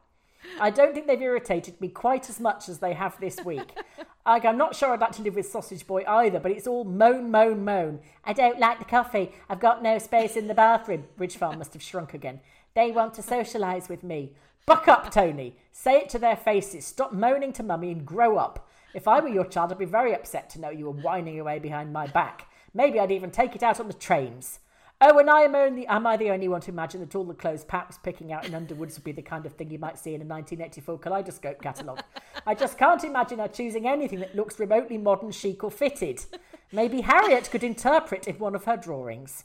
I 0.61 0.71
don't 0.71 0.95
think 0.95 1.09
they've 1.09 1.21
irritated 1.21 1.81
me 1.81 1.89
quite 1.89 2.31
as 2.31 2.39
much 2.39 2.69
as 2.69 2.79
they 2.79 2.95
have 2.95 3.19
this 3.21 3.39
week. 3.45 3.73
Like, 4.27 4.45
I'm 4.45 4.59
not 4.59 4.77
sure 4.77 4.93
I'd 4.93 5.01
like 5.01 5.13
to 5.13 5.23
live 5.23 5.37
with 5.37 5.49
Sausage 5.49 5.87
Boy 5.87 6.05
either, 6.07 6.39
but 6.39 6.53
it's 6.53 6.67
all 6.67 6.85
moan, 6.85 7.31
moan, 7.31 7.65
moan. 7.65 8.01
I 8.25 8.35
don't 8.35 8.59
like 8.61 8.79
the 8.79 8.85
coffee. 8.85 9.33
I've 9.49 9.59
got 9.59 9.83
no 9.83 9.97
space 9.97 10.37
in 10.37 10.49
the 10.49 10.55
bathroom. 10.55 11.05
Bridge 11.17 11.39
Farm 11.39 11.57
must 11.57 11.73
have 11.73 11.83
shrunk 11.83 12.13
again. 12.13 12.41
They 12.75 12.91
want 12.91 13.15
to 13.15 13.23
socialise 13.23 13.89
with 13.89 14.03
me. 14.03 14.35
Buck 14.69 14.87
up, 14.87 15.11
Tony. 15.11 15.57
Say 15.73 15.95
it 15.95 16.11
to 16.11 16.19
their 16.19 16.37
faces. 16.37 16.85
Stop 16.85 17.15
moaning 17.15 17.55
to 17.55 17.63
mummy 17.63 17.91
and 17.91 18.05
grow 18.05 18.37
up. 18.37 18.69
If 18.93 19.09
I 19.09 19.19
were 19.19 19.31
your 19.31 19.47
child, 19.47 19.73
I'd 19.73 19.79
be 19.79 19.87
very 19.87 20.15
upset 20.15 20.51
to 20.51 20.61
know 20.61 20.69
you 20.69 20.85
were 20.85 20.91
whining 20.91 21.41
away 21.41 21.59
behind 21.59 21.91
my 21.91 22.07
back. 22.07 22.51
Maybe 22.75 23.01
I'd 23.01 23.11
even 23.11 23.31
take 23.31 23.57
it 23.57 23.63
out 23.63 23.81
on 23.81 23.87
the 23.87 23.95
trains. 23.95 24.61
Oh, 25.01 25.19
and 25.19 25.31
I 25.31 25.41
am 25.41 25.55
only 25.55 25.87
am 25.87 26.07
I 26.07 26.19
the 26.19 26.29
only 26.29 26.49
one 26.49 26.61
to 26.61 26.71
imagine 26.71 27.01
that 27.01 27.15
all 27.15 27.25
the 27.25 27.33
clothes 27.33 27.65
Pat 27.65 27.87
was 27.87 27.97
picking 27.97 28.31
out 28.31 28.47
in 28.47 28.55
Underwoods 28.55 28.97
would 28.97 29.05
be 29.05 29.13
the 29.13 29.23
kind 29.23 29.47
of 29.47 29.55
thing 29.55 29.71
you 29.71 29.79
might 29.79 29.99
see 29.99 30.11
in 30.15 30.21
a 30.21 30.27
1984 30.27 30.99
Kaleidoscope 30.99 31.63
catalogue? 31.63 32.03
I 32.47 32.55
just 32.55 32.77
can't 32.77 33.03
imagine 33.05 33.39
her 33.39 33.49
choosing 33.49 33.89
anything 33.89 34.21
that 34.21 34.37
looks 34.37 34.61
remotely 34.61 34.99
modern, 34.99 35.31
chic, 35.31 35.65
or 35.65 35.71
fitted. 35.71 36.27
Maybe 36.73 37.01
Harriet 37.01 37.49
could 37.51 37.65
interpret 37.65 38.29
in 38.29 38.39
one 38.39 38.55
of 38.55 38.65
her 38.65 38.77
drawings. 38.77 39.45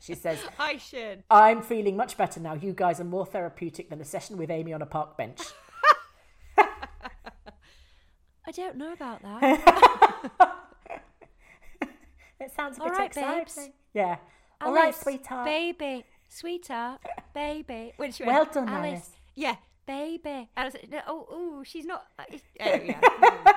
She 0.00 0.14
says, 0.14 0.38
I 0.58 0.76
should. 0.78 1.22
I'm 1.30 1.62
feeling 1.62 1.96
much 1.96 2.16
better 2.16 2.40
now. 2.40 2.54
You 2.54 2.72
guys 2.72 3.00
are 3.00 3.04
more 3.04 3.26
therapeutic 3.26 3.90
than 3.90 4.00
a 4.00 4.04
session 4.04 4.36
with 4.36 4.50
Amy 4.50 4.72
on 4.72 4.82
a 4.82 4.86
park 4.86 5.16
bench. 5.16 5.40
I 8.46 8.50
don't 8.52 8.76
know 8.76 8.92
about 8.92 9.22
that. 9.22 10.60
It 12.40 12.52
sounds 12.54 12.78
a 12.78 12.82
All 12.82 12.88
bit 12.88 12.98
right, 12.98 13.06
exciting. 13.06 13.38
babes. 13.38 13.70
Yeah. 13.94 14.16
All 14.60 14.74
right, 14.74 14.94
sweetheart. 14.94 15.46
Baby, 15.46 16.04
sweetheart, 16.28 17.00
baby. 17.32 17.94
Which 17.96 18.18
one? 18.18 18.26
Well 18.28 18.44
done, 18.52 18.68
Alice, 18.68 18.90
Alice. 18.90 19.10
Yeah. 19.34 19.56
baby. 19.86 20.50
Alice, 20.56 20.74
no, 20.90 21.00
oh, 21.06 21.26
oh, 21.30 21.62
she's 21.64 21.86
not. 21.86 22.04
uh, 22.18 22.24
oh, 22.30 22.36
yeah. 22.84 23.52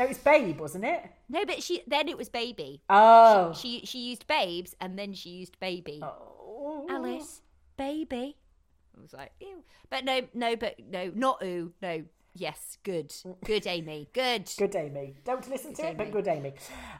No, 0.00 0.06
it's 0.06 0.18
Babe, 0.18 0.58
wasn't 0.58 0.84
it? 0.86 1.04
no, 1.28 1.44
but 1.44 1.62
she 1.62 1.82
then 1.86 2.08
it 2.08 2.16
was 2.16 2.30
baby. 2.30 2.80
Oh. 2.88 3.52
She 3.52 3.82
she 3.84 3.98
used 3.98 4.26
babes 4.26 4.74
and 4.80 4.98
then 4.98 5.12
she 5.12 5.28
used 5.28 5.60
baby. 5.60 6.00
Oh. 6.02 6.86
Alice, 6.88 7.42
baby. 7.76 8.36
I 8.96 9.00
was 9.02 9.12
like, 9.12 9.32
ew. 9.40 9.62
But 9.90 10.06
no, 10.06 10.22
no, 10.32 10.56
but 10.56 10.76
no, 10.90 11.12
not 11.14 11.42
ooh. 11.44 11.72
No, 11.82 12.02
yes, 12.34 12.78
good, 12.82 13.12
good, 13.44 13.66
Amy, 13.66 14.08
good. 14.14 14.50
Good 14.56 14.74
Amy. 14.74 15.16
Don't 15.24 15.46
listen 15.50 15.74
to 15.74 15.88
it, 15.88 15.98
but 15.98 16.10
good 16.12 16.28
Amy. 16.28 16.54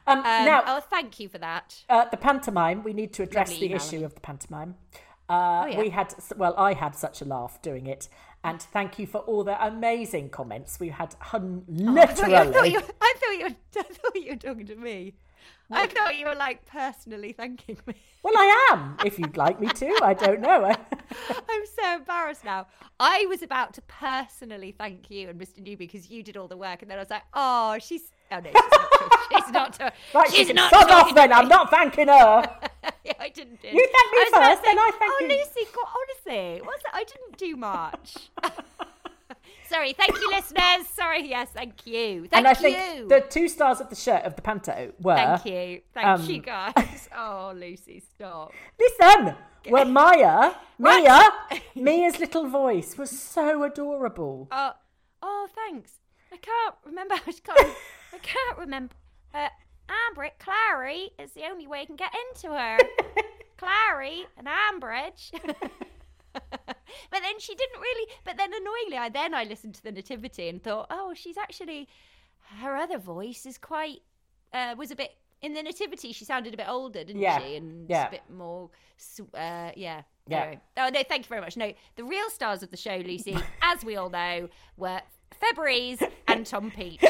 Um, 0.06 0.18
Um, 0.18 0.24
now, 0.24 0.62
oh, 0.66 0.80
thank 0.80 1.18
you 1.20 1.28
for 1.30 1.38
that. 1.38 1.82
uh, 1.88 2.04
the 2.10 2.16
pantomime, 2.18 2.82
we 2.82 2.92
need 2.92 3.12
to 3.14 3.22
address 3.22 3.48
Lovely 3.48 3.60
the 3.68 3.74
email, 3.74 3.76
issue 3.76 4.04
of 4.04 4.14
the 4.14 4.20
pantomime. 4.20 4.74
Uh, 5.28 5.62
Oh, 5.64 5.66
yeah. 5.66 5.78
We 5.78 5.90
had, 5.90 6.12
well, 6.36 6.54
I 6.58 6.72
had 6.74 6.96
such 6.96 7.22
a 7.22 7.24
laugh 7.24 7.62
doing 7.62 7.86
it. 7.86 8.08
And 8.42 8.60
thank 8.60 8.98
you 8.98 9.06
for 9.06 9.18
all 9.18 9.44
the 9.44 9.62
amazing 9.64 10.30
comments. 10.30 10.80
We 10.80 10.88
had 10.88 11.14
hun- 11.20 11.64
oh, 11.82 11.98
I 11.98 12.06
thought, 12.06 12.30
you, 12.30 12.36
I, 12.36 12.44
thought 12.44 12.46
literally. 12.46 12.72
you, 12.72 12.80
I 13.00 13.14
thought 13.18 13.38
you, 13.38 13.44
were, 13.44 13.56
I 13.78 13.82
thought 13.82 14.16
you 14.16 14.30
were 14.30 14.36
talking 14.36 14.66
to 14.66 14.76
me. 14.76 15.14
I 15.70 15.86
thought 15.86 16.18
you 16.18 16.26
were 16.26 16.34
like 16.34 16.66
personally 16.66 17.32
thanking 17.32 17.78
me. 17.86 17.94
Well, 18.22 18.34
I 18.36 18.68
am, 18.72 18.96
if 19.04 19.18
you'd 19.18 19.36
like 19.36 19.60
me 19.60 19.68
to. 19.68 20.00
I 20.02 20.14
don't 20.14 20.40
know. 20.40 20.64
I'm 21.30 21.66
so 21.66 21.94
embarrassed 21.94 22.44
now. 22.44 22.66
I 22.98 23.26
was 23.28 23.42
about 23.42 23.74
to 23.74 23.82
personally 23.82 24.74
thank 24.76 25.10
you 25.10 25.28
and 25.28 25.40
Mr. 25.40 25.58
Newby 25.58 25.86
because 25.86 26.10
you 26.10 26.22
did 26.22 26.36
all 26.36 26.48
the 26.48 26.56
work, 26.56 26.82
and 26.82 26.90
then 26.90 26.98
I 26.98 27.02
was 27.02 27.10
like, 27.10 27.22
oh, 27.34 27.78
she's. 27.78 28.10
Oh 28.32 28.40
no, 28.40 28.50
she's 28.50 28.70
not. 28.70 28.90
She's 29.30 29.52
not. 29.52 29.78
right, 30.14 30.30
she's 30.30 30.52
not 30.52 30.70
sod 30.70 30.90
off 30.90 31.14
then. 31.14 31.32
I'm 31.32 31.48
not 31.48 31.70
thanking 31.70 32.08
her. 32.08 32.12
yeah, 33.04 33.12
I 33.20 33.28
didn't. 33.28 33.62
Do. 33.62 33.68
You 33.68 33.88
thank 33.92 34.12
me 34.12 34.18
I 34.18 34.24
was 34.24 34.28
about 34.28 34.40
to 34.40 34.54
first, 34.54 34.62
then 34.64 34.78
I 34.78 34.90
thank 34.98 35.12
oh, 35.12 35.18
you. 35.20 35.28
Lucy, 35.28 35.70
God, 35.72 35.86
honestly, 35.96 36.60
what's 36.64 36.82
that? 36.82 36.94
I 36.94 37.04
didn't 37.04 37.38
do 37.38 37.56
much. 37.56 38.16
Sorry, 39.68 39.92
thank 39.92 40.20
you, 40.20 40.30
listeners. 40.30 40.88
Sorry, 40.88 41.28
yes, 41.28 41.50
thank 41.54 41.86
you. 41.86 42.26
Thank 42.26 42.34
and 42.34 42.48
I 42.48 42.50
you. 42.50 42.56
think 42.56 43.08
the 43.08 43.20
two 43.20 43.48
stars 43.48 43.80
of 43.80 43.88
the 43.88 43.94
shirt 43.94 44.24
of 44.24 44.34
the 44.34 44.42
panto 44.42 44.92
were. 45.00 45.14
Thank 45.14 45.44
you. 45.44 45.80
Thank 45.94 46.06
um, 46.06 46.24
you, 46.24 46.40
guys. 46.40 47.08
Oh, 47.16 47.52
Lucy, 47.54 48.02
stop. 48.14 48.52
Listen, 48.80 49.36
were 49.68 49.84
Maya, 49.84 50.54
Mia, 50.78 51.02
What? 51.02 51.60
Mia's 51.76 52.18
little 52.18 52.48
voice 52.48 52.98
was 52.98 53.16
so 53.16 53.62
adorable. 53.62 54.48
Oh, 54.50 54.72
oh, 55.22 55.48
thanks. 55.54 55.92
I 56.32 56.36
can't 56.38 56.74
remember. 56.84 57.14
I 57.14 57.20
just 57.26 57.44
can't. 57.44 57.76
I 58.12 58.18
can't 58.18 58.58
remember. 58.58 58.94
Uh, 59.34 59.48
Ambridge, 59.88 60.32
Clarrie 60.38 61.10
is 61.18 61.32
the 61.32 61.44
only 61.44 61.66
way 61.66 61.80
I 61.80 61.84
can 61.84 61.96
get 61.96 62.12
into 62.14 62.48
her. 62.56 62.78
Clarrie 63.58 64.24
and 64.36 64.46
Ambridge. 64.46 65.32
but 66.32 66.76
then 67.10 67.38
she 67.38 67.54
didn't 67.54 67.80
really. 67.80 68.10
But 68.24 68.36
then 68.36 68.50
annoyingly, 68.52 68.96
I 68.98 69.08
then 69.08 69.34
I 69.34 69.44
listened 69.44 69.74
to 69.76 69.82
the 69.82 69.92
Nativity 69.92 70.48
and 70.48 70.62
thought, 70.62 70.86
oh, 70.90 71.12
she's 71.14 71.36
actually 71.36 71.88
her 72.60 72.76
other 72.76 72.98
voice 72.98 73.46
is 73.46 73.58
quite 73.58 74.02
uh, 74.52 74.74
was 74.76 74.90
a 74.90 74.96
bit 74.96 75.10
in 75.42 75.54
the 75.54 75.62
Nativity. 75.62 76.12
She 76.12 76.24
sounded 76.24 76.54
a 76.54 76.56
bit 76.56 76.68
older, 76.68 77.04
didn't 77.04 77.22
Yeah, 77.22 77.40
she? 77.40 77.56
And 77.56 77.88
yeah. 77.88 78.08
a 78.08 78.10
bit 78.10 78.22
more. 78.30 78.70
Uh, 79.34 79.70
yeah. 79.76 80.02
Yeah. 80.28 80.42
Anyway. 80.42 80.60
Oh 80.76 80.88
no, 80.92 81.02
thank 81.08 81.24
you 81.24 81.28
very 81.28 81.40
much. 81.40 81.56
No, 81.56 81.72
the 81.96 82.04
real 82.04 82.28
stars 82.30 82.62
of 82.62 82.70
the 82.70 82.76
show, 82.76 82.96
Lucy, 82.96 83.36
as 83.62 83.84
we 83.84 83.96
all 83.96 84.10
know, 84.10 84.48
were 84.76 85.00
Febreze 85.42 86.08
and 86.28 86.46
Tom 86.46 86.70
Peach. 86.70 87.04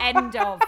End 0.00 0.36
of. 0.36 0.60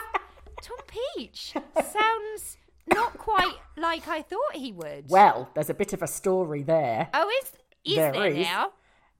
Tom 0.63 0.79
Peach 0.87 1.55
sounds 1.77 2.57
not 2.93 3.17
quite 3.17 3.55
like 3.77 4.09
I 4.09 4.23
thought 4.23 4.55
he 4.55 4.73
would. 4.73 5.07
Well, 5.09 5.49
there's 5.55 5.71
a 5.71 5.75
bit 5.75 5.93
of 5.93 6.03
a 6.03 6.07
story 6.07 6.63
there. 6.63 7.09
oh, 7.15 7.31
is 7.43 7.53
is 7.85 7.97
There 7.97 8.13
there, 8.13 8.27
is. 8.27 8.47
now? 8.47 8.73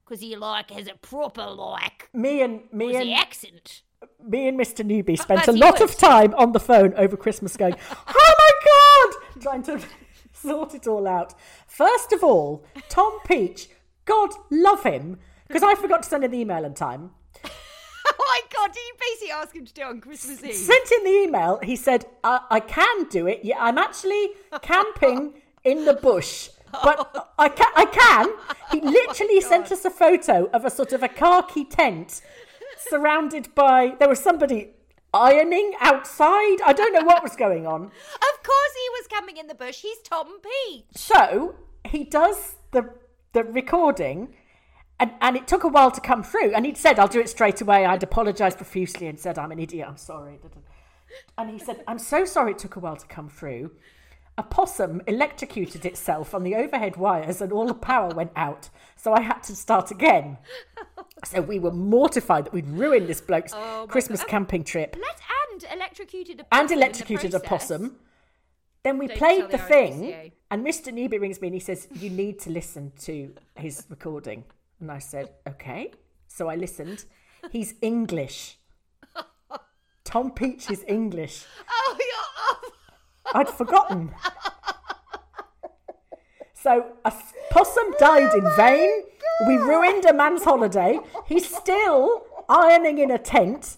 Because 0.05 0.21
he 0.21 0.35
like 0.35 0.69
has 0.71 0.87
a 0.87 0.93
proper 0.95 1.45
like 1.47 2.09
Me 2.13 2.41
and 2.41 2.61
me 2.71 2.95
and 2.95 3.07
the 3.09 3.13
accent. 3.13 3.81
me 4.23 4.47
and 4.47 4.59
Mr. 4.59 4.85
Newbie 4.85 5.17
spent 5.17 5.47
a 5.47 5.51
lot 5.53 5.81
of 5.81 5.97
time 5.97 6.33
on 6.35 6.51
the 6.51 6.59
phone 6.59 6.93
over 6.95 7.15
Christmas 7.17 7.55
going, 7.57 7.75
"Oh 8.07 8.35
my 8.37 9.11
god!" 9.33 9.41
trying 9.41 9.63
to 9.63 9.81
sort 10.33 10.75
it 10.75 10.85
all 10.87 11.07
out. 11.07 11.33
First 11.65 12.11
of 12.11 12.23
all, 12.23 12.63
Tom 12.89 13.19
Peach, 13.25 13.69
God 14.05 14.29
love 14.51 14.83
him, 14.83 15.17
because 15.47 15.63
I 15.63 15.73
forgot 15.75 16.03
to 16.03 16.09
send 16.09 16.23
an 16.23 16.33
email 16.33 16.65
in 16.65 16.73
time. 16.75 17.11
Oh 18.53 18.67
god! 18.67 18.73
Did 18.73 18.79
you 18.79 18.93
basically 18.99 19.31
ask 19.31 19.55
him 19.55 19.65
to 19.65 19.73
do 19.73 19.81
it 19.81 19.85
on 19.85 20.01
Christmas 20.01 20.43
Eve? 20.43 20.55
Sent 20.55 20.91
in 20.91 21.03
the 21.03 21.11
email. 21.23 21.59
He 21.63 21.75
said, 21.75 22.05
uh, 22.23 22.39
"I 22.49 22.59
can 22.59 23.05
do 23.09 23.27
it. 23.27 23.41
Yeah, 23.43 23.57
I'm 23.59 23.77
actually 23.77 24.31
camping 24.61 25.33
in 25.63 25.85
the 25.85 25.93
bush." 25.93 26.49
But 26.71 27.33
I 27.37 27.49
can, 27.49 27.71
I 27.75 27.85
can. 27.85 28.29
He 28.71 28.79
literally 28.97 29.41
sent 29.41 29.71
us 29.71 29.83
a 29.83 29.89
photo 29.89 30.49
of 30.53 30.63
a 30.63 30.69
sort 30.69 30.93
of 30.93 31.03
a 31.03 31.09
khaki 31.09 31.65
tent 31.65 32.21
surrounded 32.77 33.53
by. 33.55 33.95
There 33.99 34.07
was 34.07 34.19
somebody 34.19 34.69
ironing 35.13 35.73
outside. 35.81 36.61
I 36.65 36.73
don't 36.73 36.93
know 36.93 37.03
what 37.03 37.23
was 37.23 37.35
going 37.35 37.67
on. 37.67 37.91
Of 38.31 38.43
course, 38.43 38.73
he 38.73 38.89
was 38.89 39.07
coming 39.07 39.37
in 39.37 39.47
the 39.47 39.53
bush. 39.53 39.81
He's 39.81 39.99
Tom 39.99 40.39
Peach. 40.41 40.85
So 40.95 41.55
he 41.85 42.03
does 42.03 42.55
the 42.71 42.89
the 43.33 43.43
recording, 43.43 44.33
and, 45.01 45.11
and 45.19 45.35
it 45.35 45.47
took 45.47 45.63
a 45.65 45.67
while 45.67 45.91
to 45.91 45.99
come 45.99 46.23
through. 46.23 46.53
And 46.53 46.65
he'd 46.65 46.77
said, 46.77 46.99
"I'll 46.99 47.07
do 47.07 47.19
it 47.19 47.29
straight 47.29 47.59
away." 47.59 47.85
I'd 47.85 48.03
apologised 48.03 48.57
profusely 48.57 49.07
and 49.07 49.19
said, 49.19 49.37
"I'm 49.37 49.51
an 49.51 49.59
idiot. 49.59 49.87
I'm 49.89 49.97
sorry." 49.97 50.39
And 51.37 51.49
he 51.49 51.59
said, 51.59 51.83
"I'm 51.87 51.99
so 51.99 52.23
sorry 52.23 52.51
it 52.51 52.59
took 52.59 52.77
a 52.77 52.79
while 52.79 52.95
to 52.95 53.07
come 53.07 53.27
through." 53.27 53.71
A 54.37 54.43
possum 54.43 55.01
electrocuted 55.07 55.85
itself 55.85 56.33
on 56.33 56.43
the 56.43 56.55
overhead 56.55 56.95
wires, 56.95 57.41
and 57.41 57.51
all 57.51 57.67
the 57.67 57.73
power 57.73 58.13
went 58.15 58.31
out. 58.37 58.69
So 58.95 59.11
I 59.13 59.21
had 59.21 59.43
to 59.43 59.55
start 59.55 59.91
again. 59.91 60.37
So 61.25 61.41
we 61.41 61.59
were 61.59 61.71
mortified 61.71 62.45
that 62.45 62.53
we'd 62.53 62.67
ruined 62.67 63.07
this 63.07 63.21
bloke's 63.21 63.53
Oh 63.53 63.85
Christmas 63.89 64.21
God. 64.21 64.29
camping 64.29 64.63
trip 64.63 64.95
Let 64.99 65.19
and 65.61 65.79
electrocuted 65.79 66.39
a 66.39 66.43
possum 66.43 66.61
and 66.61 66.71
electrocuted 66.71 67.33
a 67.33 67.39
possum. 67.39 67.97
Then 68.83 68.97
we 68.97 69.07
Don't 69.07 69.17
played 69.17 69.45
the 69.45 69.57
the 69.57 69.57
thing, 69.57 70.31
and 70.49 70.65
Mr. 70.65 70.91
Newby 70.91 71.19
rings 71.19 71.39
me 71.39 71.49
and 71.49 71.55
he 71.55 71.59
says, 71.59 71.87
You 71.93 72.09
need 72.09 72.39
to 72.39 72.49
listen 72.49 72.91
to 73.01 73.33
his 73.55 73.85
recording. 73.89 74.45
And 74.81 74.91
I 74.91 74.99
said, 74.99 75.29
Okay. 75.47 75.91
So 76.27 76.49
I 76.49 76.55
listened. 76.55 77.05
He's 77.51 77.75
English. 77.81 78.57
Tom 80.03 80.31
Peach 80.31 80.69
is 80.69 80.83
English. 80.87 81.45
Oh, 81.69 81.97
you're. 81.99 82.71
Oh. 83.27 83.39
I'd 83.39 83.49
forgotten. 83.49 84.11
So 86.53 86.93
a 87.05 87.07
f- 87.07 87.33
possum 87.49 87.93
died 87.97 88.33
in 88.33 88.47
vain. 88.55 89.03
We 89.47 89.57
ruined 89.57 90.05
a 90.05 90.13
man's 90.13 90.43
holiday. 90.43 90.99
He's 91.25 91.47
still 91.55 92.25
ironing 92.47 92.99
in 92.99 93.09
a 93.09 93.17
tent. 93.17 93.77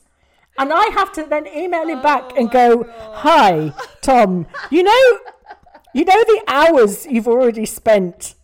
And 0.58 0.72
I 0.74 0.88
have 0.94 1.12
to 1.14 1.24
then 1.24 1.48
email 1.48 1.88
him 1.88 2.02
back 2.02 2.38
and 2.38 2.52
go, 2.52 2.84
"Hi, 3.24 3.74
Tom. 4.02 4.48
You 4.70 4.84
know, 4.84 5.20
you 5.94 6.04
know 6.06 6.24
the 6.24 6.44
hours 6.48 7.06
you've 7.06 7.28
already 7.28 7.66
spent." 7.66 8.36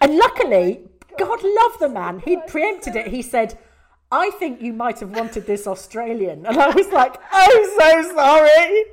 And 0.00 0.16
luckily, 0.16 0.84
God 1.18 1.42
love 1.42 1.78
the 1.78 1.88
man. 1.88 2.20
He'd 2.20 2.46
preempted 2.46 2.96
it. 2.96 3.08
He 3.08 3.22
said, 3.22 3.58
I 4.10 4.30
think 4.30 4.60
you 4.60 4.72
might 4.72 5.00
have 5.00 5.10
wanted 5.16 5.46
this 5.46 5.66
Australian. 5.66 6.46
And 6.46 6.58
I 6.58 6.70
was 6.70 6.88
like, 6.88 7.16
I'm 7.32 7.64
so 7.78 8.14
sorry. 8.14 8.84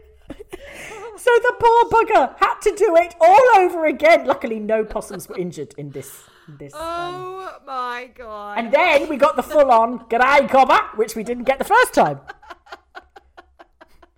So 1.16 1.30
the 1.42 1.54
poor 1.60 1.90
bugger 1.90 2.36
had 2.38 2.60
to 2.62 2.76
do 2.76 2.96
it 2.98 3.16
all 3.22 3.58
over 3.58 3.86
again. 3.86 4.26
Luckily, 4.26 4.60
no 4.60 4.84
possums 4.84 5.30
were 5.30 5.38
injured 5.38 5.74
in 5.78 5.92
this. 5.92 6.24
this 6.60 6.74
um, 6.74 6.82
Oh 6.82 7.54
my 7.66 8.10
god. 8.14 8.58
and 8.58 8.72
then 8.74 9.08
we 9.08 9.16
got 9.18 9.36
the 9.36 9.44
full 9.44 9.72
on 9.72 10.00
G'day 10.10 10.50
Cobber, 10.50 10.82
which 10.96 11.16
we 11.16 11.24
didn't 11.24 11.44
get 11.46 11.60
the 11.60 11.66
first 11.66 11.94
time. 11.94 12.20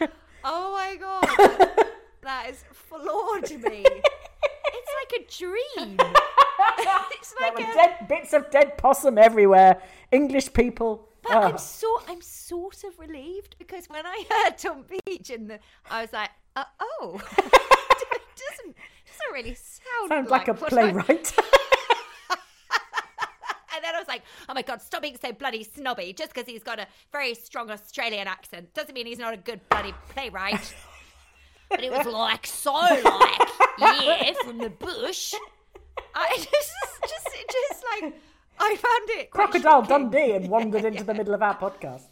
it. 0.00 0.10
Oh 0.44 0.72
my 0.72 0.96
god. 0.96 1.84
That 2.22 2.50
is 2.50 2.62
floored 2.72 3.50
me. 3.62 3.86
Like 5.10 5.22
a 5.22 5.38
dream. 5.38 5.96
it's 7.12 7.34
There 7.38 7.50
like 7.50 7.58
were 7.58 7.70
a 7.70 7.74
dead 7.74 8.08
bits 8.08 8.32
of 8.32 8.50
dead 8.50 8.76
possum 8.78 9.18
everywhere. 9.18 9.80
English 10.10 10.52
people. 10.52 11.08
But 11.22 11.32
ah. 11.32 11.48
I'm 11.48 11.58
so 11.58 12.00
I'm 12.08 12.20
sort 12.20 12.84
of 12.84 12.98
relieved 12.98 13.56
because 13.58 13.88
when 13.88 14.04
I 14.06 14.24
heard 14.30 14.58
Tom 14.58 14.84
Peach 14.84 15.30
and 15.30 15.50
the, 15.50 15.58
I 15.90 16.02
was 16.02 16.12
like, 16.12 16.30
uh, 16.56 16.64
oh, 16.80 17.20
it 17.38 17.44
doesn't 17.44 18.76
doesn't 19.06 19.32
really 19.32 19.54
sound 19.54 20.08
Sounds 20.08 20.30
like 20.30 20.48
a 20.48 20.54
playwright. 20.54 21.34
And 23.78 23.84
then 23.84 23.94
I 23.94 23.98
was 24.00 24.08
like, 24.08 24.22
oh 24.48 24.54
my 24.54 24.62
god, 24.62 24.82
stop 24.82 25.02
being 25.02 25.16
so 25.22 25.30
bloody 25.30 25.62
snobby. 25.62 26.12
Just 26.12 26.34
because 26.34 26.48
he's 26.48 26.64
got 26.64 26.80
a 26.80 26.88
very 27.12 27.32
strong 27.34 27.70
Australian 27.70 28.26
accent 28.26 28.74
doesn't 28.74 28.92
mean 28.92 29.06
he's 29.06 29.20
not 29.20 29.32
a 29.32 29.36
good 29.36 29.60
bloody 29.68 29.94
playwright. 30.08 30.74
But 31.70 31.82
it 31.82 31.92
was 31.92 32.06
like 32.06 32.46
so 32.46 32.72
like 32.72 33.48
yeah 33.78 34.32
from 34.44 34.58
the 34.58 34.70
bush. 34.70 35.34
I 36.14 36.28
just 36.36 36.48
just 37.02 37.28
just 37.50 37.84
like 38.02 38.14
I 38.60 38.76
found 38.76 39.20
it 39.20 39.30
Crocodile 39.30 39.82
shocking. 39.84 40.10
Dundee 40.10 40.32
and 40.32 40.48
wandered 40.48 40.84
into 40.84 41.04
the 41.04 41.14
middle 41.14 41.34
of 41.34 41.42
our 41.42 41.56
podcast. 41.56 42.02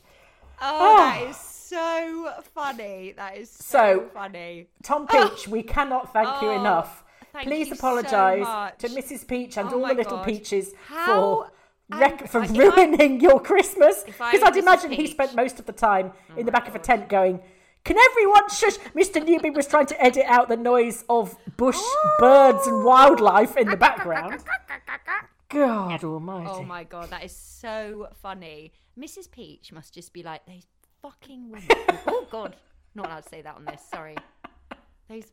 Oh, 0.61 0.63
ah. 0.63 0.97
that 1.21 1.31
is 1.31 1.37
so 1.37 2.33
funny. 2.55 3.13
That 3.17 3.37
is 3.37 3.51
so, 3.51 4.05
So, 4.05 4.09
funny. 4.15 4.69
Tom 4.83 5.07
ah. 5.11 5.29
Peach, 5.29 5.49
we 5.49 5.63
cannot 5.63 6.13
thank 6.13 6.29
you 6.41 6.49
Oh, 6.49 6.61
enough. 6.61 7.05
thank 7.33 7.47
Please 7.49 7.69
you 7.69 7.75
so 7.75 7.79
apologise 7.99 8.47
to 8.79 8.89
Mrs. 8.89 9.27
Peach 9.27 9.57
and 9.59 9.69
Oh 9.71 9.81
all 9.83 9.89
the 9.89 9.95
little 9.95 10.17
God. 10.19 10.25
peaches 10.27 10.73
How 10.87 11.49
for 11.91 11.99
rec- 11.99 12.29
for 12.29 12.43
if 12.45 12.53
I- 12.53 12.55
ruining 12.57 13.21
your 13.21 13.41
Christmas. 13.41 14.05
Because 14.05 14.43
I'd 14.43 14.55
Mrs. 14.55 14.57
imagine 14.59 14.91
he 14.93 14.97
Peach- 15.03 15.11
Oh 15.11 15.25
spent 15.25 15.35
most 15.35 15.59
of 15.59 15.67
the 15.67 15.73
time 15.73 16.13
in 16.37 16.47
the 16.47 16.53
oh 16.53 16.53
back 16.53 16.69
of 16.69 16.75
a 16.75 16.79
tent 16.79 17.09
going, 17.09 17.41
"Can 17.87 17.97
everyone 17.97 18.49
shush?" 18.51 18.79
Mr. 18.95 19.25
Newby 19.25 19.51
was 19.51 19.69
trying 19.69 19.87
to 19.87 20.03
edit 20.03 20.25
out 20.27 20.49
the 20.49 20.57
noise 20.57 21.05
of 21.09 21.37
bush 21.57 21.81
birds 22.19 22.67
and 22.67 22.85
wildlife 22.85 23.57
in 23.57 23.69
the 23.69 23.77
background. 23.77 24.43
God 25.49 26.03
Almighty! 26.03 26.51
Oh 26.51 26.65
my 26.65 26.83
god, 26.83 27.11
that 27.11 27.23
is 27.23 27.35
so 27.35 28.09
funny. 28.21 28.73
Mrs. 28.99 29.31
Peach 29.31 29.73
must 29.73 29.95
just 29.95 30.13
be 30.13 30.25
like 30.25 30.45
those 30.47 30.67
fucking 31.01 31.49
women. 31.49 31.69
oh 32.09 32.27
god, 32.29 32.57
not 32.97 33.07
allowed 33.07 33.23
to 33.23 33.29
say 33.29 33.43
that 33.43 33.55
on 33.55 33.65
this. 33.65 33.83
Sorry. 33.89 34.17
Those 35.09 35.33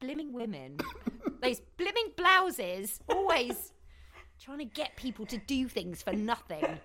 blimming 0.00 0.34
women. 0.34 0.76
those 1.40 1.60
blimming 1.78 2.12
blouses. 2.16 3.00
Always 3.08 3.72
trying 4.38 4.58
to 4.58 4.66
get 4.66 4.96
people 4.96 5.24
to 5.26 5.38
do 5.38 5.68
things 5.68 6.02
for 6.02 6.12
nothing. 6.12 6.78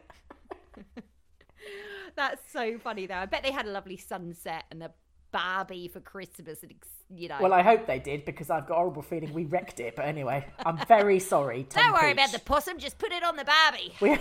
That's 2.15 2.41
so 2.51 2.77
funny 2.77 3.05
though. 3.05 3.15
I 3.15 3.25
bet 3.25 3.43
they 3.43 3.51
had 3.51 3.65
a 3.65 3.71
lovely 3.71 3.97
sunset 3.97 4.63
and 4.71 4.81
a 4.83 4.91
Barbie 5.31 5.87
for 5.87 5.99
Christmas 5.99 6.63
and 6.63 6.73
you 7.15 7.27
know. 7.27 7.37
Well, 7.41 7.53
I 7.53 7.61
hope 7.63 7.87
they 7.87 7.99
did 7.99 8.25
because 8.25 8.49
I've 8.49 8.67
got 8.67 8.75
a 8.75 8.77
horrible 8.77 9.01
feeling 9.01 9.33
we 9.33 9.45
wrecked 9.45 9.79
it. 9.79 9.95
But 9.95 10.05
anyway, 10.05 10.45
I'm 10.65 10.77
very 10.87 11.19
sorry. 11.19 11.63
Tom 11.69 11.83
Don't 11.83 11.93
worry 11.93 12.13
Peach. 12.13 12.23
about 12.23 12.31
the 12.31 12.39
possum, 12.39 12.77
just 12.77 12.97
put 12.99 13.11
it 13.11 13.23
on 13.23 13.35
the 13.35 13.45
Barbie. 13.45 13.93
We- 14.01 14.17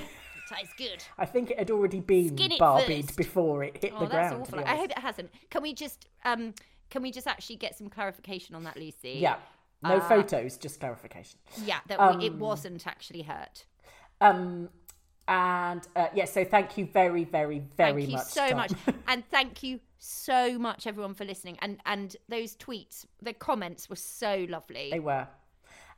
Tastes 0.50 0.72
good. 0.78 1.04
I 1.18 1.26
think 1.26 1.50
it 1.50 1.58
had 1.58 1.70
already 1.70 2.00
been 2.00 2.34
barbied 2.34 3.14
before 3.16 3.64
it 3.64 3.76
hit 3.82 3.92
Oh, 3.94 4.00
the 4.00 4.06
ground. 4.06 4.40
awful. 4.40 4.60
I 4.64 4.76
hope 4.76 4.90
it 4.92 4.98
hasn't. 4.98 5.28
Can 5.50 5.60
we 5.62 5.74
just 5.74 6.08
um 6.24 6.54
can 6.88 7.02
we 7.02 7.10
just 7.10 7.26
actually 7.26 7.56
get 7.56 7.76
some 7.76 7.90
clarification 7.90 8.54
on 8.54 8.64
that, 8.64 8.78
Lucy? 8.78 9.18
Yeah. 9.20 9.36
No 9.82 9.96
Uh, 9.96 10.08
photos, 10.08 10.56
just 10.56 10.80
clarification. 10.80 11.38
Yeah, 11.66 11.80
that 11.88 12.16
we, 12.18 12.24
it 12.24 12.34
wasn't 12.36 12.86
actually 12.86 13.22
hurt. 13.22 13.66
Um, 14.22 14.70
and 15.28 15.86
uh, 15.94 16.08
yeah, 16.14 16.24
so 16.24 16.44
thank 16.44 16.78
you 16.78 16.86
very, 16.86 17.24
very, 17.24 17.62
very 17.76 18.06
much. 18.06 18.10
Thank 18.10 18.12
you 18.12 18.18
so 18.18 18.48
Tom. 18.48 18.56
much, 18.56 18.72
and 19.08 19.24
thank 19.30 19.62
you 19.62 19.80
so 19.98 20.58
much, 20.58 20.86
everyone, 20.86 21.14
for 21.14 21.24
listening. 21.24 21.58
And 21.60 21.78
and 21.86 22.16
those 22.28 22.56
tweets, 22.56 23.04
the 23.22 23.34
comments 23.34 23.88
were 23.90 23.96
so 23.96 24.46
lovely. 24.48 24.88
they 24.90 25.00
were. 25.00 25.28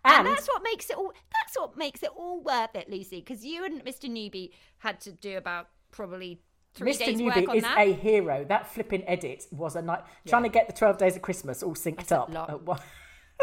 and 0.05 0.15
And, 0.15 0.27
that's 0.27 0.49
what 0.49 0.63
makes 0.65 0.91
it 0.91 0.97
all. 0.97 1.13
That's 1.41 1.57
what 1.57 1.77
makes 1.77 2.03
it 2.03 2.11
all 2.17 2.41
worth 2.41 2.75
it, 2.75 2.91
Lucy. 2.91 3.21
Because 3.21 3.45
you 3.45 3.65
and 3.65 3.85
Mr. 3.85 4.11
Newbie 4.11 4.51
had 4.79 5.01
to 5.03 5.13
do 5.13 5.37
about 5.37 5.69
probably 5.93 6.41
three 6.75 6.93
Mr. 6.93 6.99
days 6.99 7.23
work 7.23 7.37
Newby 7.37 7.47
on 7.47 7.57
is 7.57 7.63
that. 7.63 7.79
a 7.79 7.93
hero. 7.93 8.45
That 8.45 8.67
flipping 8.67 9.07
edit 9.07 9.47
was 9.53 9.77
a 9.77 9.83
night. 9.83 10.03
Trying 10.27 10.43
to 10.45 10.49
get 10.49 10.67
the 10.67 10.73
12 10.73 10.99
days 10.99 11.17
of 11.17 11.23
Christmas 11.23 11.63
all 11.63 11.75
synced 11.75 12.07
That's 12.07 12.13
up. 12.13 12.31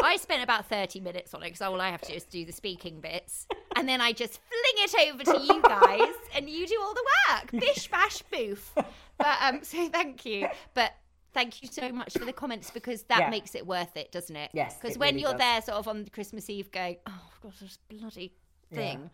at 0.00 0.02
one- 0.02 0.12
I 0.12 0.16
spent 0.16 0.42
about 0.42 0.66
30 0.68 1.00
minutes 1.00 1.34
on 1.34 1.42
it 1.42 1.46
because 1.46 1.62
all 1.62 1.80
I 1.80 1.90
have 1.90 2.00
to 2.02 2.08
do 2.08 2.14
is 2.14 2.24
do 2.24 2.44
the 2.44 2.52
speaking 2.52 3.00
bits. 3.00 3.46
And 3.76 3.88
then 3.88 4.00
I 4.00 4.12
just 4.12 4.40
fling 4.48 4.84
it 4.84 5.12
over 5.14 5.24
to 5.24 5.40
you 5.54 5.62
guys 5.62 6.14
and 6.34 6.48
you 6.48 6.66
do 6.66 6.78
all 6.80 6.94
the 6.94 7.04
work. 7.30 7.50
Bish, 7.52 7.88
bash, 7.90 8.22
boof. 8.22 8.72
But 8.74 9.36
um, 9.42 9.60
so 9.62 9.88
thank 9.88 10.24
you. 10.26 10.48
But 10.74 10.92
thank 11.34 11.62
you 11.62 11.68
so 11.68 11.90
much 11.92 12.12
for 12.14 12.24
the 12.24 12.32
comments 12.32 12.70
because 12.70 13.02
that 13.04 13.20
Yeah. 13.20 13.30
makes 13.30 13.54
it 13.54 13.66
worth 13.66 13.96
it, 13.96 14.10
doesn't 14.12 14.34
it? 14.34 14.50
Yes, 14.52 14.76
Because 14.80 14.98
when 14.98 15.10
really 15.14 15.22
you're 15.22 15.32
does. 15.32 15.38
there 15.40 15.62
sort 15.62 15.78
of 15.78 15.88
on 15.88 16.06
Christmas 16.12 16.48
Eve 16.50 16.70
going, 16.72 16.96
oh, 17.06 17.12
I've 17.34 17.40
got 17.40 17.58
this 17.60 17.78
bloody 17.88 18.32
thing. 18.72 19.10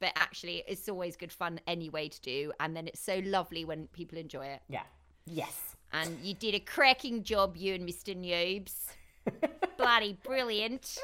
But 0.00 0.12
actually, 0.14 0.62
it's 0.68 0.88
always 0.88 1.16
good 1.16 1.32
fun 1.32 1.58
anyway 1.66 2.08
to 2.08 2.20
do. 2.20 2.52
And 2.60 2.76
then 2.76 2.86
it's 2.86 3.00
so 3.00 3.20
lovely 3.24 3.64
when 3.64 3.88
people 3.88 4.16
enjoy 4.18 4.46
it. 4.46 4.60
yeah. 4.68 4.82
Yes. 5.26 5.74
And 5.92 6.20
you 6.22 6.32
did 6.34 6.54
a 6.54 6.60
cracking 6.60 7.22
job, 7.22 7.56
you 7.56 7.74
and 7.74 7.86
Mr. 7.86 8.16
Noobs. 8.16 8.86
Bloody 9.88 10.18
brilliant. 10.22 10.98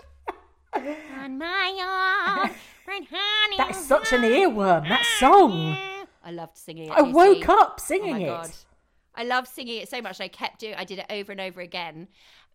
On 0.77 1.39
my 1.39 2.37
arm, 2.37 2.51
honey 2.87 3.57
That's 3.57 3.83
such 3.83 4.13
an 4.13 4.21
earworm, 4.21 4.87
that 4.91 5.07
song. 5.19 5.75
I 6.23 6.31
loved 6.31 6.59
singing 6.59 6.91
it. 6.91 6.93
I 6.93 7.01
woke 7.01 7.49
up 7.49 7.77
Oh 7.81 7.83
singing 7.83 8.11
my 8.11 8.19
it. 8.21 8.27
god. 8.27 8.51
I 9.15 9.25
love 9.25 9.49
singing 9.49 9.81
it 9.81 9.89
so 9.89 10.03
much. 10.03 10.21
I 10.21 10.29
kept 10.29 10.61
doing. 10.61 10.75
I 10.75 10.85
did 10.85 10.99
it 10.99 11.07
over 11.09 11.33
and 11.33 11.41
over 11.41 11.63
again, 11.63 12.09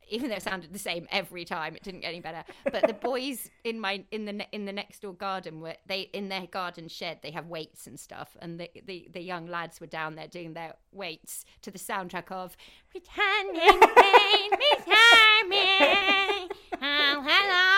even 0.10 0.30
though 0.30 0.36
it 0.36 0.44
sounded 0.44 0.74
the 0.74 0.80
same 0.80 1.08
every 1.12 1.46
time. 1.46 1.76
It 1.76 1.84
didn't 1.84 2.02
get 2.02 2.10
any 2.10 2.20
better. 2.20 2.44
But 2.72 2.88
the 2.88 2.94
boys 2.94 3.50
in 3.64 3.80
my 3.80 4.04
in 4.12 4.26
the 4.26 4.46
in 4.52 4.66
the 4.66 4.74
next 4.74 5.02
door 5.02 5.14
garden 5.14 5.62
were 5.62 5.76
they 5.88 6.02
in 6.14 6.30
their 6.30 6.48
garden 6.48 6.88
shed. 6.88 7.20
They 7.22 7.32
have 7.32 7.48
weights 7.48 7.88
and 7.88 8.00
stuff, 8.00 8.36
and 8.42 8.60
the 8.60 8.70
the, 8.86 9.08
the 9.12 9.22
young 9.22 9.48
lads 9.48 9.80
were 9.80 9.88
down 9.88 10.16
there 10.16 10.28
doing 10.28 10.54
their 10.54 10.74
weights 10.92 11.46
to 11.62 11.72
the 11.72 11.80
soundtrack 11.80 12.32
of 12.32 12.56
"Returning 12.94 13.80
Pain, 13.80 14.52
Returning." 14.52 16.50
Oh, 16.82 17.22
hello. 17.26 17.70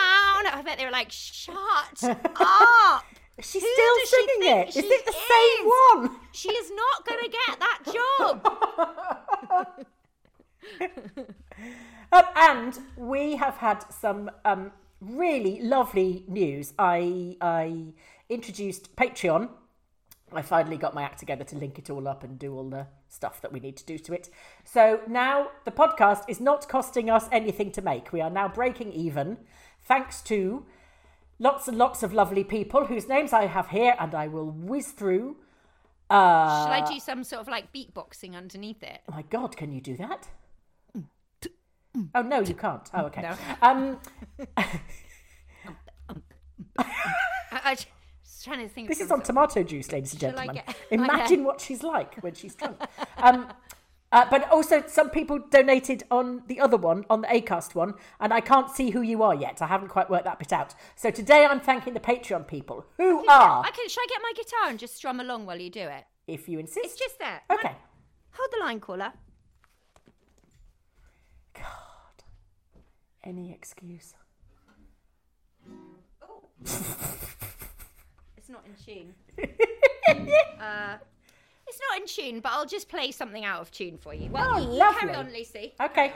I 0.54 0.62
bet 0.64 0.78
they 0.78 0.86
were 0.86 0.92
like, 0.92 1.12
"Shut 1.12 1.56
up." 2.04 3.04
She's 3.42 3.64
Who 3.64 3.70
still 3.74 3.96
does 3.98 4.10
she 4.10 4.16
singing 4.16 4.60
it. 4.60 4.68
Is 4.70 4.86
it 4.86 5.06
the 5.06 5.12
is? 5.12 5.18
same 5.18 5.66
one? 5.66 6.20
She 6.32 6.50
is 6.50 6.72
not 6.72 7.06
going 7.08 7.24
to 7.24 7.30
get 7.30 7.60
that 7.60 7.80
job. 7.92 9.86
Um, 12.12 12.24
and 12.36 12.80
we 12.98 13.36
have 13.38 13.58
had 13.58 13.86
some 13.92 14.30
um, 14.44 14.72
really 15.00 15.62
lovely 15.62 16.26
news. 16.28 16.74
I 16.78 17.38
I 17.42 17.94
introduced 18.30 18.96
Patreon. 18.96 19.50
I 20.34 20.42
finally 20.42 20.78
got 20.78 20.94
my 20.94 21.04
act 21.04 21.20
together 21.20 21.44
to 21.44 21.58
link 21.58 21.78
it 21.78 21.90
all 21.90 22.08
up 22.08 22.24
and 22.24 22.40
do 22.40 22.56
all 22.56 22.70
the 22.70 22.88
stuff 23.10 23.42
that 23.42 23.52
we 23.52 23.60
need 23.60 23.76
to 23.78 23.86
do 23.86 23.98
to 23.98 24.14
it. 24.14 24.30
So 24.64 25.02
now 25.08 25.50
the 25.66 25.72
podcast 25.72 26.24
is 26.30 26.40
not 26.40 26.70
costing 26.70 27.10
us 27.10 27.28
anything 27.32 27.72
to 27.74 27.82
make. 27.82 28.14
We 28.14 28.22
are 28.22 28.30
now 28.30 28.48
breaking 28.48 28.94
even, 28.94 29.38
thanks 29.84 30.22
to 30.24 30.66
lots 31.38 31.68
and 31.68 31.78
lots 31.78 32.02
of 32.02 32.14
lovely 32.14 32.46
people 32.46 32.86
whose 32.86 33.10
names 33.10 33.34
I 33.34 33.48
have 33.48 33.70
here, 33.70 33.96
and 34.00 34.16
I 34.16 34.28
will 34.28 34.50
whiz 34.50 34.92
through. 34.92 35.36
Uh, 36.10 36.66
Shall 36.66 36.74
I 36.74 36.86
do 36.88 37.00
some 37.00 37.24
sort 37.26 37.42
of 37.42 37.48
like 37.50 37.74
beatboxing 37.74 38.36
underneath 38.36 38.84
it? 38.84 39.00
Oh 39.10 39.14
my 39.14 39.24
God, 39.24 39.58
can 39.58 39.74
you 39.74 39.82
do 39.82 39.98
that? 39.98 40.30
Oh 42.16 42.22
no, 42.22 42.40
you 42.42 42.54
can't. 42.56 42.90
Oh, 42.94 43.06
okay. 43.06 43.22
No. 43.22 43.36
Um, 43.62 44.00
I, 46.78 46.86
I 47.52 47.72
was 47.72 47.86
trying 48.44 48.60
to 48.68 48.74
think. 48.74 48.88
this 48.88 49.02
is 49.02 49.12
on 49.12 49.22
tomato 49.22 49.64
juice, 49.64 49.92
ladies 49.92 50.14
and 50.14 50.22
gentlemen. 50.22 50.56
get- 50.56 50.76
Imagine 50.92 51.44
what 51.44 51.60
she's 51.62 51.84
like 51.84 52.16
when 52.24 52.34
she's 52.34 52.56
drunk. 52.56 52.78
Um, 53.18 53.48
uh, 54.14 54.26
but 54.30 54.50
also, 54.52 54.84
some 54.88 55.10
people 55.10 55.40
donated 55.52 56.04
on 56.12 56.44
the 56.48 56.60
other 56.60 56.76
one, 56.78 57.06
on 57.10 57.22
the 57.22 57.28
Acast 57.28 57.76
one, 57.76 57.94
and 58.20 58.34
I 58.34 58.42
can't 58.42 58.70
see 58.70 58.90
who 58.90 59.02
you 59.02 59.24
are 59.24 59.34
yet. 59.36 59.62
I 59.62 59.68
haven't 59.68 59.88
quite 59.88 60.10
worked 60.10 60.26
that 60.26 60.38
bit 60.40 60.52
out. 60.52 60.76
So 60.96 61.12
today, 61.12 61.46
I'm 61.46 61.62
thanking 61.62 61.94
the 61.94 62.00
Patreon 62.02 62.46
people 62.48 62.86
who 62.98 63.20
of- 63.20 63.30
are, 63.30 63.64
I 63.66 63.72
can. 63.72 63.88
Should 63.88 64.02
I 64.02 64.08
get 64.10 64.20
my 64.22 64.34
guitar 64.36 64.70
and 64.70 64.80
just 64.80 64.96
strum 64.96 65.20
along 65.20 65.46
while 65.46 65.60
you 65.60 65.70
do 65.70 65.82
it? 65.82 66.06
if 66.28 66.48
you 66.48 66.60
insist. 66.60 66.86
It's 66.86 66.96
just 67.00 67.20
there. 67.20 67.42
okay. 67.52 67.76
Hold 68.34 68.50
the 68.54 68.60
line, 68.64 68.80
caller. 68.80 69.12
Any 73.24 73.52
excuse. 73.52 74.14
Oh. 76.22 76.50
it's 78.38 78.50
not 78.50 78.64
in 78.66 78.76
tune. 78.86 79.14
uh, 80.60 80.98
it's 81.68 81.80
not 81.90 82.00
in 82.02 82.06
tune, 82.08 82.40
but 82.42 82.52
I'll 82.52 82.66
just 82.66 82.90
play 82.90 83.12
something 83.12 83.46
out 83.46 83.62
of 83.62 83.72
tune 83.72 83.98
for 83.98 84.14
you. 84.14 84.30
Well, 84.30 84.52
Oh, 84.56 84.58
you, 84.58 84.74
you 84.84 84.94
carry 85.00 85.14
on, 85.16 85.32
Lucy. 85.32 85.74
Okay. 85.82 86.14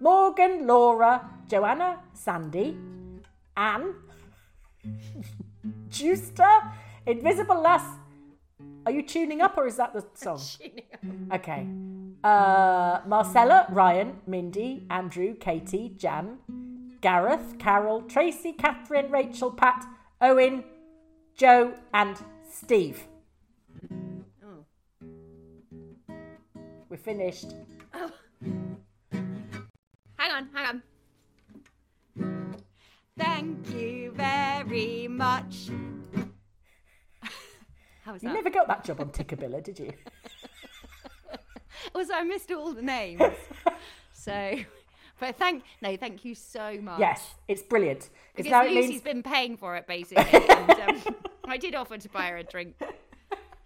Morgan, 0.00 0.66
Laura, 0.66 1.28
Joanna, 1.48 2.00
Sandy, 2.12 2.76
Anne, 3.56 3.94
Justa, 5.88 6.72
Invisible 7.06 7.60
Lass. 7.60 7.84
Are 8.84 8.92
you 8.92 9.02
tuning 9.02 9.40
up 9.40 9.56
or 9.56 9.66
is 9.66 9.76
that 9.76 9.92
the 9.92 10.04
song? 10.14 10.40
Okay. 11.32 11.66
Uh, 12.26 13.02
Marcella, 13.06 13.66
Ryan, 13.70 14.18
Mindy, 14.26 14.84
Andrew, 14.90 15.36
Katie, 15.36 15.90
Jan, 15.96 16.38
Gareth, 17.00 17.54
Carol, 17.60 18.02
Tracy, 18.02 18.52
Catherine, 18.52 19.12
Rachel, 19.12 19.52
Pat, 19.52 19.86
Owen, 20.20 20.64
Joe, 21.36 21.74
and 21.94 22.16
Steve. 22.50 23.04
Oh. 24.44 24.64
We're 26.88 26.96
finished. 26.96 27.54
Hang 27.92 28.10
on, 30.18 30.48
hang 30.52 30.66
on. 30.66 30.82
Thank 33.16 33.70
you 33.72 34.10
very 34.10 35.06
much. 35.06 35.70
How 38.02 38.14
was 38.14 38.22
You 38.24 38.30
that? 38.30 38.34
never 38.34 38.50
got 38.50 38.66
that 38.66 38.82
job 38.82 39.00
on 39.00 39.10
Tickabilla, 39.10 39.62
did 39.62 39.78
you? 39.78 39.92
Also, 41.94 42.12
I 42.14 42.24
missed 42.24 42.50
all 42.52 42.72
the 42.72 42.82
names. 42.82 43.22
so, 44.12 44.56
but 45.20 45.36
thank 45.36 45.64
no, 45.80 45.96
thank 45.96 46.24
you 46.24 46.34
so 46.34 46.78
much. 46.80 46.98
Yes, 46.98 47.34
it's 47.48 47.62
brilliant. 47.62 48.10
because 48.34 48.50
now 48.50 48.62
Lucy's 48.64 48.90
means 48.90 49.02
been 49.02 49.22
paying 49.22 49.56
for 49.56 49.76
it 49.76 49.86
basically. 49.86 50.24
and, 50.48 50.70
um, 50.70 51.14
I 51.46 51.56
did 51.56 51.74
offer 51.74 51.96
to 51.98 52.08
buy 52.08 52.26
her 52.28 52.36
a 52.38 52.44
drink, 52.44 52.76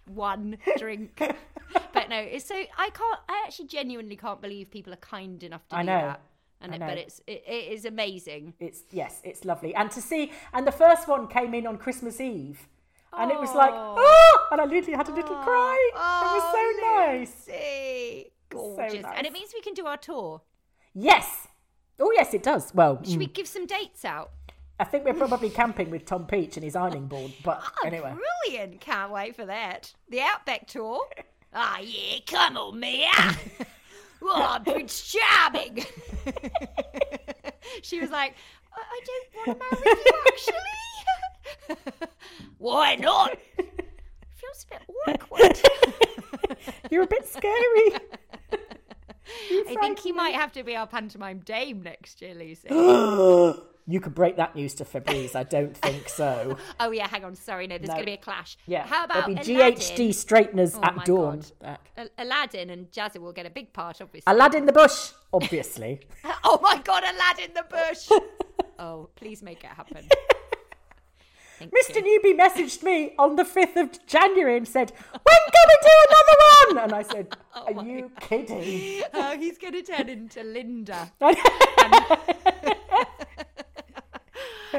one 0.05 0.57
drink, 0.77 1.19
but 1.93 2.09
no. 2.09 2.17
It's 2.17 2.45
so 2.45 2.55
I 2.55 2.89
can't. 2.89 3.19
I 3.27 3.43
actually 3.45 3.67
genuinely 3.67 4.15
can't 4.15 4.41
believe 4.41 4.71
people 4.71 4.93
are 4.93 4.97
kind 4.97 5.41
enough 5.43 5.67
to 5.69 5.77
I 5.77 5.81
do 5.81 5.87
know. 5.87 6.01
that. 6.01 6.21
And 6.63 6.73
I 6.73 6.75
it, 6.75 6.79
know. 6.79 6.87
but 6.87 6.97
it's 6.99 7.21
it, 7.25 7.43
it 7.47 7.73
is 7.73 7.85
amazing. 7.85 8.53
it's 8.59 8.83
yes, 8.91 9.19
it's 9.23 9.45
lovely. 9.45 9.73
And 9.73 9.89
to 9.91 10.01
see, 10.01 10.31
and 10.53 10.67
the 10.67 10.71
first 10.71 11.07
one 11.07 11.27
came 11.27 11.53
in 11.53 11.65
on 11.65 11.77
Christmas 11.77 12.21
Eve, 12.21 12.67
and 13.17 13.31
it 13.31 13.39
was 13.39 13.53
like, 13.53 13.71
Oh. 13.73 13.95
oh, 13.97 14.47
and 14.51 14.61
I 14.61 14.65
literally 14.65 14.97
had 14.97 15.07
a 15.09 15.13
little 15.13 15.35
cry. 15.37 15.89
it 15.93 15.95
was 16.35 16.51
so 16.51 16.95
nice. 16.95 17.47
Lucy. 17.47 18.31
Gorgeous. 18.49 19.03
nice. 19.03 19.13
And 19.17 19.25
it 19.27 19.33
means 19.33 19.51
we 19.53 19.61
can 19.61 19.73
do 19.73 19.85
our 19.85 19.97
tour. 19.97 20.41
Yes. 20.93 21.47
Oh 21.99 22.11
yes, 22.15 22.33
it 22.33 22.43
does. 22.43 22.73
Well, 22.73 22.99
Should 23.03 23.19
we 23.19 23.27
mm, 23.27 23.33
give 23.33 23.47
some 23.47 23.65
dates 23.65 24.03
out? 24.05 24.31
I 24.79 24.83
think 24.83 25.05
we're 25.05 25.13
probably 25.13 25.49
camping 25.51 25.91
with 25.91 26.05
Tom 26.05 26.25
Peach 26.25 26.57
and 26.57 26.63
his 26.63 26.75
ironing 26.75 27.05
board. 27.07 27.31
But 27.43 27.61
Oh, 27.63 27.71
anyway, 27.87 28.13
brilliant. 28.43 28.81
Can't 28.81 29.11
wait 29.11 29.35
for 29.35 29.45
that. 29.45 29.93
The 30.09 30.21
Outback 30.21 30.67
tour. 30.67 30.99
Ah, 31.53 31.79
yeah, 31.81 32.19
come 32.25 32.55
on, 32.55 32.79
Mia. 32.79 33.09
oh, 34.21 34.57
Prince 34.63 35.11
Charming. 35.11 35.85
she 37.81 37.99
was 37.99 38.09
like, 38.09 38.35
I, 38.73 38.79
I 38.81 38.99
don't 39.05 39.47
want 39.47 39.59
to 39.59 39.65
marry 39.85 39.97
you, 40.05 40.11
actually. 40.27 40.53
Why 42.57 42.95
not? 42.95 43.37
It 43.57 43.89
feels 44.35 44.65
a 44.71 44.79
bit 45.09 45.21
awkward. 45.21 45.59
you're 46.91 47.03
a 47.03 47.07
bit 47.07 47.27
scary. 47.27 47.91
I 49.33 49.75
think 49.79 49.99
he 49.99 50.11
might 50.11 50.35
have 50.35 50.51
to 50.53 50.63
be 50.63 50.75
our 50.75 50.87
pantomime 50.87 51.39
dame 51.39 51.81
next 51.81 52.21
year, 52.21 52.33
Lucy. 52.35 52.69
You 53.87 53.99
could 53.99 54.13
break 54.13 54.37
that 54.37 54.55
news 54.55 54.75
to 54.75 54.85
Fabrice. 54.85 55.35
I 55.35 55.41
don't 55.43 55.75
think 55.75 56.07
so. 56.07 56.55
oh, 56.79 56.91
yeah, 56.91 57.07
hang 57.07 57.25
on. 57.25 57.35
Sorry, 57.35 57.65
no, 57.65 57.79
there's 57.79 57.87
No. 57.89 57.95
going 57.95 58.05
to 58.05 58.11
be 58.11 58.13
a 58.13 58.17
clash. 58.17 58.55
Yeah. 58.67 58.85
How 58.85 59.05
about 59.05 59.25
There'll 59.27 59.43
be 59.43 59.55
Aladdin? 59.55 59.75
GHD 59.79 60.13
straighteners 60.13 60.75
Oh 60.75 60.83
at 60.83 61.03
dawn. 61.03 61.41
Al- 61.97 62.07
Aladdin 62.19 62.69
and 62.69 62.91
Jazza 62.91 63.17
will 63.17 63.33
get 63.33 63.47
a 63.47 63.49
big 63.49 63.73
part, 63.73 63.99
obviously. 63.99 64.31
Aladdin 64.31 64.67
the 64.67 64.71
bush, 64.71 65.11
obviously. 65.33 65.99
Oh 66.43 66.59
my 66.61 66.77
god, 66.83 67.03
Aladdin 67.03 67.53
the 67.55 67.65
bush! 67.69 68.07
oh, 68.79 69.09
please 69.15 69.41
make 69.41 69.63
it 69.63 69.71
happen. 69.71 70.07
Thank 71.61 71.73
Mr. 71.73 71.95
you. 71.95 72.21
Newby 72.23 72.33
messaged 72.37 72.83
me 72.83 73.13
on 73.19 73.35
the 73.35 73.43
5th 73.43 73.75
of 73.75 74.05
January 74.07 74.57
and 74.57 74.67
said, 74.67 74.91
When 75.11 75.41
can 75.53 75.67
we 75.67 75.77
do 75.81 75.89
another 76.09 76.37
one? 76.75 76.83
And 76.83 76.93
I 76.93 77.03
said, 77.03 77.27
oh 77.55 77.73
Are 77.75 77.85
you 77.85 78.11
kidding? 78.19 79.03
Oh, 79.13 79.37
he's 79.37 79.57
going 79.57 79.73
to 79.73 79.83
turn 79.83 80.09
into 80.09 80.39
Lynda. 80.39 81.11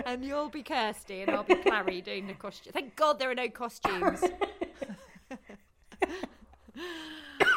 and 0.06 0.24
you'll 0.24 0.48
be 0.48 0.62
Kirsty 0.62 1.22
and 1.22 1.30
I'll 1.30 1.44
be 1.44 1.54
Clarrie 1.54 2.02
doing 2.02 2.26
the 2.26 2.34
costume. 2.34 2.72
Thank 2.72 2.96
God 2.96 3.18
there 3.18 3.30
are 3.30 3.34
no 3.34 3.48
costumes. 3.48 4.24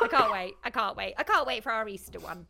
I 0.02 0.08
can't 0.10 0.32
wait. 0.32 0.56
I 0.64 0.70
can't 0.70 0.96
wait. 0.96 1.16
I 1.18 1.24
can't 1.24 1.48
wait 1.48 1.64
for 1.64 1.72
our 1.72 1.88
Easter 1.88 2.20
one. 2.20 2.48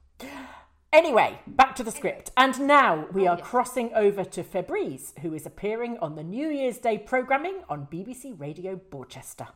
Anyway, 0.93 1.39
back 1.45 1.75
to 1.75 1.83
the 1.83 1.91
script. 1.91 2.31
And 2.37 2.59
now 2.61 3.07
we 3.11 3.27
oh, 3.27 3.31
are 3.31 3.37
yes. 3.37 3.47
crossing 3.47 3.93
over 3.93 4.23
to 4.23 4.43
Fabrice, 4.43 5.13
who 5.21 5.33
is 5.33 5.45
appearing 5.45 5.97
on 5.99 6.15
the 6.15 6.23
New 6.23 6.47
Year's 6.49 6.77
Day 6.77 6.97
programming 6.97 7.63
on 7.69 7.87
BBC 7.91 8.39
Radio 8.39 8.77
Borchester. 8.77 9.47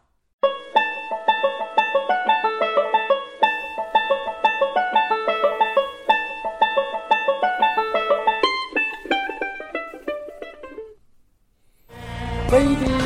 Radio 12.52 12.98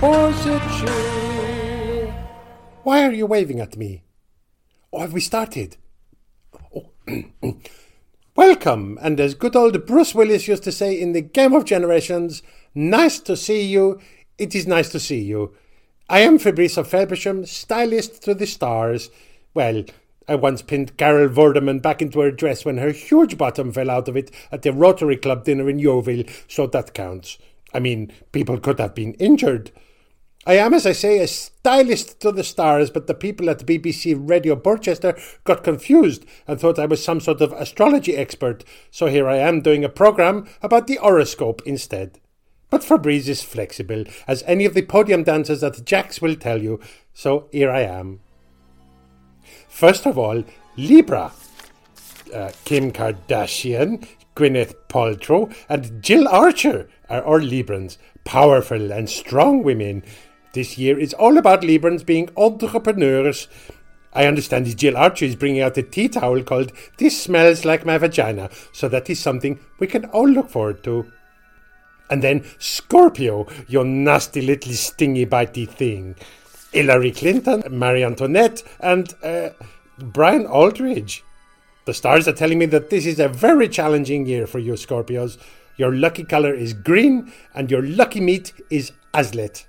Borsetshire. 0.00 0.88
Why 2.82 3.04
are 3.04 3.12
you 3.12 3.26
waving 3.26 3.60
at 3.60 3.76
me? 3.76 4.02
Oh, 4.92 5.00
have 5.00 5.12
we 5.12 5.20
started? 5.20 5.76
Welcome, 8.36 8.98
and 9.00 9.18
as 9.18 9.34
good 9.34 9.56
old 9.56 9.86
Bruce 9.86 10.14
Willis 10.14 10.48
used 10.48 10.64
to 10.64 10.72
say 10.72 10.98
in 10.98 11.12
the 11.12 11.20
Game 11.20 11.54
of 11.54 11.64
Generations, 11.64 12.42
nice 12.74 13.18
to 13.20 13.36
see 13.36 13.64
you. 13.64 14.00
It 14.36 14.54
is 14.54 14.66
nice 14.66 14.90
to 14.90 15.00
see 15.00 15.20
you. 15.20 15.54
I 16.08 16.20
am 16.20 16.38
Fabrice 16.38 16.76
of 16.76 16.88
Felpersham, 16.88 17.46
stylist 17.46 18.22
to 18.24 18.34
the 18.34 18.46
stars. 18.46 19.10
Well, 19.54 19.84
I 20.28 20.34
once 20.34 20.62
pinned 20.62 20.96
Carol 20.96 21.28
Vorderman 21.28 21.80
back 21.80 22.02
into 22.02 22.20
her 22.20 22.30
dress 22.30 22.64
when 22.64 22.78
her 22.78 22.90
huge 22.90 23.38
bottom 23.38 23.72
fell 23.72 23.90
out 23.90 24.08
of 24.08 24.16
it 24.16 24.30
at 24.52 24.62
the 24.62 24.72
Rotary 24.72 25.16
Club 25.16 25.44
dinner 25.44 25.68
in 25.68 25.78
Yeovil, 25.78 26.24
so 26.46 26.66
that 26.66 26.94
counts. 26.94 27.38
I 27.72 27.80
mean, 27.80 28.12
people 28.32 28.58
could 28.58 28.78
have 28.80 28.94
been 28.94 29.14
injured. 29.14 29.70
I 30.48 30.54
am, 30.54 30.72
as 30.72 30.86
I 30.86 30.92
say, 30.92 31.18
a 31.18 31.26
stylist 31.26 32.20
to 32.20 32.32
the 32.32 32.42
stars, 32.42 32.88
but 32.88 33.06
the 33.06 33.12
people 33.12 33.50
at 33.50 33.66
BBC 33.66 34.16
Radio 34.18 34.56
Borchester 34.56 35.20
got 35.44 35.62
confused 35.62 36.24
and 36.46 36.58
thought 36.58 36.78
I 36.78 36.86
was 36.86 37.04
some 37.04 37.20
sort 37.20 37.42
of 37.42 37.52
astrology 37.52 38.16
expert, 38.16 38.64
so 38.90 39.08
here 39.08 39.28
I 39.28 39.36
am 39.36 39.60
doing 39.60 39.84
a 39.84 39.90
programme 39.90 40.48
about 40.62 40.86
the 40.86 40.96
horoscope 40.96 41.60
instead. 41.66 42.18
But 42.70 42.82
Fabrice 42.82 43.28
is 43.28 43.42
flexible, 43.42 44.04
as 44.26 44.42
any 44.46 44.64
of 44.64 44.72
the 44.72 44.80
podium 44.80 45.22
dancers 45.22 45.62
at 45.62 45.84
Jack's 45.84 46.22
will 46.22 46.34
tell 46.34 46.62
you, 46.62 46.80
so 47.12 47.48
here 47.52 47.70
I 47.70 47.82
am. 47.82 48.20
First 49.68 50.06
of 50.06 50.16
all, 50.16 50.44
Libra. 50.78 51.30
Uh, 52.34 52.52
Kim 52.64 52.92
Kardashian, 52.92 54.06
Gwyneth 54.36 54.74
Paltrow, 54.88 55.54
and 55.68 56.02
Jill 56.02 56.28
Archer 56.28 56.88
are 57.08 57.22
all 57.22 57.40
Librans, 57.40 57.96
powerful 58.24 58.92
and 58.92 59.08
strong 59.08 59.62
women. 59.62 60.02
This 60.52 60.78
year 60.78 60.98
is 60.98 61.14
all 61.14 61.36
about 61.38 61.62
Librans 61.62 62.04
being 62.04 62.30
entrepreneurs. 62.36 63.48
I 64.12 64.26
understand 64.26 64.76
Jill 64.76 64.96
Archer 64.96 65.26
is 65.26 65.36
bringing 65.36 65.60
out 65.60 65.76
a 65.76 65.82
tea 65.82 66.08
towel 66.08 66.42
called 66.42 66.72
This 66.96 67.22
Smells 67.22 67.64
Like 67.64 67.84
My 67.84 67.98
Vagina, 67.98 68.50
so 68.72 68.88
that 68.88 69.10
is 69.10 69.20
something 69.20 69.60
we 69.78 69.86
can 69.86 70.06
all 70.06 70.28
look 70.28 70.48
forward 70.48 70.82
to. 70.84 71.12
And 72.10 72.22
then 72.22 72.44
Scorpio, 72.58 73.46
your 73.66 73.84
nasty 73.84 74.40
little 74.40 74.72
stingy 74.72 75.26
bitey 75.26 75.68
thing. 75.68 76.16
Hillary 76.72 77.12
Clinton, 77.12 77.62
Marie 77.70 78.04
Antoinette, 78.04 78.62
and 78.80 79.14
uh, 79.22 79.50
Brian 79.98 80.46
Aldridge. 80.46 81.22
The 81.84 81.94
stars 81.94 82.26
are 82.26 82.32
telling 82.32 82.58
me 82.58 82.66
that 82.66 82.90
this 82.90 83.06
is 83.06 83.20
a 83.20 83.28
very 83.28 83.68
challenging 83.68 84.26
year 84.26 84.46
for 84.46 84.58
you, 84.58 84.72
Scorpios. 84.72 85.38
Your 85.76 85.94
lucky 85.94 86.24
colour 86.24 86.54
is 86.54 86.72
green, 86.72 87.32
and 87.54 87.70
your 87.70 87.82
lucky 87.82 88.20
meat 88.20 88.52
is 88.70 88.92
Aslet. 89.14 89.67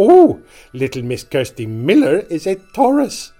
Oh, 0.00 0.40
little 0.72 1.02
Miss 1.02 1.24
Kirsty 1.24 1.66
Miller 1.66 2.20
is 2.30 2.46
a 2.46 2.54
Taurus. 2.54 3.32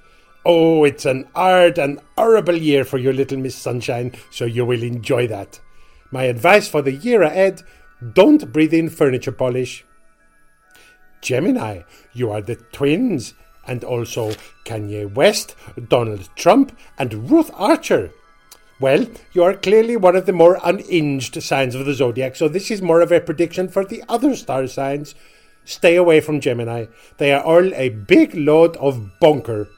Oh, 0.44 0.82
it's 0.82 1.06
an 1.06 1.28
hard 1.32 1.78
and 1.78 2.00
horrible 2.16 2.56
year 2.56 2.84
for 2.84 2.98
your 2.98 3.12
little 3.12 3.38
Miss 3.38 3.54
Sunshine, 3.54 4.12
so 4.32 4.44
you 4.44 4.66
will 4.66 4.82
enjoy 4.82 5.28
that. 5.28 5.60
My 6.10 6.24
advice 6.24 6.66
for 6.68 6.82
the 6.82 6.94
year 6.94 7.22
ahead 7.22 7.62
don't 8.12 8.52
breathe 8.52 8.74
in 8.74 8.90
furniture 8.90 9.30
polish. 9.30 9.84
Gemini, 11.20 11.82
you 12.12 12.32
are 12.32 12.42
the 12.42 12.56
twins, 12.56 13.34
and 13.64 13.84
also 13.84 14.32
Kanye 14.64 15.14
West, 15.14 15.54
Donald 15.88 16.28
Trump, 16.34 16.76
and 16.98 17.30
Ruth 17.30 17.52
Archer. 17.54 18.10
Well, 18.80 19.06
you 19.32 19.44
are 19.44 19.54
clearly 19.54 19.96
one 19.96 20.16
of 20.16 20.26
the 20.26 20.32
more 20.32 20.58
unhinged 20.64 21.40
signs 21.40 21.76
of 21.76 21.86
the 21.86 21.94
zodiac, 21.94 22.34
so 22.34 22.48
this 22.48 22.68
is 22.70 22.82
more 22.82 23.00
of 23.00 23.12
a 23.12 23.20
prediction 23.20 23.68
for 23.68 23.84
the 23.84 24.02
other 24.08 24.34
star 24.34 24.66
signs. 24.66 25.14
Stay 25.68 25.96
away 25.96 26.18
from 26.18 26.40
Gemini. 26.40 26.86
They 27.18 27.30
are 27.30 27.42
all 27.42 27.74
a 27.74 27.90
big 27.90 28.34
load 28.34 28.74
of 28.78 29.20
bunker. 29.20 29.68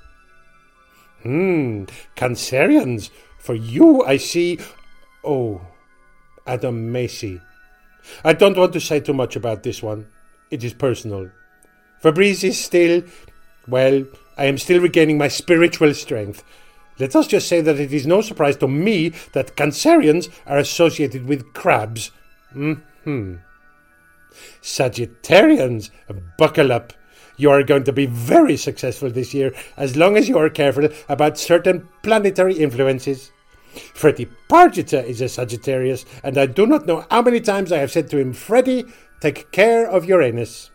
Hmm, 1.25 1.87
Cancerians. 2.15 3.11
For 3.41 3.57
you, 3.57 4.05
I 4.05 4.17
see. 4.17 4.61
Oh, 5.25 5.61
Adam 6.47 6.93
Macy. 6.93 7.41
I 8.23 8.35
don't 8.35 8.57
want 8.57 8.73
to 8.75 8.81
say 8.81 9.01
too 9.01 9.13
much 9.13 9.35
about 9.35 9.65
this 9.65 9.83
one. 9.83 10.07
It 10.53 10.63
is 10.63 10.75
personal. 10.75 11.33
Fabrice 11.99 12.45
is 12.45 12.65
still. 12.65 13.03
Well, 13.67 14.05
I 14.39 14.45
am 14.45 14.59
still 14.59 14.81
regaining 14.81 15.19
my 15.19 15.27
spiritual 15.27 15.93
strength. 15.95 16.45
Let 17.01 17.17
us 17.17 17.27
just 17.27 17.49
say 17.49 17.63
that 17.63 17.81
it 17.81 17.93
is 17.93 18.07
no 18.07 18.21
surprise 18.21 18.57
to 18.59 18.69
me 18.69 19.09
that 19.33 19.57
Cancerians 19.57 20.29
are 20.47 20.59
associated 20.59 21.27
with 21.27 21.53
crabs. 21.53 22.13
Hmm. 22.53 22.75
Sagittarians, 24.63 25.91
buckle 26.39 26.73
up. 26.73 26.93
You 27.37 27.51
are 27.51 27.63
going 27.63 27.85
to 27.85 27.93
be 27.93 28.07
very 28.07 28.57
successful 28.57 29.11
this 29.11 29.33
year 29.33 29.55
as 29.77 29.97
long 29.97 30.17
as 30.17 30.29
you 30.29 30.37
are 30.37 30.51
careful 30.51 30.89
about 31.09 31.39
certain 31.39 31.89
planetary 32.03 32.55
influences. 32.55 33.31
Freddie 33.95 34.29
Pargetter 34.49 35.05
is 35.05 35.21
a 35.21 35.29
Sagittarius, 35.29 36.05
and 36.23 36.37
I 36.37 36.47
do 36.47 36.67
not 36.67 36.87
know 36.87 37.07
how 37.11 37.23
many 37.23 37.41
times 37.41 37.73
I 37.73 37.79
have 37.79 37.93
said 37.93 38.11
to 38.11 38.19
him, 38.19 38.33
Freddie, 38.33 38.85
take 39.21 39.53
care 39.53 39.89
of 39.89 40.05
Uranus. 40.05 40.71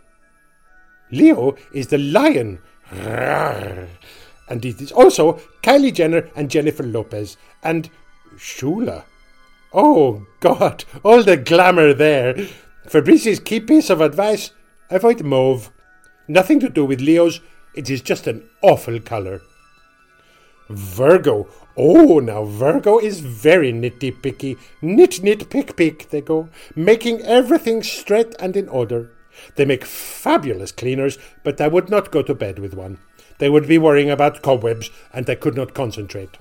Leo 1.11 1.55
is 1.73 1.87
the 1.87 1.97
lion. 1.97 2.59
And 2.89 4.63
it 4.65 4.79
is 4.81 4.91
also 4.91 5.41
Kylie 5.61 5.93
Jenner 5.93 6.29
and 6.35 6.49
Jennifer 6.49 6.83
Lopez 6.83 7.37
and 7.63 7.89
Shula. 8.37 9.03
Oh, 9.73 10.25
God, 10.39 10.85
all 11.03 11.21
the 11.21 11.37
glamour 11.37 11.93
there. 11.93 12.47
Fabrice's 12.87 13.39
key 13.39 13.59
piece 13.59 13.89
of 13.89 14.01
advice 14.01 14.51
avoid 14.89 15.23
mauve. 15.23 15.71
Nothing 16.27 16.59
to 16.59 16.69
do 16.69 16.85
with 16.85 17.01
Leo's, 17.01 17.39
it 17.75 17.89
is 17.89 18.01
just 18.01 18.27
an 18.27 18.47
awful 18.61 18.99
colour. 18.99 19.41
Virgo. 20.69 21.47
Oh, 21.77 22.19
now 22.19 22.45
Virgo 22.45 22.99
is 22.99 23.19
very 23.19 23.71
nitty 23.73 24.21
picky. 24.21 24.57
Nit, 24.81 25.21
nit, 25.21 25.49
pick, 25.49 25.75
pick, 25.75 26.09
they 26.09 26.21
go, 26.21 26.49
making 26.75 27.21
everything 27.21 27.83
straight 27.83 28.33
and 28.39 28.55
in 28.55 28.69
order. 28.69 29.11
They 29.55 29.65
make 29.65 29.83
fabulous 29.83 30.71
cleaners, 30.71 31.17
but 31.43 31.59
I 31.59 31.67
would 31.67 31.89
not 31.89 32.11
go 32.11 32.21
to 32.21 32.33
bed 32.33 32.59
with 32.59 32.73
one. 32.73 32.97
They 33.37 33.49
would 33.49 33.67
be 33.67 33.77
worrying 33.77 34.09
about 34.09 34.41
cobwebs, 34.41 34.89
and 35.11 35.29
I 35.29 35.35
could 35.35 35.55
not 35.55 35.73
concentrate. 35.73 36.37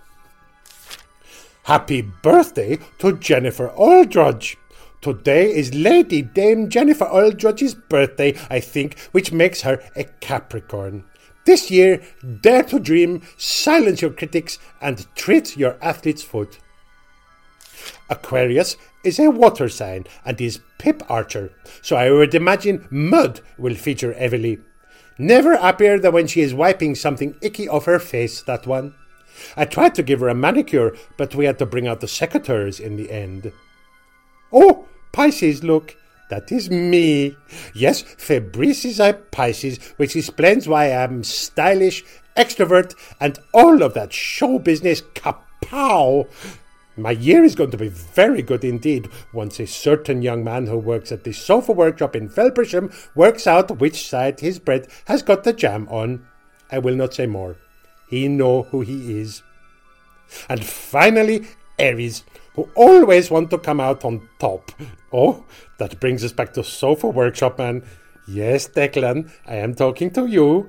Happy 1.64 2.02
birthday 2.02 2.78
to 2.98 3.16
Jennifer 3.16 3.70
Aldridge. 3.70 4.56
Today 5.04 5.54
is 5.54 5.74
Lady 5.74 6.22
Dame 6.22 6.70
Jennifer 6.70 7.04
Aldridge's 7.04 7.74
birthday, 7.74 8.34
I 8.48 8.58
think, 8.58 8.98
which 9.12 9.32
makes 9.32 9.60
her 9.60 9.82
a 9.94 10.04
Capricorn. 10.04 11.04
This 11.44 11.70
year, 11.70 12.00
dare 12.40 12.62
to 12.62 12.80
dream, 12.80 13.20
silence 13.36 14.00
your 14.00 14.12
critics, 14.12 14.58
and 14.80 15.06
treat 15.14 15.58
your 15.58 15.76
athlete's 15.82 16.22
foot. 16.22 16.58
Aquarius 18.08 18.78
is 19.04 19.18
a 19.18 19.30
water 19.30 19.68
sign 19.68 20.06
and 20.24 20.40
is 20.40 20.62
Pip 20.78 21.02
Archer, 21.10 21.52
so 21.82 21.96
I 21.96 22.10
would 22.10 22.34
imagine 22.34 22.88
mud 22.90 23.42
will 23.58 23.74
feature 23.74 24.14
heavily. 24.14 24.58
Never 25.18 25.58
happier 25.58 25.98
than 25.98 26.14
when 26.14 26.28
she 26.28 26.40
is 26.40 26.54
wiping 26.54 26.94
something 26.94 27.34
icky 27.42 27.68
off 27.68 27.84
her 27.84 27.98
face, 27.98 28.40
that 28.44 28.66
one. 28.66 28.94
I 29.54 29.66
tried 29.66 29.94
to 29.96 30.02
give 30.02 30.20
her 30.20 30.30
a 30.30 30.34
manicure, 30.34 30.96
but 31.18 31.34
we 31.34 31.44
had 31.44 31.58
to 31.58 31.66
bring 31.66 31.86
out 31.86 32.00
the 32.00 32.06
secateurs 32.06 32.80
in 32.80 32.96
the 32.96 33.10
end. 33.10 33.52
Oh, 34.50 34.88
Pisces, 35.14 35.62
look. 35.62 35.96
That 36.28 36.50
is 36.50 36.70
me. 36.70 37.36
Yes, 37.72 38.02
Fabrice 38.02 38.84
is 38.84 38.98
a 38.98 39.12
Pisces, 39.12 39.78
which 39.96 40.16
explains 40.16 40.66
why 40.66 40.86
I 40.86 41.04
am 41.04 41.22
stylish, 41.22 42.02
extrovert, 42.36 42.94
and 43.20 43.38
all 43.52 43.84
of 43.84 43.94
that 43.94 44.12
show 44.12 44.58
business 44.58 45.02
kapow. 45.14 46.28
My 46.96 47.12
year 47.12 47.44
is 47.44 47.54
going 47.54 47.70
to 47.70 47.76
be 47.76 47.88
very 47.88 48.42
good 48.42 48.64
indeed 48.64 49.08
once 49.32 49.60
a 49.60 49.68
certain 49.68 50.20
young 50.20 50.42
man 50.42 50.66
who 50.66 50.78
works 50.78 51.12
at 51.12 51.22
the 51.22 51.32
sofa 51.32 51.70
workshop 51.70 52.16
in 52.16 52.28
Felpersham 52.28 52.92
works 53.14 53.46
out 53.46 53.78
which 53.78 54.08
side 54.08 54.40
his 54.40 54.58
bread 54.58 54.88
has 55.04 55.22
got 55.22 55.44
the 55.44 55.52
jam 55.52 55.86
on. 55.90 56.26
I 56.72 56.78
will 56.78 56.96
not 56.96 57.14
say 57.14 57.26
more. 57.26 57.56
He 58.08 58.26
know 58.26 58.64
who 58.64 58.80
he 58.80 59.20
is. 59.20 59.42
And 60.48 60.64
finally, 60.64 61.46
Aries, 61.78 62.24
who 62.54 62.68
always 62.74 63.30
want 63.30 63.50
to 63.50 63.58
come 63.58 63.80
out 63.80 64.04
on 64.04 64.28
top. 64.38 64.72
Oh, 65.12 65.44
that 65.78 66.00
brings 66.00 66.24
us 66.24 66.32
back 66.32 66.52
to 66.54 66.64
Sofa 66.64 67.08
Workshop 67.08 67.58
Man. 67.58 67.84
Yes, 68.26 68.68
Declan, 68.68 69.30
I 69.46 69.56
am 69.56 69.74
talking 69.74 70.10
to 70.12 70.26
you. 70.26 70.68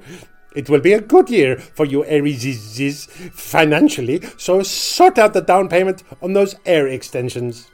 It 0.56 0.70
will 0.70 0.80
be 0.80 0.94
a 0.94 1.02
good 1.02 1.30
year 1.30 1.58
for 1.58 1.86
you 1.86 2.06
Aries 2.06 3.06
financially, 3.34 4.22
so 4.38 4.64
sort 4.64 5.18
out 5.18 5.34
the 5.34 5.42
down 5.42 5.68
payment 5.68 6.04
on 6.22 6.34
those 6.34 6.56
air 6.66 6.88
extensions. 6.88 7.70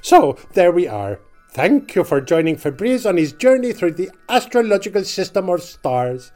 So, 0.00 0.38
there 0.54 0.72
we 0.72 0.88
are. 0.88 1.20
Thank 1.50 1.94
you 1.94 2.02
for 2.02 2.20
joining 2.20 2.56
Fabrice 2.56 3.06
on 3.06 3.16
his 3.16 3.32
journey 3.32 3.72
through 3.72 3.92
the 3.92 4.10
astrological 4.28 5.04
system 5.04 5.48
of 5.48 5.62
stars. 5.62 6.32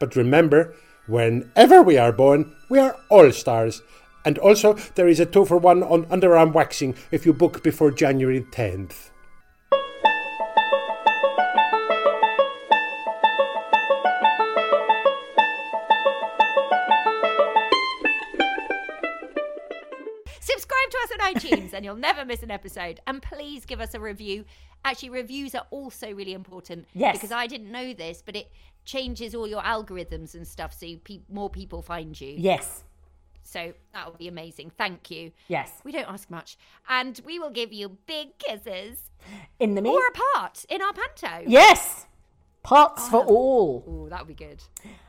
But 0.00 0.16
remember, 0.16 0.74
whenever 1.06 1.82
we 1.82 1.98
are 1.98 2.12
born, 2.12 2.54
we 2.70 2.78
are 2.78 2.96
all 3.10 3.32
stars. 3.32 3.82
And 4.24 4.38
also, 4.38 4.74
there 4.94 5.08
is 5.08 5.20
a 5.20 5.26
two 5.26 5.44
for 5.44 5.58
one 5.58 5.82
on 5.82 6.04
underarm 6.06 6.52
waxing 6.52 6.94
if 7.10 7.26
you 7.26 7.32
book 7.32 7.62
before 7.62 7.90
January 7.90 8.42
10th. 8.42 9.10
Subscribe 20.40 20.90
to 20.90 20.98
us 21.02 21.10
on 21.12 21.34
iTunes 21.34 21.72
and 21.72 21.84
you'll 21.84 21.94
never 21.96 22.24
miss 22.24 22.42
an 22.42 22.50
episode. 22.50 23.00
And 23.06 23.22
please 23.22 23.64
give 23.64 23.80
us 23.80 23.94
a 23.94 24.00
review. 24.00 24.44
Actually, 24.84 25.10
reviews 25.10 25.54
are 25.54 25.66
also 25.70 26.12
really 26.12 26.32
important. 26.32 26.86
Yes. 26.94 27.16
Because 27.16 27.32
I 27.32 27.46
didn't 27.46 27.70
know 27.70 27.92
this, 27.92 28.22
but 28.24 28.34
it 28.34 28.50
changes 28.84 29.34
all 29.34 29.46
your 29.46 29.62
algorithms 29.62 30.34
and 30.34 30.46
stuff 30.46 30.72
so 30.72 30.96
pe- 31.04 31.20
more 31.30 31.48
people 31.48 31.80
find 31.82 32.20
you. 32.20 32.34
Yes. 32.36 32.82
So 33.42 33.72
that 33.92 34.08
would 34.08 34.18
be 34.18 34.28
amazing. 34.28 34.70
Thank 34.78 35.10
you. 35.10 35.32
Yes. 35.48 35.70
We 35.84 35.92
don't 35.92 36.08
ask 36.08 36.30
much. 36.30 36.56
And 36.88 37.20
we 37.26 37.38
will 37.38 37.50
give 37.50 37.72
you 37.72 37.98
big 38.06 38.38
kisses 38.38 39.10
In 39.58 39.74
the 39.74 39.82
mean. 39.82 39.92
or 39.92 40.06
a 40.06 40.12
part 40.38 40.64
in 40.68 40.80
our 40.80 40.92
panto. 40.92 41.44
Yes. 41.46 42.06
Parts 42.62 43.08
for 43.08 43.24
all. 43.24 43.84
Oh, 43.86 44.08
that 44.08 44.20
would 44.20 44.28
be 44.36 44.44
good. 44.44 44.62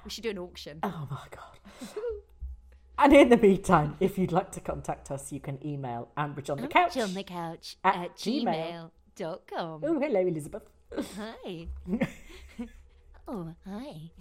We 0.04 0.10
should 0.10 0.24
do 0.24 0.32
an 0.32 0.40
auction. 0.40 0.80
Oh 0.84 1.08
my 1.10 1.26
god. 1.30 1.90
and 2.98 3.14
in 3.14 3.30
the 3.30 3.38
meantime, 3.38 3.96
if 4.00 4.18
you'd 4.18 4.32
like 4.32 4.52
to 4.54 4.60
contact 4.60 5.12
us, 5.12 5.32
you 5.32 5.40
can 5.40 5.60
email 5.66 6.10
Ambridge 6.18 6.50
on 6.50 6.58
the 6.60 6.68
couch. 6.68 6.98
on 6.98 7.14
the 7.14 7.24
couch 7.24 7.78
At 7.84 7.96
at, 7.96 8.16
gmail. 8.18 8.90
gmail.com. 9.16 9.84
Oh, 9.86 10.00
hello, 10.00 10.20
Elizabeth. 10.22 10.64
Hi. 11.18 11.68
oh, 13.28 13.54
hi. 13.70 14.12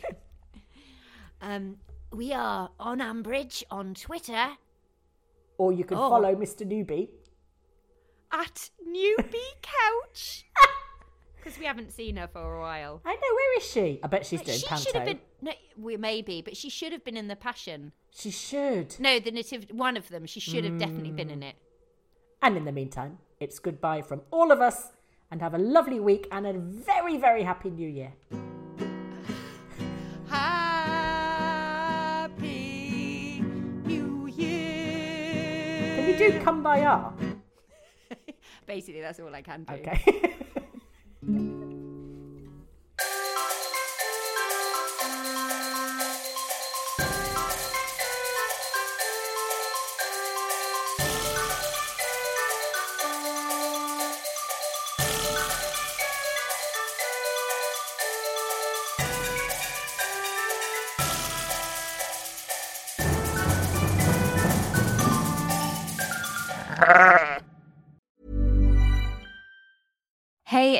um, 1.40 1.76
we 2.12 2.32
are 2.32 2.70
on 2.78 2.98
Ambridge 2.98 3.62
on 3.70 3.94
Twitter 3.94 4.56
Or 5.58 5.72
you 5.72 5.84
can 5.84 5.96
Oh. 5.98 6.08
follow 6.10 6.34
Mr. 6.34 6.66
Newbie. 6.66 7.08
at 8.30 8.70
Newbie 8.86 9.54
Couch. 9.62 10.44
Because 11.36 11.58
we 11.58 11.64
haven't 11.66 11.90
seen 11.92 12.16
her 12.18 12.28
for 12.28 12.54
a 12.56 12.60
while. 12.60 13.00
I 13.04 13.14
know, 13.14 13.34
where 13.34 13.58
is 13.58 13.68
she? 13.68 13.98
I 14.04 14.06
bet 14.06 14.24
she's 14.24 14.38
But 14.40 14.46
doing 14.46 14.58
she 14.60 14.66
panto. 14.68 14.84
should 14.84 14.94
have 14.94 15.04
been. 15.06 15.20
No, 15.40 15.52
we 15.76 15.96
maybe, 15.96 16.40
but 16.40 16.56
she 16.56 16.70
should 16.70 16.92
have 16.92 17.02
been 17.04 17.16
in 17.16 17.26
the 17.26 17.34
Passion. 17.34 17.90
She 18.12 18.30
should. 18.30 18.94
No, 19.00 19.18
the 19.18 19.32
native. 19.32 19.66
One 19.72 19.96
of 19.96 20.08
them. 20.08 20.24
She 20.26 20.38
should 20.38 20.62
have 20.64 20.78
definitely 20.78 21.10
been 21.10 21.30
in 21.30 21.42
it. 21.42 21.56
And 22.42 22.56
in 22.56 22.64
the 22.64 22.70
meantime, 22.70 23.18
it's 23.40 23.58
goodbye 23.58 24.02
from 24.02 24.22
all 24.30 24.52
of 24.52 24.60
us 24.60 24.92
and 25.32 25.40
have 25.42 25.52
a 25.54 25.58
lovely 25.58 25.98
week 25.98 26.28
and 26.30 26.46
a 26.46 26.52
very, 26.52 27.16
very 27.16 27.42
happy 27.42 27.70
new 27.70 27.88
year. 27.88 28.12
Do 36.30 36.40
Come 36.40 36.62
By 36.62 36.82
R? 36.82 37.12
Basically, 38.66 39.00
that's 39.00 39.18
all 39.18 39.34
I 39.34 39.42
can 39.42 39.64
do. 39.64 39.74
Okay. 39.74 40.36